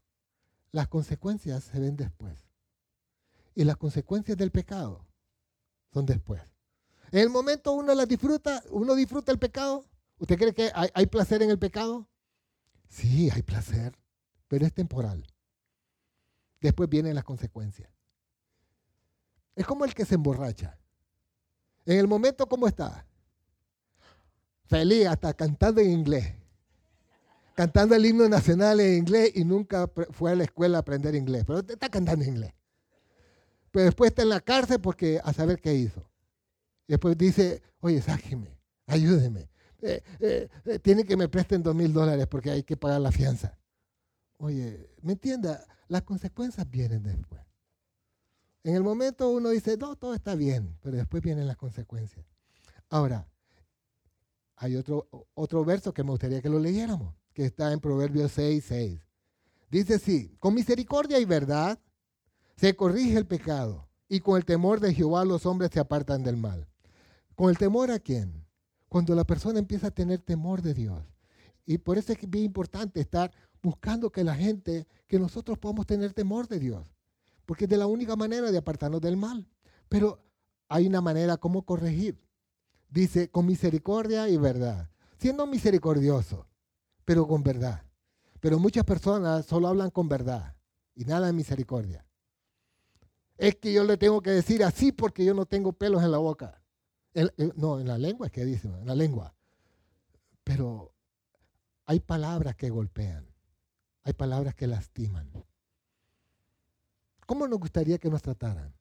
las 0.71 0.87
consecuencias 0.87 1.63
se 1.63 1.79
ven 1.79 1.95
después. 1.95 2.49
Y 3.53 3.65
las 3.65 3.77
consecuencias 3.77 4.37
del 4.37 4.51
pecado 4.51 5.05
son 5.93 6.05
después. 6.05 6.41
En 7.11 7.19
el 7.19 7.29
momento 7.29 7.73
uno 7.73 7.93
las 7.93 8.07
disfruta, 8.07 8.63
uno 8.71 8.95
disfruta 8.95 9.31
el 9.31 9.39
pecado. 9.39 9.85
¿Usted 10.17 10.37
cree 10.37 10.53
que 10.53 10.71
hay, 10.73 11.05
placer 11.07 11.41
en 11.41 11.49
el 11.49 11.59
pecado? 11.59 12.07
Sí, 12.87 13.29
hay 13.31 13.41
placer, 13.41 13.97
pero 14.47 14.65
es 14.65 14.73
temporal. 14.73 15.25
Después 16.61 16.87
vienen 16.87 17.15
las 17.15 17.23
consecuencias. 17.23 17.89
Es 19.55 19.65
como 19.65 19.83
el 19.83 19.93
que 19.93 20.05
se 20.05 20.15
emborracha. 20.15 20.77
En 21.85 21.97
el 21.97 22.07
momento, 22.07 22.47
¿cómo 22.47 22.67
está? 22.67 23.05
Feliz, 24.65 25.07
hasta 25.07 25.33
cantando 25.33 25.81
en 25.81 25.89
inglés 25.89 26.35
cantando 27.53 27.95
el 27.95 28.05
himno 28.05 28.27
nacional 28.27 28.79
en 28.79 28.97
inglés 28.97 29.31
y 29.35 29.45
nunca 29.45 29.87
fue 30.11 30.31
a 30.31 30.35
la 30.35 30.43
escuela 30.43 30.77
a 30.77 30.81
aprender 30.81 31.15
inglés, 31.15 31.43
pero 31.45 31.59
está 31.59 31.89
cantando 31.89 32.23
en 32.23 32.31
inglés. 32.31 32.53
Pero 33.71 33.85
después 33.85 34.09
está 34.09 34.23
en 34.23 34.29
la 34.29 34.39
cárcel 34.39 34.81
porque 34.81 35.19
a 35.23 35.31
saber 35.33 35.59
qué 35.61 35.73
hizo. 35.75 36.09
Después 36.87 37.17
dice, 37.17 37.61
oye, 37.79 38.01
sáqueme, 38.01 38.57
ayúdeme. 38.87 39.49
Eh, 39.81 40.01
eh, 40.19 40.49
eh, 40.65 40.79
tiene 40.79 41.03
que 41.05 41.15
me 41.15 41.27
presten 41.27 41.63
dos 41.63 41.73
mil 41.73 41.91
dólares 41.93 42.27
porque 42.27 42.51
hay 42.51 42.63
que 42.63 42.77
pagar 42.77 43.01
la 43.01 43.11
fianza. 43.11 43.57
Oye, 44.41 44.89
¿me 45.03 45.13
entienda? 45.13 45.63
Las 45.87 46.01
consecuencias 46.01 46.67
vienen 46.67 47.03
después. 47.03 47.43
En 48.63 48.75
el 48.75 48.81
momento 48.81 49.29
uno 49.29 49.49
dice, 49.49 49.77
no, 49.77 49.95
todo 49.95 50.15
está 50.15 50.33
bien, 50.33 50.79
pero 50.81 50.97
después 50.97 51.21
vienen 51.21 51.45
las 51.45 51.57
consecuencias. 51.57 52.25
Ahora, 52.89 53.27
hay 54.55 54.75
otro, 54.75 55.07
otro 55.35 55.63
verso 55.63 55.93
que 55.93 56.03
me 56.03 56.09
gustaría 56.09 56.41
que 56.41 56.49
lo 56.49 56.57
leyéramos 56.57 57.13
que 57.33 57.45
está 57.45 57.71
en 57.71 57.79
Proverbios 57.79 58.31
6, 58.31 58.65
6. 58.67 58.99
Dice 59.69 59.95
así, 59.95 60.35
con 60.39 60.55
misericordia 60.55 61.19
y 61.19 61.25
verdad 61.25 61.79
se 62.57 62.75
corrige 62.75 63.17
el 63.17 63.27
pecado 63.27 63.87
y 64.09 64.21
con 64.21 64.37
el 64.37 64.45
temor 64.45 64.79
de 64.79 64.93
Jehová 64.93 65.23
los 65.23 65.45
hombres 65.45 65.69
se 65.71 65.79
apartan 65.79 66.23
del 66.23 66.37
mal. 66.37 66.67
¿Con 67.35 67.51
el 67.51 67.59
temor 67.59 67.91
a 67.91 67.99
quién? 67.99 68.43
Cuando 68.89 69.13
la 69.13 69.23
persona 69.23 69.59
empieza 69.59 69.87
a 69.87 69.91
tener 69.91 70.19
temor 70.19 70.63
de 70.63 70.73
Dios. 70.73 71.10
Y 71.65 71.77
por 71.77 71.97
eso 71.97 72.13
es 72.13 72.29
bien 72.29 72.45
importante 72.45 72.99
estar 72.99 73.31
buscando 73.61 74.11
que 74.11 74.23
la 74.23 74.35
gente, 74.35 74.87
que 75.07 75.19
nosotros 75.19 75.57
podamos 75.57 75.85
tener 75.85 76.13
temor 76.13 76.47
de 76.47 76.59
Dios. 76.59 76.85
Porque 77.45 77.65
es 77.65 77.69
de 77.69 77.77
la 77.77 77.87
única 77.87 78.15
manera 78.15 78.51
de 78.51 78.57
apartarnos 78.57 79.01
del 79.01 79.17
mal. 79.17 79.47
Pero 79.89 80.23
hay 80.67 80.87
una 80.87 81.01
manera 81.01 81.37
como 81.37 81.63
corregir. 81.63 82.19
Dice, 82.89 83.29
con 83.29 83.45
misericordia 83.45 84.27
y 84.29 84.37
verdad. 84.37 84.89
Siendo 85.17 85.45
misericordioso 85.47 86.47
pero 87.05 87.27
con 87.27 87.43
verdad. 87.43 87.83
Pero 88.39 88.59
muchas 88.59 88.85
personas 88.85 89.45
solo 89.45 89.67
hablan 89.67 89.89
con 89.89 90.07
verdad, 90.07 90.55
y 90.95 91.05
nada 91.05 91.27
de 91.27 91.33
misericordia. 91.33 92.05
Es 93.37 93.55
que 93.55 93.73
yo 93.73 93.83
le 93.83 93.97
tengo 93.97 94.21
que 94.21 94.31
decir 94.31 94.63
así 94.63 94.91
porque 94.91 95.25
yo 95.25 95.33
no 95.33 95.45
tengo 95.45 95.73
pelos 95.73 96.03
en 96.03 96.11
la 96.11 96.19
boca. 96.19 96.61
no, 97.55 97.79
en 97.79 97.87
la 97.87 97.97
lengua 97.97 98.27
es 98.27 98.31
que 98.31 98.45
dice, 98.45 98.67
en 98.67 98.85
la 98.85 98.95
lengua. 98.95 99.35
Pero 100.43 100.90
hay 101.91 101.99
palabras 101.99 102.55
que 102.55 102.69
golpean, 102.69 103.27
hay 104.03 104.13
palabras 104.13 104.55
que 104.55 104.65
lastiman. 104.65 105.29
¿Cómo 107.25 107.45
nos 107.49 107.59
gustaría 107.59 107.97
que 107.97 108.09
nos 108.09 108.21
trataran? 108.21 108.73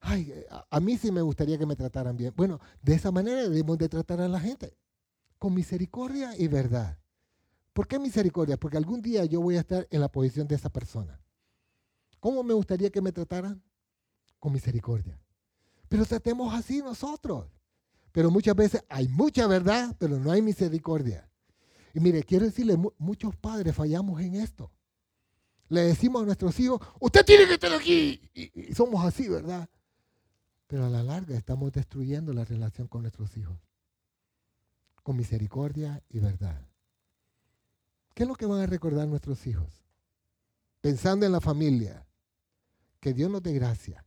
Ay, 0.00 0.34
a, 0.68 0.80
mí 0.80 0.98
sí 0.98 1.12
me 1.12 1.22
gustaría 1.22 1.56
que 1.56 1.64
me 1.64 1.76
trataran 1.76 2.16
bien. 2.16 2.32
Bueno, 2.34 2.58
de 2.82 2.94
esa 2.94 3.12
manera 3.12 3.42
debemos 3.42 3.78
de 3.78 3.88
tratar 3.88 4.20
a 4.20 4.26
la 4.26 4.40
gente, 4.40 4.76
con 5.38 5.54
misericordia 5.54 6.36
y 6.36 6.48
verdad. 6.48 6.98
¿Por 7.72 7.86
qué 7.86 8.00
misericordia? 8.00 8.56
Porque 8.56 8.76
algún 8.76 9.00
día 9.00 9.24
yo 9.24 9.40
voy 9.40 9.58
a 9.58 9.60
estar 9.60 9.86
en 9.92 10.00
la 10.00 10.10
posición 10.10 10.48
de 10.48 10.56
esa 10.56 10.70
persona. 10.70 11.20
¿Cómo 12.18 12.42
me 12.42 12.54
gustaría 12.54 12.90
que 12.90 13.00
me 13.00 13.12
trataran? 13.12 13.62
Con 14.40 14.52
misericordia. 14.52 15.20
Pero 15.88 16.04
tratemos 16.04 16.52
así 16.52 16.82
nosotros. 16.82 17.46
Pero 18.18 18.32
muchas 18.32 18.56
veces 18.56 18.82
hay 18.88 19.06
mucha 19.06 19.46
verdad, 19.46 19.94
pero 19.96 20.18
no 20.18 20.32
hay 20.32 20.42
misericordia. 20.42 21.30
Y 21.94 22.00
mire, 22.00 22.24
quiero 22.24 22.46
decirle, 22.46 22.76
muchos 22.98 23.36
padres 23.36 23.76
fallamos 23.76 24.20
en 24.20 24.34
esto. 24.34 24.72
Le 25.68 25.82
decimos 25.82 26.22
a 26.22 26.26
nuestros 26.26 26.58
hijos, 26.58 26.80
usted 26.98 27.24
tiene 27.24 27.46
que 27.46 27.54
estar 27.54 27.72
aquí. 27.72 28.20
Y, 28.34 28.74
somos 28.74 29.04
así, 29.04 29.28
¿verdad? 29.28 29.68
Pero 30.66 30.86
a 30.86 30.88
la 30.88 31.04
larga 31.04 31.36
estamos 31.36 31.70
destruyendo 31.70 32.32
la 32.32 32.44
relación 32.44 32.88
con 32.88 33.02
nuestros 33.02 33.36
hijos. 33.36 33.56
Con 35.04 35.16
misericordia 35.16 36.02
y 36.08 36.18
verdad. 36.18 36.60
¿Qué 38.14 38.24
es 38.24 38.28
lo 38.28 38.34
que 38.34 38.46
van 38.46 38.62
a 38.62 38.66
recordar 38.66 39.06
nuestros 39.06 39.46
hijos? 39.46 39.84
Pensando 40.80 41.24
en 41.24 41.30
la 41.30 41.40
familia. 41.40 42.04
Que 42.98 43.14
Dios 43.14 43.30
nos 43.30 43.44
dé 43.44 43.52
gracia. 43.52 44.04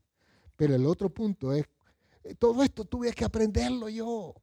Pero 0.57 0.75
el 0.75 0.85
otro 0.85 1.13
punto 1.13 1.53
es, 1.53 1.65
todo 2.39 2.63
esto 2.63 2.85
tuve 2.85 3.11
que 3.13 3.25
aprenderlo 3.25 3.89
yo. 3.89 4.35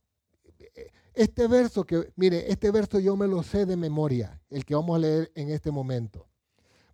Este 1.14 1.49
verso 1.49 1.85
que, 1.85 2.12
mire, 2.16 2.51
este 2.51 2.70
verso 2.70 2.99
yo 2.99 3.16
me 3.16 3.26
lo 3.26 3.43
sé 3.43 3.66
de 3.66 3.76
memoria, 3.76 4.41
el 4.51 4.64
que 4.64 4.74
vamos 4.74 4.97
a 4.97 5.01
leer 5.01 5.33
en 5.35 5.51
este 5.51 5.70
momento. 5.70 6.29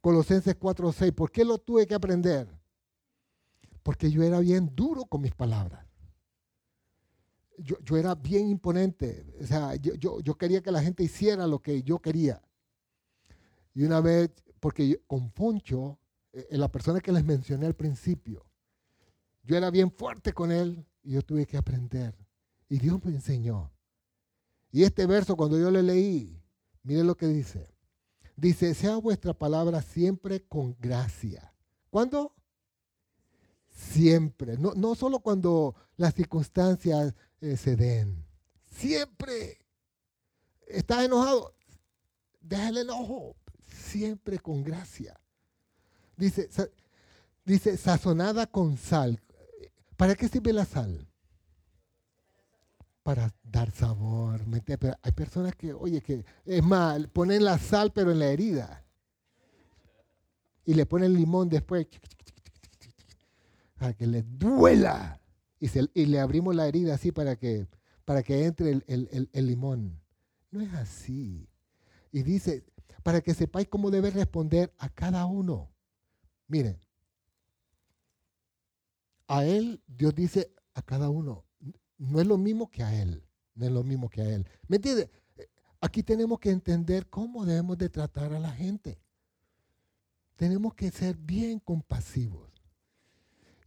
Colosenses 0.00 0.58
4:6. 0.58 1.12
¿Por 1.12 1.30
qué 1.30 1.44
lo 1.44 1.58
tuve 1.58 1.86
que 1.86 1.94
aprender? 1.94 2.46
Porque 3.82 4.10
yo 4.10 4.22
era 4.22 4.40
bien 4.40 4.70
duro 4.74 5.06
con 5.06 5.22
mis 5.22 5.34
palabras. 5.34 5.86
Yo, 7.56 7.96
era 7.96 8.14
bien 8.14 8.48
imponente. 8.48 9.24
O 9.40 9.46
sea, 9.46 9.76
yo, 9.76 10.20
yo, 10.20 10.34
quería 10.34 10.60
que 10.60 10.72
la 10.72 10.82
gente 10.82 11.04
hiciera 11.04 11.46
lo 11.46 11.60
que 11.60 11.82
yo 11.82 12.00
quería. 12.00 12.42
Y 13.72 13.84
una 13.84 14.00
vez, 14.00 14.30
porque 14.60 15.00
con 15.06 15.30
Poncho, 15.30 15.98
eh, 16.32 16.48
la 16.50 16.70
persona 16.70 17.00
que 17.00 17.12
les 17.12 17.24
mencioné 17.24 17.66
al 17.66 17.74
principio, 17.74 18.44
yo 19.44 19.56
era 19.56 19.70
bien 19.70 19.90
fuerte 19.90 20.32
con 20.32 20.50
él 20.50 20.86
y 21.02 21.12
yo 21.12 21.22
tuve 21.22 21.46
que 21.46 21.56
aprender. 21.56 22.16
Y 22.68 22.78
Dios 22.78 23.04
me 23.04 23.12
enseñó. 23.12 23.70
Y 24.72 24.82
este 24.82 25.06
verso, 25.06 25.36
cuando 25.36 25.58
yo 25.58 25.70
le 25.70 25.82
leí, 25.82 26.42
mire 26.82 27.04
lo 27.04 27.16
que 27.16 27.26
dice. 27.26 27.72
Dice, 28.36 28.74
sea 28.74 28.96
vuestra 28.96 29.32
palabra 29.32 29.82
siempre 29.82 30.42
con 30.42 30.76
gracia. 30.80 31.54
¿Cuándo? 31.90 32.34
Siempre. 33.70 34.58
No, 34.58 34.74
no 34.74 34.94
solo 34.94 35.20
cuando 35.20 35.76
las 35.96 36.14
circunstancias 36.14 37.14
eh, 37.40 37.56
se 37.56 37.76
den. 37.76 38.24
Siempre. 38.66 39.58
¿Estás 40.66 41.04
enojado? 41.04 41.54
Déjale 42.40 42.80
el 42.80 42.86
enojo. 42.88 43.36
Siempre 43.66 44.38
con 44.38 44.64
gracia. 44.64 45.20
Dice, 46.16 46.48
dice, 47.44 47.76
sazonada 47.76 48.46
con 48.46 48.76
sal. 48.76 49.20
¿Para 50.04 50.16
qué 50.16 50.28
sirve 50.28 50.52
la 50.52 50.66
sal? 50.66 51.08
Para 53.02 53.34
dar 53.42 53.70
sabor. 53.70 54.42
Pero 54.66 54.94
hay 55.00 55.12
personas 55.12 55.56
que, 55.56 55.72
oye, 55.72 56.02
que 56.02 56.26
es 56.44 56.62
mal, 56.62 57.08
ponen 57.08 57.42
la 57.42 57.56
sal 57.56 57.90
pero 57.90 58.10
en 58.10 58.18
la 58.18 58.26
herida. 58.26 58.84
Y 60.66 60.74
le 60.74 60.84
ponen 60.84 61.14
limón 61.14 61.48
después 61.48 61.86
para 63.78 63.94
que 63.94 64.06
le 64.06 64.20
duela. 64.24 65.22
Y, 65.58 65.70
y, 65.94 66.04
le 66.04 66.20
abrimos 66.20 66.54
la 66.54 66.68
herida 66.68 66.96
así 66.96 67.10
para 67.10 67.36
que, 67.36 67.66
para 68.04 68.22
que 68.22 68.44
entre 68.44 68.72
el, 68.72 69.30
el 69.32 69.46
limón. 69.46 70.02
No 70.50 70.60
es 70.60 70.74
así. 70.74 71.48
Y 72.12 72.24
dice, 72.24 72.62
para 73.02 73.22
que 73.22 73.32
sepáis 73.32 73.68
cómo 73.68 73.90
debe 73.90 74.10
responder 74.10 74.70
a 74.76 74.90
cada 74.90 75.24
uno. 75.24 75.72
Miren, 76.46 76.78
a 79.28 79.44
él, 79.44 79.82
Dios 79.86 80.14
dice 80.14 80.52
a 80.74 80.82
cada 80.82 81.08
uno, 81.08 81.44
no 81.98 82.20
es 82.20 82.26
lo 82.26 82.36
mismo 82.36 82.70
que 82.70 82.82
a 82.82 83.00
él, 83.00 83.22
no 83.54 83.66
es 83.66 83.72
lo 83.72 83.82
mismo 83.82 84.08
que 84.08 84.22
a 84.22 84.34
él. 84.34 84.46
¿Me 84.68 84.76
entiendes? 84.76 85.08
Aquí 85.80 86.02
tenemos 86.02 86.38
que 86.38 86.50
entender 86.50 87.08
cómo 87.08 87.44
debemos 87.44 87.78
de 87.78 87.88
tratar 87.88 88.32
a 88.32 88.40
la 88.40 88.50
gente. 88.50 88.98
Tenemos 90.36 90.74
que 90.74 90.90
ser 90.90 91.16
bien 91.16 91.58
compasivos. 91.58 92.50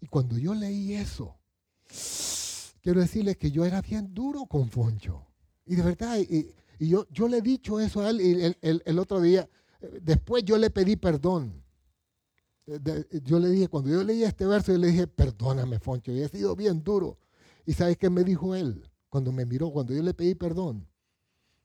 Y 0.01 0.07
cuando 0.07 0.37
yo 0.37 0.53
leí 0.53 0.93
eso, 0.93 1.37
quiero 2.81 3.01
decirles 3.01 3.37
que 3.37 3.51
yo 3.51 3.65
era 3.65 3.81
bien 3.81 4.13
duro 4.13 4.45
con 4.45 4.69
Foncho. 4.69 5.27
Y 5.65 5.75
de 5.75 5.83
verdad, 5.83 6.17
y, 6.19 6.53
yo, 6.79 7.07
yo 7.09 7.27
le 7.27 7.37
he 7.37 7.41
dicho 7.41 7.79
eso 7.79 8.01
a 8.01 8.09
él 8.09 8.55
el 8.61 8.99
otro 8.99 9.21
día. 9.21 9.49
Después 10.01 10.43
yo 10.43 10.57
le 10.57 10.69
pedí 10.69 10.95
perdón 10.95 11.66
yo 12.67 13.39
le 13.39 13.49
dije, 13.49 13.69
cuando 13.69 13.89
yo 13.89 14.03
leí 14.03 14.23
este 14.23 14.45
verso, 14.45 14.73
yo 14.73 14.77
le 14.77 14.87
dije, 14.87 15.07
perdóname, 15.07 15.79
Foncho, 15.79 16.11
y 16.11 16.21
he 16.21 16.27
sido 16.27 16.55
bien 16.55 16.83
duro. 16.83 17.17
¿Y 17.65 17.73
sabes 17.73 17.97
qué 17.97 18.09
me 18.09 18.23
dijo 18.23 18.55
él? 18.55 18.89
Cuando 19.09 19.31
me 19.31 19.45
miró, 19.45 19.71
cuando 19.71 19.93
yo 19.93 20.03
le 20.03 20.13
pedí 20.13 20.35
perdón, 20.35 20.87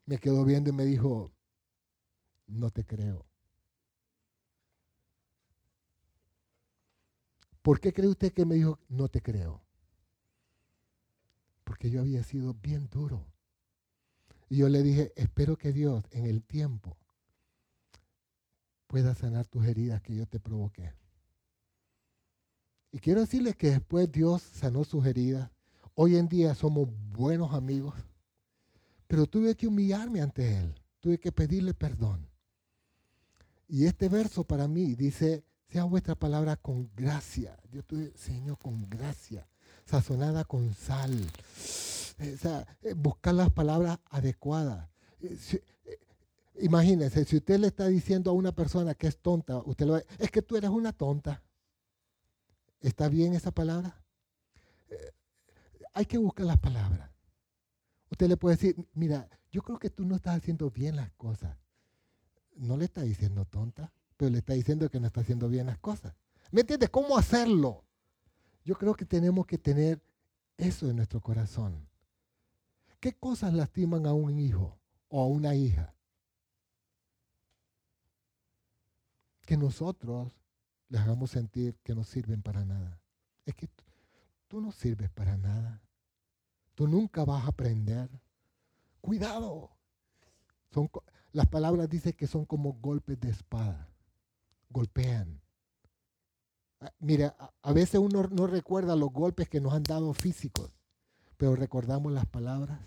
me 0.06 0.18
quedó 0.18 0.44
viendo 0.44 0.70
y 0.70 0.72
me 0.72 0.84
dijo, 0.84 1.32
no 2.46 2.70
te 2.70 2.84
creo. 2.84 3.26
¿Por 7.62 7.80
qué 7.80 7.92
cree 7.92 8.08
usted 8.08 8.32
que 8.32 8.44
me 8.44 8.56
dijo, 8.56 8.78
no 8.88 9.08
te 9.08 9.20
creo? 9.20 9.64
Porque 11.64 11.90
yo 11.90 12.00
había 12.00 12.22
sido 12.22 12.54
bien 12.54 12.88
duro. 12.88 13.26
Y 14.48 14.58
yo 14.58 14.68
le 14.68 14.82
dije, 14.82 15.12
espero 15.16 15.56
que 15.56 15.72
Dios 15.72 16.04
en 16.10 16.26
el 16.26 16.42
tiempo 16.42 16.96
pueda 18.92 19.14
sanar 19.14 19.46
tus 19.46 19.64
heridas 19.64 20.02
que 20.02 20.14
yo 20.14 20.26
te 20.26 20.38
provoqué. 20.38 20.92
Y 22.90 22.98
quiero 22.98 23.22
decirles 23.22 23.56
que 23.56 23.70
después 23.70 24.12
Dios 24.12 24.42
sanó 24.42 24.84
sus 24.84 25.06
heridas. 25.06 25.50
Hoy 25.94 26.16
en 26.16 26.28
día 26.28 26.54
somos 26.54 26.90
buenos 27.10 27.54
amigos. 27.54 27.94
Pero 29.06 29.24
tuve 29.24 29.54
que 29.56 29.66
humillarme 29.66 30.20
ante 30.20 30.58
Él. 30.58 30.74
Tuve 31.00 31.18
que 31.18 31.32
pedirle 31.32 31.72
perdón. 31.72 32.28
Y 33.66 33.86
este 33.86 34.10
verso 34.10 34.44
para 34.44 34.68
mí 34.68 34.94
dice, 34.94 35.42
sea 35.68 35.84
vuestra 35.84 36.14
palabra 36.14 36.56
con 36.56 36.90
gracia. 36.94 37.58
Yo 37.70 37.82
tuve, 37.82 38.12
Señor, 38.14 38.58
con 38.58 38.90
gracia. 38.90 39.48
Sazonada 39.86 40.44
con 40.44 40.74
sal. 40.74 41.18
O 41.18 42.36
sea, 42.36 42.66
eh, 42.82 42.92
buscar 42.92 43.32
las 43.32 43.50
palabras 43.52 44.00
adecuadas. 44.10 44.90
Imagínense, 46.60 47.24
si 47.24 47.36
usted 47.36 47.58
le 47.58 47.68
está 47.68 47.86
diciendo 47.86 48.30
a 48.30 48.34
una 48.34 48.52
persona 48.52 48.94
que 48.94 49.06
es 49.06 49.18
tonta, 49.18 49.58
usted 49.58 49.86
lo 49.86 49.96
es 49.96 50.30
que 50.30 50.42
tú 50.42 50.56
eres 50.56 50.70
una 50.70 50.92
tonta. 50.92 51.42
¿Está 52.80 53.08
bien 53.08 53.34
esa 53.34 53.52
palabra? 53.52 54.02
Eh, 54.90 55.12
hay 55.94 56.06
que 56.06 56.18
buscar 56.18 56.46
las 56.46 56.58
palabras. 56.58 57.10
Usted 58.10 58.28
le 58.28 58.36
puede 58.36 58.56
decir, 58.56 58.76
mira, 58.92 59.28
yo 59.50 59.62
creo 59.62 59.78
que 59.78 59.88
tú 59.88 60.04
no 60.04 60.16
estás 60.16 60.36
haciendo 60.36 60.70
bien 60.70 60.96
las 60.96 61.10
cosas. 61.12 61.56
No 62.56 62.76
le 62.76 62.84
está 62.84 63.02
diciendo 63.02 63.44
tonta, 63.46 63.92
pero 64.16 64.30
le 64.30 64.38
está 64.38 64.52
diciendo 64.52 64.90
que 64.90 65.00
no 65.00 65.06
está 65.06 65.22
haciendo 65.22 65.48
bien 65.48 65.66
las 65.66 65.78
cosas. 65.78 66.14
¿Me 66.50 66.60
entiendes? 66.60 66.90
¿Cómo 66.90 67.16
hacerlo? 67.16 67.84
Yo 68.64 68.74
creo 68.76 68.94
que 68.94 69.06
tenemos 69.06 69.46
que 69.46 69.58
tener 69.58 70.02
eso 70.58 70.90
en 70.90 70.96
nuestro 70.96 71.20
corazón. 71.20 71.88
¿Qué 73.00 73.14
cosas 73.14 73.54
lastiman 73.54 74.06
a 74.06 74.12
un 74.12 74.38
hijo 74.38 74.78
o 75.08 75.22
a 75.22 75.26
una 75.26 75.54
hija? 75.54 75.94
Que 79.42 79.56
nosotros 79.56 80.32
les 80.88 81.00
hagamos 81.00 81.30
sentir 81.30 81.78
que 81.82 81.94
no 81.94 82.04
sirven 82.04 82.42
para 82.42 82.64
nada. 82.64 83.00
Es 83.44 83.54
que 83.54 83.68
tú 84.48 84.60
no 84.60 84.72
sirves 84.72 85.10
para 85.10 85.36
nada. 85.36 85.82
Tú 86.74 86.86
nunca 86.86 87.24
vas 87.24 87.44
a 87.44 87.48
aprender. 87.48 88.08
Cuidado. 89.00 89.70
Son, 90.70 90.90
las 91.32 91.46
palabras 91.48 91.88
dicen 91.88 92.12
que 92.12 92.26
son 92.26 92.44
como 92.44 92.74
golpes 92.74 93.18
de 93.20 93.30
espada. 93.30 93.88
Golpean. 94.70 95.40
Ah, 96.80 96.92
mira, 96.98 97.36
a 97.62 97.72
veces 97.72 98.00
uno 98.00 98.24
no 98.30 98.46
recuerda 98.46 98.96
los 98.96 99.12
golpes 99.12 99.48
que 99.48 99.60
nos 99.60 99.72
han 99.72 99.82
dado 99.82 100.12
físicos, 100.14 100.70
pero 101.36 101.54
recordamos 101.54 102.12
las 102.12 102.26
palabras, 102.26 102.80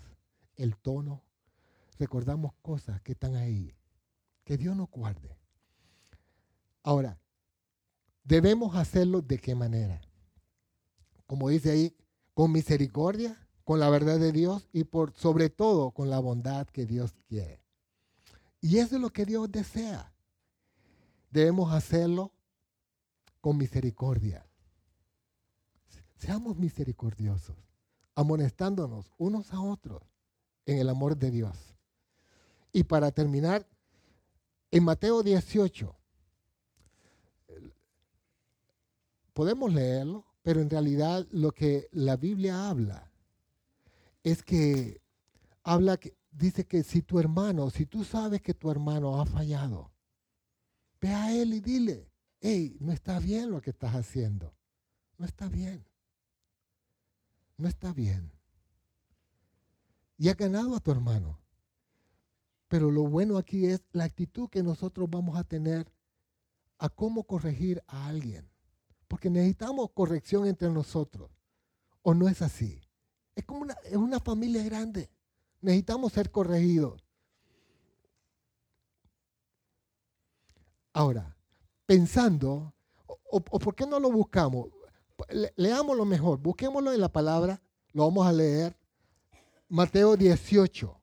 el 0.56 0.76
tono, 0.76 1.22
recordamos 1.98 2.52
cosas 2.62 3.00
que 3.02 3.12
están 3.12 3.36
ahí. 3.36 3.74
Que 4.44 4.56
Dios 4.56 4.76
nos 4.76 4.90
guarde. 4.90 5.35
Ahora, 6.86 7.18
debemos 8.22 8.76
hacerlo 8.76 9.20
de 9.20 9.38
qué 9.38 9.56
manera? 9.56 10.00
Como 11.26 11.48
dice 11.48 11.72
ahí, 11.72 11.96
con 12.32 12.52
misericordia, 12.52 13.36
con 13.64 13.80
la 13.80 13.90
verdad 13.90 14.20
de 14.20 14.30
Dios 14.30 14.68
y 14.72 14.84
por 14.84 15.12
sobre 15.16 15.50
todo 15.50 15.90
con 15.90 16.10
la 16.10 16.20
bondad 16.20 16.68
que 16.68 16.86
Dios 16.86 17.12
quiere. 17.28 17.60
Y 18.60 18.78
eso 18.78 18.94
es 18.94 19.02
lo 19.02 19.10
que 19.10 19.24
Dios 19.24 19.50
desea. 19.50 20.14
Debemos 21.32 21.72
hacerlo 21.72 22.30
con 23.40 23.56
misericordia. 23.56 24.46
Seamos 26.14 26.56
misericordiosos, 26.56 27.56
amonestándonos 28.14 29.12
unos 29.18 29.52
a 29.52 29.60
otros 29.60 30.04
en 30.66 30.78
el 30.78 30.88
amor 30.88 31.16
de 31.16 31.32
Dios. 31.32 31.74
Y 32.70 32.84
para 32.84 33.10
terminar, 33.10 33.66
en 34.70 34.84
Mateo 34.84 35.24
18, 35.24 35.96
podemos 39.36 39.70
leerlo, 39.70 40.24
pero 40.42 40.62
en 40.62 40.70
realidad 40.70 41.26
lo 41.30 41.52
que 41.52 41.90
la 41.92 42.16
Biblia 42.16 42.70
habla 42.70 43.12
es 44.24 44.42
que 44.42 45.02
habla 45.62 45.98
que 45.98 46.16
dice 46.30 46.64
que 46.64 46.82
si 46.82 47.02
tu 47.02 47.20
hermano, 47.20 47.68
si 47.68 47.84
tú 47.84 48.02
sabes 48.02 48.40
que 48.40 48.54
tu 48.54 48.70
hermano 48.70 49.20
ha 49.20 49.26
fallado, 49.26 49.92
ve 51.02 51.10
a 51.10 51.34
él 51.34 51.52
y 51.52 51.60
dile, 51.60 52.10
hey, 52.40 52.78
no 52.80 52.92
está 52.92 53.20
bien 53.20 53.50
lo 53.50 53.60
que 53.60 53.68
estás 53.68 53.94
haciendo. 53.94 54.54
No 55.18 55.26
está 55.26 55.50
bien. 55.50 55.84
No 57.58 57.68
está 57.68 57.92
bien. 57.92 58.32
Y 60.16 60.30
ha 60.30 60.34
ganado 60.34 60.74
a 60.74 60.80
tu 60.80 60.92
hermano. 60.92 61.38
Pero 62.68 62.90
lo 62.90 63.02
bueno 63.02 63.36
aquí 63.36 63.66
es 63.66 63.82
la 63.92 64.04
actitud 64.04 64.48
que 64.48 64.62
nosotros 64.62 65.10
vamos 65.10 65.36
a 65.36 65.44
tener 65.44 65.92
a 66.78 66.88
cómo 66.88 67.24
corregir 67.24 67.82
a 67.86 68.06
alguien. 68.06 68.55
Porque 69.08 69.30
necesitamos 69.30 69.90
corrección 69.92 70.46
entre 70.46 70.68
nosotros. 70.70 71.30
¿O 72.02 72.14
no 72.14 72.28
es 72.28 72.42
así? 72.42 72.80
Es 73.34 73.44
como 73.44 73.60
una, 73.60 73.74
es 73.84 73.96
una 73.96 74.20
familia 74.20 74.62
grande. 74.64 75.10
Necesitamos 75.60 76.12
ser 76.12 76.30
corregidos. 76.30 77.04
Ahora, 80.92 81.36
pensando, 81.84 82.72
o, 83.30 83.40
por 83.40 83.74
qué 83.74 83.86
no 83.86 84.00
lo 84.00 84.10
buscamos? 84.10 84.70
leamos 85.56 85.96
lo 85.96 86.04
mejor, 86.04 86.38
busquémoslo 86.38 86.92
en 86.92 87.00
la 87.00 87.10
palabra, 87.10 87.60
lo 87.92 88.04
vamos 88.04 88.26
a 88.26 88.32
leer. 88.32 88.76
Mateo 89.68 90.16
18. 90.16 91.00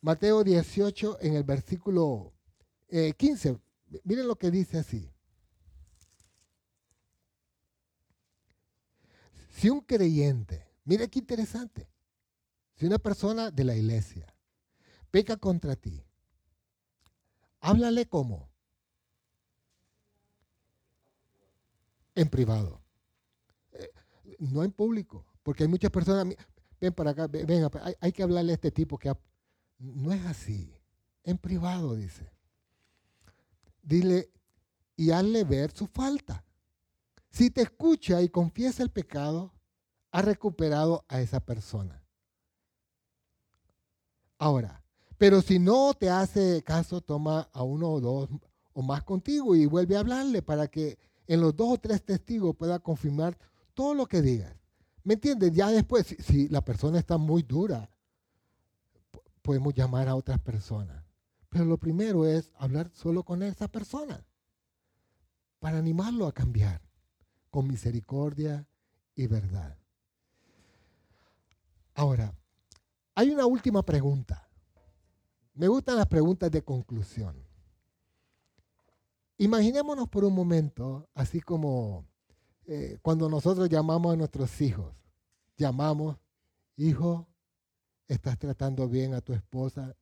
Mateo 0.00 0.44
18 0.44 1.18
en 1.20 1.34
el 1.34 1.44
versículo 1.44 2.32
15. 2.88 3.58
Miren 4.04 4.28
lo 4.28 4.36
que 4.36 4.50
dice 4.50 4.78
así. 4.78 5.12
Si 9.50 9.68
un 9.70 9.80
creyente, 9.80 10.66
mire 10.84 11.08
qué 11.08 11.18
interesante, 11.18 11.88
si 12.74 12.86
una 12.86 12.98
persona 12.98 13.50
de 13.50 13.64
la 13.64 13.76
iglesia 13.76 14.34
peca 15.10 15.36
contra 15.36 15.76
ti, 15.76 16.04
háblale 17.60 18.06
como 18.08 18.50
en 22.14 22.28
privado, 22.28 22.82
eh, 23.72 23.90
no 24.38 24.64
en 24.64 24.72
público, 24.72 25.26
porque 25.42 25.64
hay 25.64 25.68
muchas 25.68 25.90
personas, 25.90 26.34
ven 26.80 26.92
para 26.92 27.10
acá, 27.10 27.26
ven, 27.26 27.68
hay, 28.00 28.12
que 28.12 28.22
hablarle 28.22 28.52
a 28.52 28.54
este 28.54 28.70
tipo 28.70 28.98
que 28.98 29.14
no 29.78 30.12
es 30.12 30.24
así, 30.26 30.74
en 31.24 31.38
privado 31.38 31.94
dice. 31.94 32.31
Dile 33.82 34.30
y 34.96 35.10
hazle 35.10 35.44
ver 35.44 35.72
su 35.72 35.86
falta. 35.86 36.44
Si 37.30 37.50
te 37.50 37.62
escucha 37.62 38.22
y 38.22 38.28
confiesa 38.28 38.82
el 38.82 38.90
pecado, 38.90 39.52
ha 40.10 40.22
recuperado 40.22 41.04
a 41.08 41.20
esa 41.20 41.40
persona. 41.40 42.02
Ahora, 44.38 44.82
pero 45.18 45.40
si 45.40 45.58
no 45.58 45.94
te 45.94 46.10
hace 46.10 46.62
caso, 46.62 47.00
toma 47.00 47.48
a 47.52 47.62
uno 47.62 47.90
o 47.90 48.00
dos 48.00 48.28
o 48.74 48.82
más 48.82 49.02
contigo 49.04 49.54
y 49.54 49.66
vuelve 49.66 49.96
a 49.96 50.00
hablarle 50.00 50.42
para 50.42 50.68
que 50.68 50.98
en 51.26 51.40
los 51.40 51.56
dos 51.56 51.74
o 51.74 51.78
tres 51.78 52.04
testigos 52.04 52.56
pueda 52.56 52.78
confirmar 52.78 53.38
todo 53.74 53.94
lo 53.94 54.06
que 54.06 54.20
digas. 54.20 54.54
¿Me 55.04 55.14
entiendes? 55.14 55.52
Ya 55.52 55.68
después, 55.70 56.06
si, 56.06 56.16
si 56.16 56.48
la 56.48 56.64
persona 56.64 56.98
está 56.98 57.18
muy 57.18 57.42
dura, 57.42 57.88
podemos 59.42 59.74
llamar 59.74 60.08
a 60.08 60.14
otras 60.14 60.40
personas. 60.40 61.01
Pero 61.52 61.66
lo 61.66 61.76
primero 61.76 62.26
es 62.26 62.50
hablar 62.56 62.90
solo 62.94 63.24
con 63.24 63.42
esa 63.42 63.68
persona 63.68 64.24
para 65.58 65.76
animarlo 65.76 66.26
a 66.26 66.32
cambiar 66.32 66.80
con 67.50 67.68
misericordia 67.68 68.66
y 69.14 69.26
verdad. 69.26 69.76
Ahora, 71.92 72.34
hay 73.14 73.28
una 73.28 73.44
última 73.44 73.82
pregunta. 73.84 74.48
Me 75.52 75.68
gustan 75.68 75.96
las 75.96 76.06
preguntas 76.06 76.50
de 76.50 76.64
conclusión. 76.64 77.36
Imaginémonos 79.36 80.08
por 80.08 80.24
un 80.24 80.34
momento, 80.34 81.10
así 81.12 81.42
como 81.42 82.06
eh, 82.64 82.98
cuando 83.02 83.28
nosotros 83.28 83.68
llamamos 83.68 84.14
a 84.14 84.16
nuestros 84.16 84.58
hijos, 84.62 84.94
llamamos, 85.58 86.16
hijo, 86.76 87.28
estás 88.08 88.38
tratando 88.38 88.88
bien 88.88 89.12
a 89.12 89.20
tu 89.20 89.34
esposa, 89.34 89.94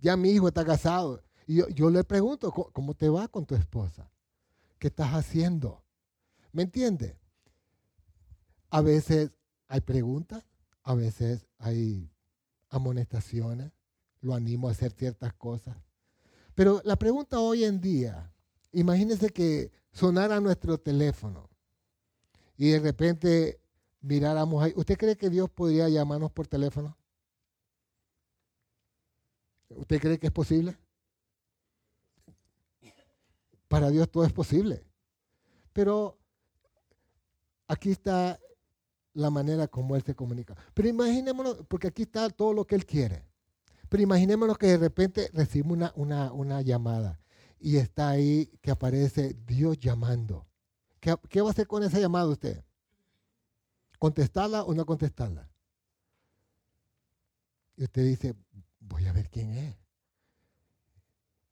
ya 0.00 0.16
mi 0.16 0.30
hijo 0.30 0.48
está 0.48 0.64
casado. 0.64 1.22
Y 1.46 1.62
yo, 1.74 1.90
le 1.90 2.04
pregunto, 2.04 2.52
¿cómo 2.52 2.94
te 2.94 3.08
va 3.08 3.28
con 3.28 3.46
tu 3.46 3.54
esposa? 3.54 4.10
¿Qué 4.78 4.88
estás 4.88 5.14
haciendo? 5.14 5.82
¿Me 6.52 6.62
entiende? 6.62 7.18
A 8.70 8.82
veces 8.82 9.30
hay 9.66 9.80
preguntas, 9.80 10.44
a 10.82 10.94
veces 10.94 11.46
hay 11.58 12.10
amonestaciones, 12.68 13.72
lo 14.20 14.34
animo 14.34 14.68
a 14.68 14.72
hacer 14.72 14.92
ciertas 14.92 15.32
cosas. 15.34 15.76
Pero 16.54 16.82
la 16.84 16.96
pregunta 16.96 17.38
hoy 17.38 17.64
en 17.64 17.80
día, 17.80 18.32
imagínense 18.72 19.30
que 19.30 19.70
sonara 19.92 20.40
nuestro 20.40 20.78
teléfono 20.78 21.48
y 22.58 22.70
de 22.70 22.80
repente 22.80 23.60
miráramos 24.00 24.62
ahí. 24.62 24.72
¿Usted 24.76 24.98
cree 24.98 25.16
que 25.16 25.30
Dios 25.30 25.48
podría 25.48 25.88
llamarnos 25.88 26.30
por 26.32 26.46
teléfono? 26.46 26.97
¿Usted 29.70 30.00
cree 30.00 30.18
que 30.18 30.28
es 30.28 30.32
posible? 30.32 30.76
Para 33.68 33.90
Dios 33.90 34.10
todo 34.10 34.24
es 34.24 34.32
posible. 34.32 34.84
Pero 35.72 36.18
aquí 37.66 37.90
está 37.90 38.38
la 39.12 39.30
manera 39.30 39.68
como 39.68 39.96
Él 39.96 40.02
se 40.02 40.14
comunica. 40.14 40.56
Pero 40.74 40.88
imaginémonos, 40.88 41.64
porque 41.68 41.88
aquí 41.88 42.02
está 42.02 42.30
todo 42.30 42.52
lo 42.52 42.66
que 42.66 42.74
Él 42.74 42.86
quiere. 42.86 43.26
Pero 43.88 44.02
imaginémonos 44.02 44.58
que 44.58 44.66
de 44.66 44.76
repente 44.78 45.30
recibimos 45.32 45.92
una, 45.94 46.32
una, 46.32 46.62
llamada 46.62 47.20
y 47.58 47.76
está 47.76 48.10
ahí 48.10 48.46
que 48.60 48.70
aparece 48.70 49.34
Dios 49.46 49.78
llamando. 49.78 50.46
¿Qué, 51.00 51.14
¿Qué, 51.28 51.40
va 51.40 51.48
a 51.48 51.50
hacer 51.52 51.66
con 51.66 51.82
esa 51.82 51.98
llamada 51.98 52.28
usted? 52.28 52.64
¿Contestarla 53.98 54.64
o 54.64 54.74
no 54.74 54.84
contestarla? 54.84 55.50
Y 57.76 57.84
usted 57.84 58.04
dice, 58.04 58.34
voy 58.88 59.06
a 59.06 59.12
ver 59.12 59.28
quién 59.30 59.54
es. 59.54 59.76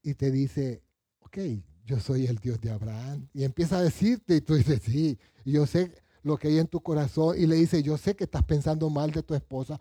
Y 0.02 0.14
te 0.14 0.30
dice, 0.30 0.82
ok, 1.20 1.38
yo 1.84 2.00
soy 2.00 2.26
el 2.26 2.38
Dios 2.38 2.60
de 2.60 2.70
Abraham. 2.70 3.28
Y 3.32 3.44
empieza 3.44 3.78
a 3.78 3.82
decirte, 3.82 4.36
y 4.36 4.40
tú 4.40 4.54
dices, 4.54 4.80
sí, 4.82 5.18
yo 5.44 5.66
sé 5.66 5.92
lo 6.22 6.36
que 6.36 6.48
hay 6.48 6.58
en 6.58 6.66
tu 6.66 6.80
corazón. 6.80 7.36
Y 7.38 7.46
le 7.46 7.56
dice, 7.56 7.82
yo 7.82 7.96
sé 7.96 8.16
que 8.16 8.24
estás 8.24 8.44
pensando 8.44 8.90
mal 8.90 9.10
de 9.10 9.22
tu 9.22 9.34
esposa. 9.34 9.80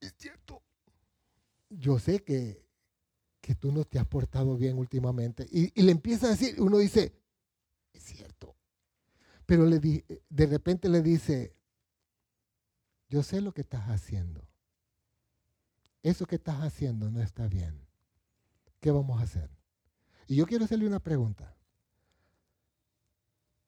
es 0.00 0.14
cierto. 0.18 0.62
Yo 1.68 1.98
sé 1.98 2.22
que, 2.22 2.64
que 3.40 3.54
tú 3.54 3.72
no 3.72 3.84
te 3.84 3.98
has 3.98 4.06
portado 4.06 4.56
bien 4.56 4.78
últimamente. 4.78 5.46
Y, 5.50 5.80
le 5.82 5.92
empieza 5.92 6.26
a 6.26 6.30
decir, 6.30 6.60
uno 6.60 6.78
dice, 6.78 7.14
es 7.92 8.02
cierto. 8.02 8.56
Pero 9.44 9.64
le 9.66 9.78
de 9.78 10.46
repente 10.46 10.88
le 10.88 11.02
dice, 11.02 11.54
yo 13.08 13.22
sé 13.22 13.40
lo 13.40 13.52
que 13.52 13.60
estás 13.60 13.84
haciendo. 13.88 14.45
Eso 16.06 16.24
que 16.24 16.36
estás 16.36 16.60
haciendo 16.60 17.10
no 17.10 17.20
está 17.20 17.48
bien. 17.48 17.84
¿Qué 18.78 18.92
vamos 18.92 19.18
a 19.18 19.24
hacer? 19.24 19.50
Y 20.28 20.36
yo 20.36 20.46
quiero 20.46 20.64
hacerle 20.64 20.86
una 20.86 21.00
pregunta. 21.00 21.56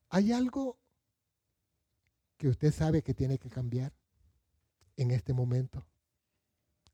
¿Hay 0.08 0.30
algo 0.30 0.78
que 2.36 2.46
usted 2.46 2.72
sabe 2.72 3.02
que 3.02 3.12
tiene 3.12 3.38
que 3.38 3.50
cambiar 3.50 3.92
en 4.96 5.10
este 5.10 5.32
momento? 5.32 5.84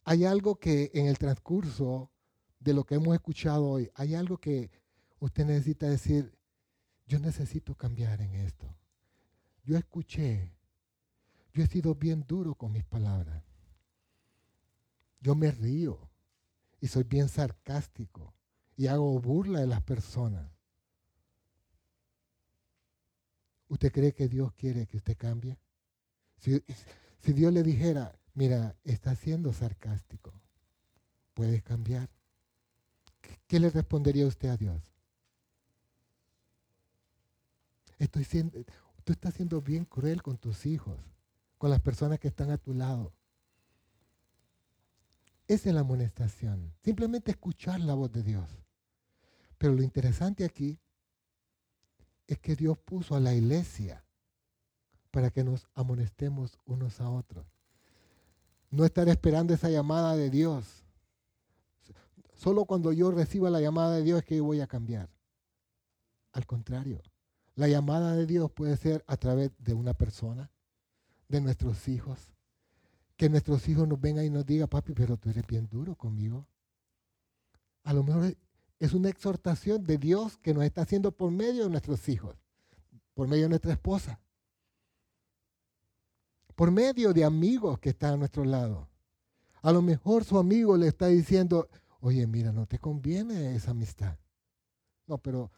¿Hay 0.04 0.24
algo 0.24 0.56
que 0.56 0.90
en 0.94 1.08
el 1.08 1.18
transcurso 1.18 2.10
de 2.58 2.72
lo 2.72 2.84
que 2.84 2.94
hemos 2.94 3.14
escuchado 3.14 3.66
hoy, 3.66 3.90
hay 3.96 4.14
algo 4.14 4.38
que 4.38 4.70
usted 5.18 5.44
necesita 5.44 5.86
decir, 5.86 6.38
yo 7.06 7.18
necesito 7.18 7.74
cambiar 7.74 8.22
en 8.22 8.34
esto? 8.34 8.74
Yo 9.62 9.76
escuché, 9.76 10.56
yo 11.52 11.62
he 11.62 11.66
sido 11.66 11.94
bien 11.94 12.24
duro 12.26 12.54
con 12.54 12.72
mis 12.72 12.84
palabras. 12.84 13.53
Yo 15.24 15.34
me 15.34 15.50
río 15.50 16.10
y 16.82 16.88
soy 16.88 17.04
bien 17.04 17.30
sarcástico 17.30 18.34
y 18.76 18.88
hago 18.88 19.18
burla 19.18 19.60
de 19.60 19.66
las 19.66 19.82
personas. 19.82 20.52
¿Usted 23.68 23.90
cree 23.90 24.12
que 24.12 24.28
Dios 24.28 24.52
quiere 24.52 24.86
que 24.86 24.98
usted 24.98 25.16
cambie? 25.16 25.58
Si, 26.36 26.62
Dios 27.32 27.54
le 27.54 27.62
dijera, 27.62 28.20
mira, 28.34 28.76
está 28.84 29.16
siendo 29.16 29.54
sarcástico, 29.54 30.34
puedes 31.32 31.62
cambiar. 31.62 32.10
¿Qué 33.46 33.58
le 33.58 33.70
respondería 33.70 34.26
usted 34.26 34.50
a 34.50 34.58
Dios? 34.58 34.92
Estoy 37.98 38.24
siendo, 38.24 38.62
tú 39.04 39.14
estás 39.14 39.32
siendo 39.32 39.62
bien 39.62 39.86
cruel 39.86 40.22
con 40.22 40.36
tus 40.36 40.66
hijos, 40.66 41.00
con 41.56 41.70
las 41.70 41.80
personas 41.80 42.18
que 42.18 42.28
están 42.28 42.50
a 42.50 42.58
tu 42.58 42.74
lado. 42.74 43.14
Esa 45.46 45.68
es 45.68 45.74
la 45.74 45.82
amonestación. 45.82 46.72
Simplemente 46.82 47.32
escuchar 47.32 47.80
la 47.80 47.94
voz 47.94 48.12
de 48.12 48.22
Dios. 48.22 48.48
Pero 49.58 49.74
lo 49.74 49.82
interesante 49.82 50.44
aquí 50.44 50.80
es 52.26 52.38
que 52.38 52.56
Dios 52.56 52.78
puso 52.78 53.14
a 53.14 53.20
la 53.20 53.34
iglesia 53.34 54.04
para 55.10 55.30
que 55.30 55.44
nos 55.44 55.68
amonestemos 55.74 56.58
unos 56.64 57.00
a 57.00 57.08
otros. 57.10 57.46
No 58.70 58.84
estar 58.84 59.08
esperando 59.08 59.54
esa 59.54 59.70
llamada 59.70 60.16
de 60.16 60.30
Dios. 60.30 60.84
Solo 62.34 62.64
cuando 62.64 62.92
yo 62.92 63.10
reciba 63.12 63.50
la 63.50 63.60
llamada 63.60 63.96
de 63.96 64.02
Dios 64.02 64.18
es 64.20 64.24
que 64.24 64.36
yo 64.36 64.44
voy 64.44 64.60
a 64.60 64.66
cambiar. 64.66 65.08
Al 66.32 66.46
contrario, 66.46 67.00
la 67.54 67.68
llamada 67.68 68.16
de 68.16 68.26
Dios 68.26 68.50
puede 68.50 68.76
ser 68.76 69.04
a 69.06 69.16
través 69.16 69.52
de 69.58 69.74
una 69.74 69.94
persona, 69.94 70.50
de 71.28 71.40
nuestros 71.40 71.86
hijos. 71.86 72.33
Que 73.16 73.28
nuestros 73.28 73.68
hijos 73.68 73.86
nos 73.86 74.00
vengan 74.00 74.24
y 74.24 74.30
nos 74.30 74.44
digan, 74.44 74.68
papi, 74.68 74.92
pero 74.92 75.16
tú 75.16 75.30
eres 75.30 75.46
bien 75.46 75.68
duro 75.68 75.94
conmigo. 75.94 76.46
A 77.84 77.92
lo 77.92 78.02
mejor 78.02 78.36
es 78.78 78.92
una 78.92 79.08
exhortación 79.08 79.84
de 79.84 79.98
Dios 79.98 80.36
que 80.38 80.52
nos 80.52 80.64
está 80.64 80.82
haciendo 80.82 81.12
por 81.12 81.30
medio 81.30 81.64
de 81.64 81.70
nuestros 81.70 82.08
hijos, 82.08 82.36
por 83.14 83.28
medio 83.28 83.44
de 83.44 83.50
nuestra 83.50 83.72
esposa, 83.72 84.20
por 86.54 86.70
medio 86.70 87.12
de 87.12 87.24
amigos 87.24 87.78
que 87.78 87.90
están 87.90 88.14
a 88.14 88.16
nuestro 88.16 88.44
lado. 88.44 88.88
A 89.62 89.72
lo 89.72 89.80
mejor 89.80 90.24
su 90.24 90.38
amigo 90.38 90.76
le 90.76 90.88
está 90.88 91.06
diciendo, 91.06 91.68
oye, 92.00 92.26
mira, 92.26 92.52
no 92.52 92.66
te 92.66 92.78
conviene 92.78 93.54
esa 93.54 93.70
amistad. 93.70 94.18
No, 95.06 95.18
pero 95.18 95.50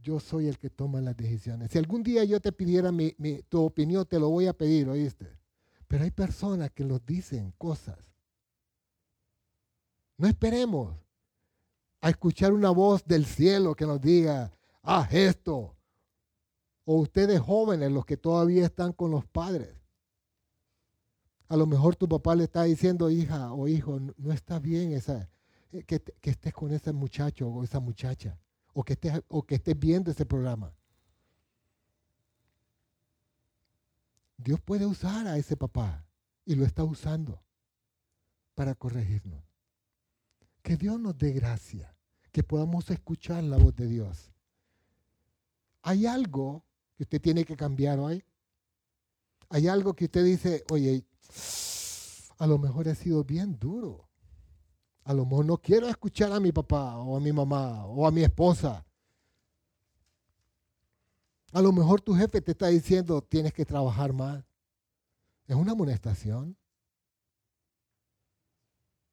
yo 0.00 0.20
soy 0.20 0.48
el 0.48 0.58
que 0.58 0.70
toma 0.70 1.00
las 1.00 1.16
decisiones. 1.16 1.70
Si 1.70 1.78
algún 1.78 2.02
día 2.02 2.24
yo 2.24 2.40
te 2.40 2.52
pidiera 2.52 2.90
tu 3.48 3.62
opinión, 3.62 4.06
te 4.06 4.18
lo 4.18 4.28
voy 4.28 4.46
a 4.46 4.52
pedir, 4.52 4.88
¿oíste? 4.88 5.26
Pero 5.94 6.02
hay 6.02 6.10
personas 6.10 6.72
que 6.72 6.84
nos 6.84 7.06
dicen 7.06 7.52
cosas. 7.56 7.96
No 10.16 10.26
esperemos 10.26 10.96
a 12.00 12.10
escuchar 12.10 12.52
una 12.52 12.70
voz 12.70 13.04
del 13.06 13.24
cielo 13.24 13.76
que 13.76 13.86
nos 13.86 14.00
diga, 14.00 14.50
haz 14.82 15.14
esto. 15.14 15.76
O 16.84 16.96
ustedes 16.96 17.38
jóvenes, 17.38 17.92
los 17.92 18.04
que 18.04 18.16
todavía 18.16 18.64
están 18.66 18.92
con 18.92 19.12
los 19.12 19.24
padres. 19.24 19.72
A 21.46 21.56
lo 21.56 21.64
mejor 21.64 21.94
tu 21.94 22.08
papá 22.08 22.34
le 22.34 22.42
está 22.42 22.64
diciendo, 22.64 23.08
hija 23.08 23.52
o 23.52 23.68
hijo, 23.68 24.00
no 24.16 24.32
está 24.32 24.58
bien 24.58 24.90
esa, 24.94 25.30
eh, 25.70 25.84
que, 25.84 26.00
que 26.00 26.30
estés 26.30 26.52
con 26.52 26.72
ese 26.72 26.92
muchacho 26.92 27.46
o 27.46 27.62
esa 27.62 27.78
muchacha 27.78 28.36
o 28.72 28.82
que 28.82 28.94
estés, 28.94 29.22
o 29.28 29.44
que 29.44 29.54
estés 29.54 29.78
viendo 29.78 30.10
ese 30.10 30.26
programa. 30.26 30.74
Dios 34.36 34.60
puede 34.60 34.86
usar 34.86 35.26
a 35.26 35.36
ese 35.36 35.56
papá 35.56 36.06
y 36.44 36.54
lo 36.54 36.64
está 36.64 36.84
usando 36.84 37.42
para 38.54 38.74
corregirnos. 38.74 39.42
Que 40.62 40.76
Dios 40.76 40.98
nos 40.98 41.16
dé 41.18 41.32
gracia, 41.32 41.96
que 42.32 42.42
podamos 42.42 42.90
escuchar 42.90 43.44
la 43.44 43.58
voz 43.58 43.74
de 43.76 43.86
Dios. 43.86 44.32
¿Hay 45.82 46.06
algo 46.06 46.64
que 46.96 47.02
usted 47.02 47.20
tiene 47.20 47.44
que 47.44 47.56
cambiar 47.56 47.98
hoy? 47.98 48.24
¿Hay 49.50 49.68
algo 49.68 49.94
que 49.94 50.06
usted 50.06 50.24
dice, 50.24 50.64
oye, 50.70 51.04
a 52.38 52.46
lo 52.46 52.58
mejor 52.58 52.88
he 52.88 52.94
sido 52.94 53.24
bien 53.24 53.58
duro? 53.58 54.08
A 55.04 55.12
lo 55.12 55.26
mejor 55.26 55.44
no 55.44 55.58
quiero 55.58 55.86
escuchar 55.88 56.32
a 56.32 56.40
mi 56.40 56.50
papá 56.50 56.96
o 56.96 57.16
a 57.16 57.20
mi 57.20 57.32
mamá 57.32 57.84
o 57.86 58.06
a 58.06 58.10
mi 58.10 58.24
esposa. 58.24 58.84
A 61.54 61.62
lo 61.62 61.70
mejor 61.70 62.00
tu 62.00 62.14
jefe 62.14 62.42
te 62.42 62.50
está 62.50 62.66
diciendo 62.66 63.22
tienes 63.22 63.52
que 63.54 63.64
trabajar 63.64 64.12
más. 64.12 64.44
Es 65.46 65.54
una 65.54 65.70
amonestación. 65.70 66.56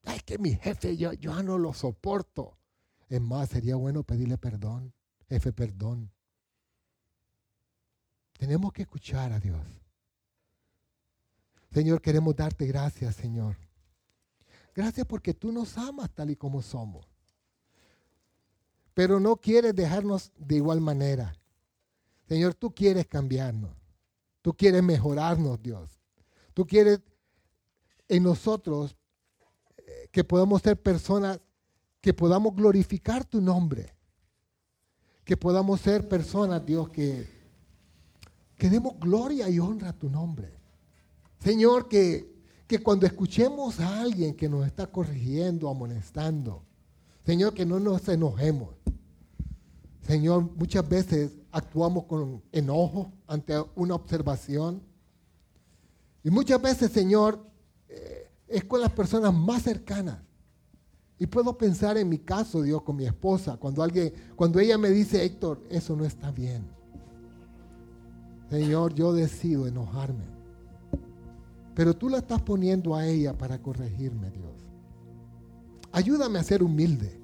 Es 0.02 0.24
que 0.24 0.38
mi 0.38 0.56
jefe 0.56 0.96
yo, 0.96 1.12
yo 1.12 1.40
no 1.44 1.56
lo 1.56 1.72
soporto. 1.72 2.58
Es 3.08 3.20
más, 3.20 3.50
sería 3.50 3.76
bueno 3.76 4.02
pedirle 4.02 4.38
perdón. 4.38 4.92
Jefe, 5.28 5.52
perdón. 5.52 6.10
Tenemos 8.36 8.72
que 8.72 8.82
escuchar 8.82 9.30
a 9.30 9.38
Dios. 9.38 9.64
Señor, 11.70 12.02
queremos 12.02 12.34
darte 12.34 12.66
gracias, 12.66 13.14
Señor. 13.14 13.56
Gracias 14.74 15.06
porque 15.06 15.32
tú 15.32 15.52
nos 15.52 15.78
amas 15.78 16.10
tal 16.10 16.30
y 16.30 16.34
como 16.34 16.60
somos. 16.60 17.06
Pero 18.94 19.20
no 19.20 19.36
quieres 19.36 19.76
dejarnos 19.76 20.32
de 20.36 20.56
igual 20.56 20.80
manera. 20.80 21.36
Señor, 22.32 22.54
tú 22.54 22.74
quieres 22.74 23.06
cambiarnos. 23.06 23.76
Tú 24.40 24.54
quieres 24.54 24.82
mejorarnos, 24.82 25.62
Dios. 25.62 26.00
Tú 26.54 26.66
quieres 26.66 27.02
en 28.08 28.22
nosotros 28.22 28.96
eh, 29.76 30.08
que 30.10 30.24
podamos 30.24 30.62
ser 30.62 30.80
personas 30.80 31.38
que 32.00 32.14
podamos 32.14 32.56
glorificar 32.56 33.26
tu 33.26 33.42
nombre. 33.42 33.94
Que 35.24 35.36
podamos 35.36 35.82
ser 35.82 36.08
personas, 36.08 36.64
Dios, 36.64 36.88
que, 36.88 37.28
que 38.56 38.70
demos 38.70 38.98
gloria 38.98 39.50
y 39.50 39.58
honra 39.58 39.90
a 39.90 39.98
tu 39.98 40.08
nombre. 40.08 40.58
Señor, 41.38 41.86
que 41.86 42.32
que 42.66 42.82
cuando 42.82 43.04
escuchemos 43.04 43.78
a 43.80 44.00
alguien 44.00 44.34
que 44.34 44.48
nos 44.48 44.66
está 44.66 44.86
corrigiendo, 44.86 45.68
amonestando, 45.68 46.64
Señor, 47.26 47.52
que 47.52 47.66
no 47.66 47.78
nos 47.78 48.08
enojemos. 48.08 48.70
Señor, 50.06 50.50
muchas 50.56 50.88
veces 50.88 51.32
actuamos 51.52 52.04
con 52.04 52.42
enojo 52.50 53.12
ante 53.26 53.54
una 53.76 53.94
observación. 53.94 54.82
Y 56.24 56.30
muchas 56.30 56.60
veces, 56.60 56.90
Señor, 56.90 57.44
eh, 57.88 58.30
es 58.48 58.64
con 58.64 58.80
las 58.80 58.90
personas 58.90 59.32
más 59.32 59.62
cercanas. 59.62 60.18
Y 61.18 61.26
puedo 61.26 61.56
pensar 61.56 61.96
en 61.98 62.08
mi 62.08 62.18
caso, 62.18 62.62
Dios, 62.62 62.82
con 62.82 62.96
mi 62.96 63.04
esposa, 63.04 63.56
cuando 63.56 63.82
alguien, 63.82 64.12
cuando 64.34 64.58
ella 64.58 64.76
me 64.76 64.90
dice, 64.90 65.24
Héctor, 65.24 65.62
eso 65.70 65.94
no 65.94 66.04
está 66.04 66.32
bien. 66.32 66.66
Señor, 68.50 68.94
yo 68.94 69.12
decido 69.12 69.66
enojarme. 69.66 70.24
Pero 71.74 71.94
tú 71.94 72.08
la 72.08 72.18
estás 72.18 72.42
poniendo 72.42 72.94
a 72.94 73.06
ella 73.06 73.36
para 73.36 73.60
corregirme, 73.60 74.30
Dios. 74.30 74.52
Ayúdame 75.92 76.38
a 76.38 76.42
ser 76.42 76.62
humilde. 76.62 77.20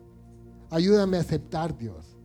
Ayúdame 0.70 1.16
a 1.16 1.20
aceptar, 1.20 1.76
Dios. 1.76 2.17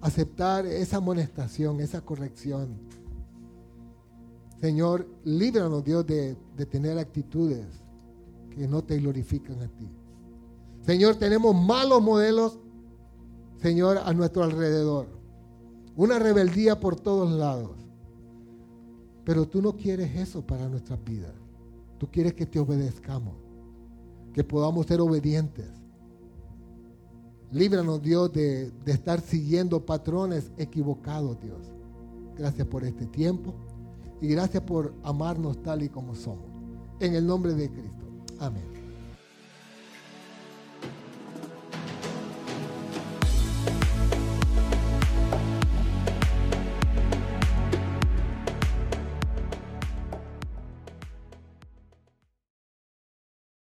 Aceptar 0.00 0.66
esa 0.66 0.98
amonestación, 0.98 1.80
esa 1.80 2.00
corrección. 2.00 2.68
Señor, 4.60 5.08
líbranos, 5.24 5.84
Dios, 5.84 6.06
de, 6.06 6.36
de 6.56 6.66
tener 6.66 6.98
actitudes 6.98 7.66
que 8.50 8.66
no 8.66 8.82
te 8.82 8.98
glorifican 8.98 9.62
a 9.62 9.68
ti. 9.68 9.88
Señor, 10.82 11.16
tenemos 11.16 11.54
malos 11.54 12.02
modelos, 12.02 12.58
Señor, 13.60 13.98
a 13.98 14.12
nuestro 14.12 14.42
alrededor. 14.44 15.06
Una 15.96 16.18
rebeldía 16.18 16.78
por 16.78 16.96
todos 16.96 17.30
lados. 17.30 17.76
Pero 19.24 19.46
tú 19.46 19.60
no 19.60 19.76
quieres 19.76 20.16
eso 20.16 20.46
para 20.46 20.68
nuestras 20.68 21.02
vidas. 21.04 21.34
Tú 21.98 22.08
quieres 22.10 22.34
que 22.34 22.46
te 22.46 22.58
obedezcamos, 22.58 23.34
que 24.32 24.44
podamos 24.44 24.86
ser 24.86 25.00
obedientes. 25.00 25.68
Líbranos, 27.50 28.02
Dios, 28.02 28.32
de, 28.32 28.70
de 28.70 28.92
estar 28.92 29.20
siguiendo 29.20 29.84
patrones 29.84 30.50
equivocados, 30.58 31.40
Dios. 31.40 31.72
Gracias 32.36 32.66
por 32.66 32.84
este 32.84 33.06
tiempo 33.06 33.54
y 34.20 34.28
gracias 34.28 34.62
por 34.62 34.94
amarnos 35.02 35.62
tal 35.62 35.82
y 35.82 35.88
como 35.88 36.14
somos. 36.14 36.46
En 37.00 37.14
el 37.14 37.26
nombre 37.26 37.54
de 37.54 37.70
Cristo. 37.70 38.06
Amén. 38.38 38.77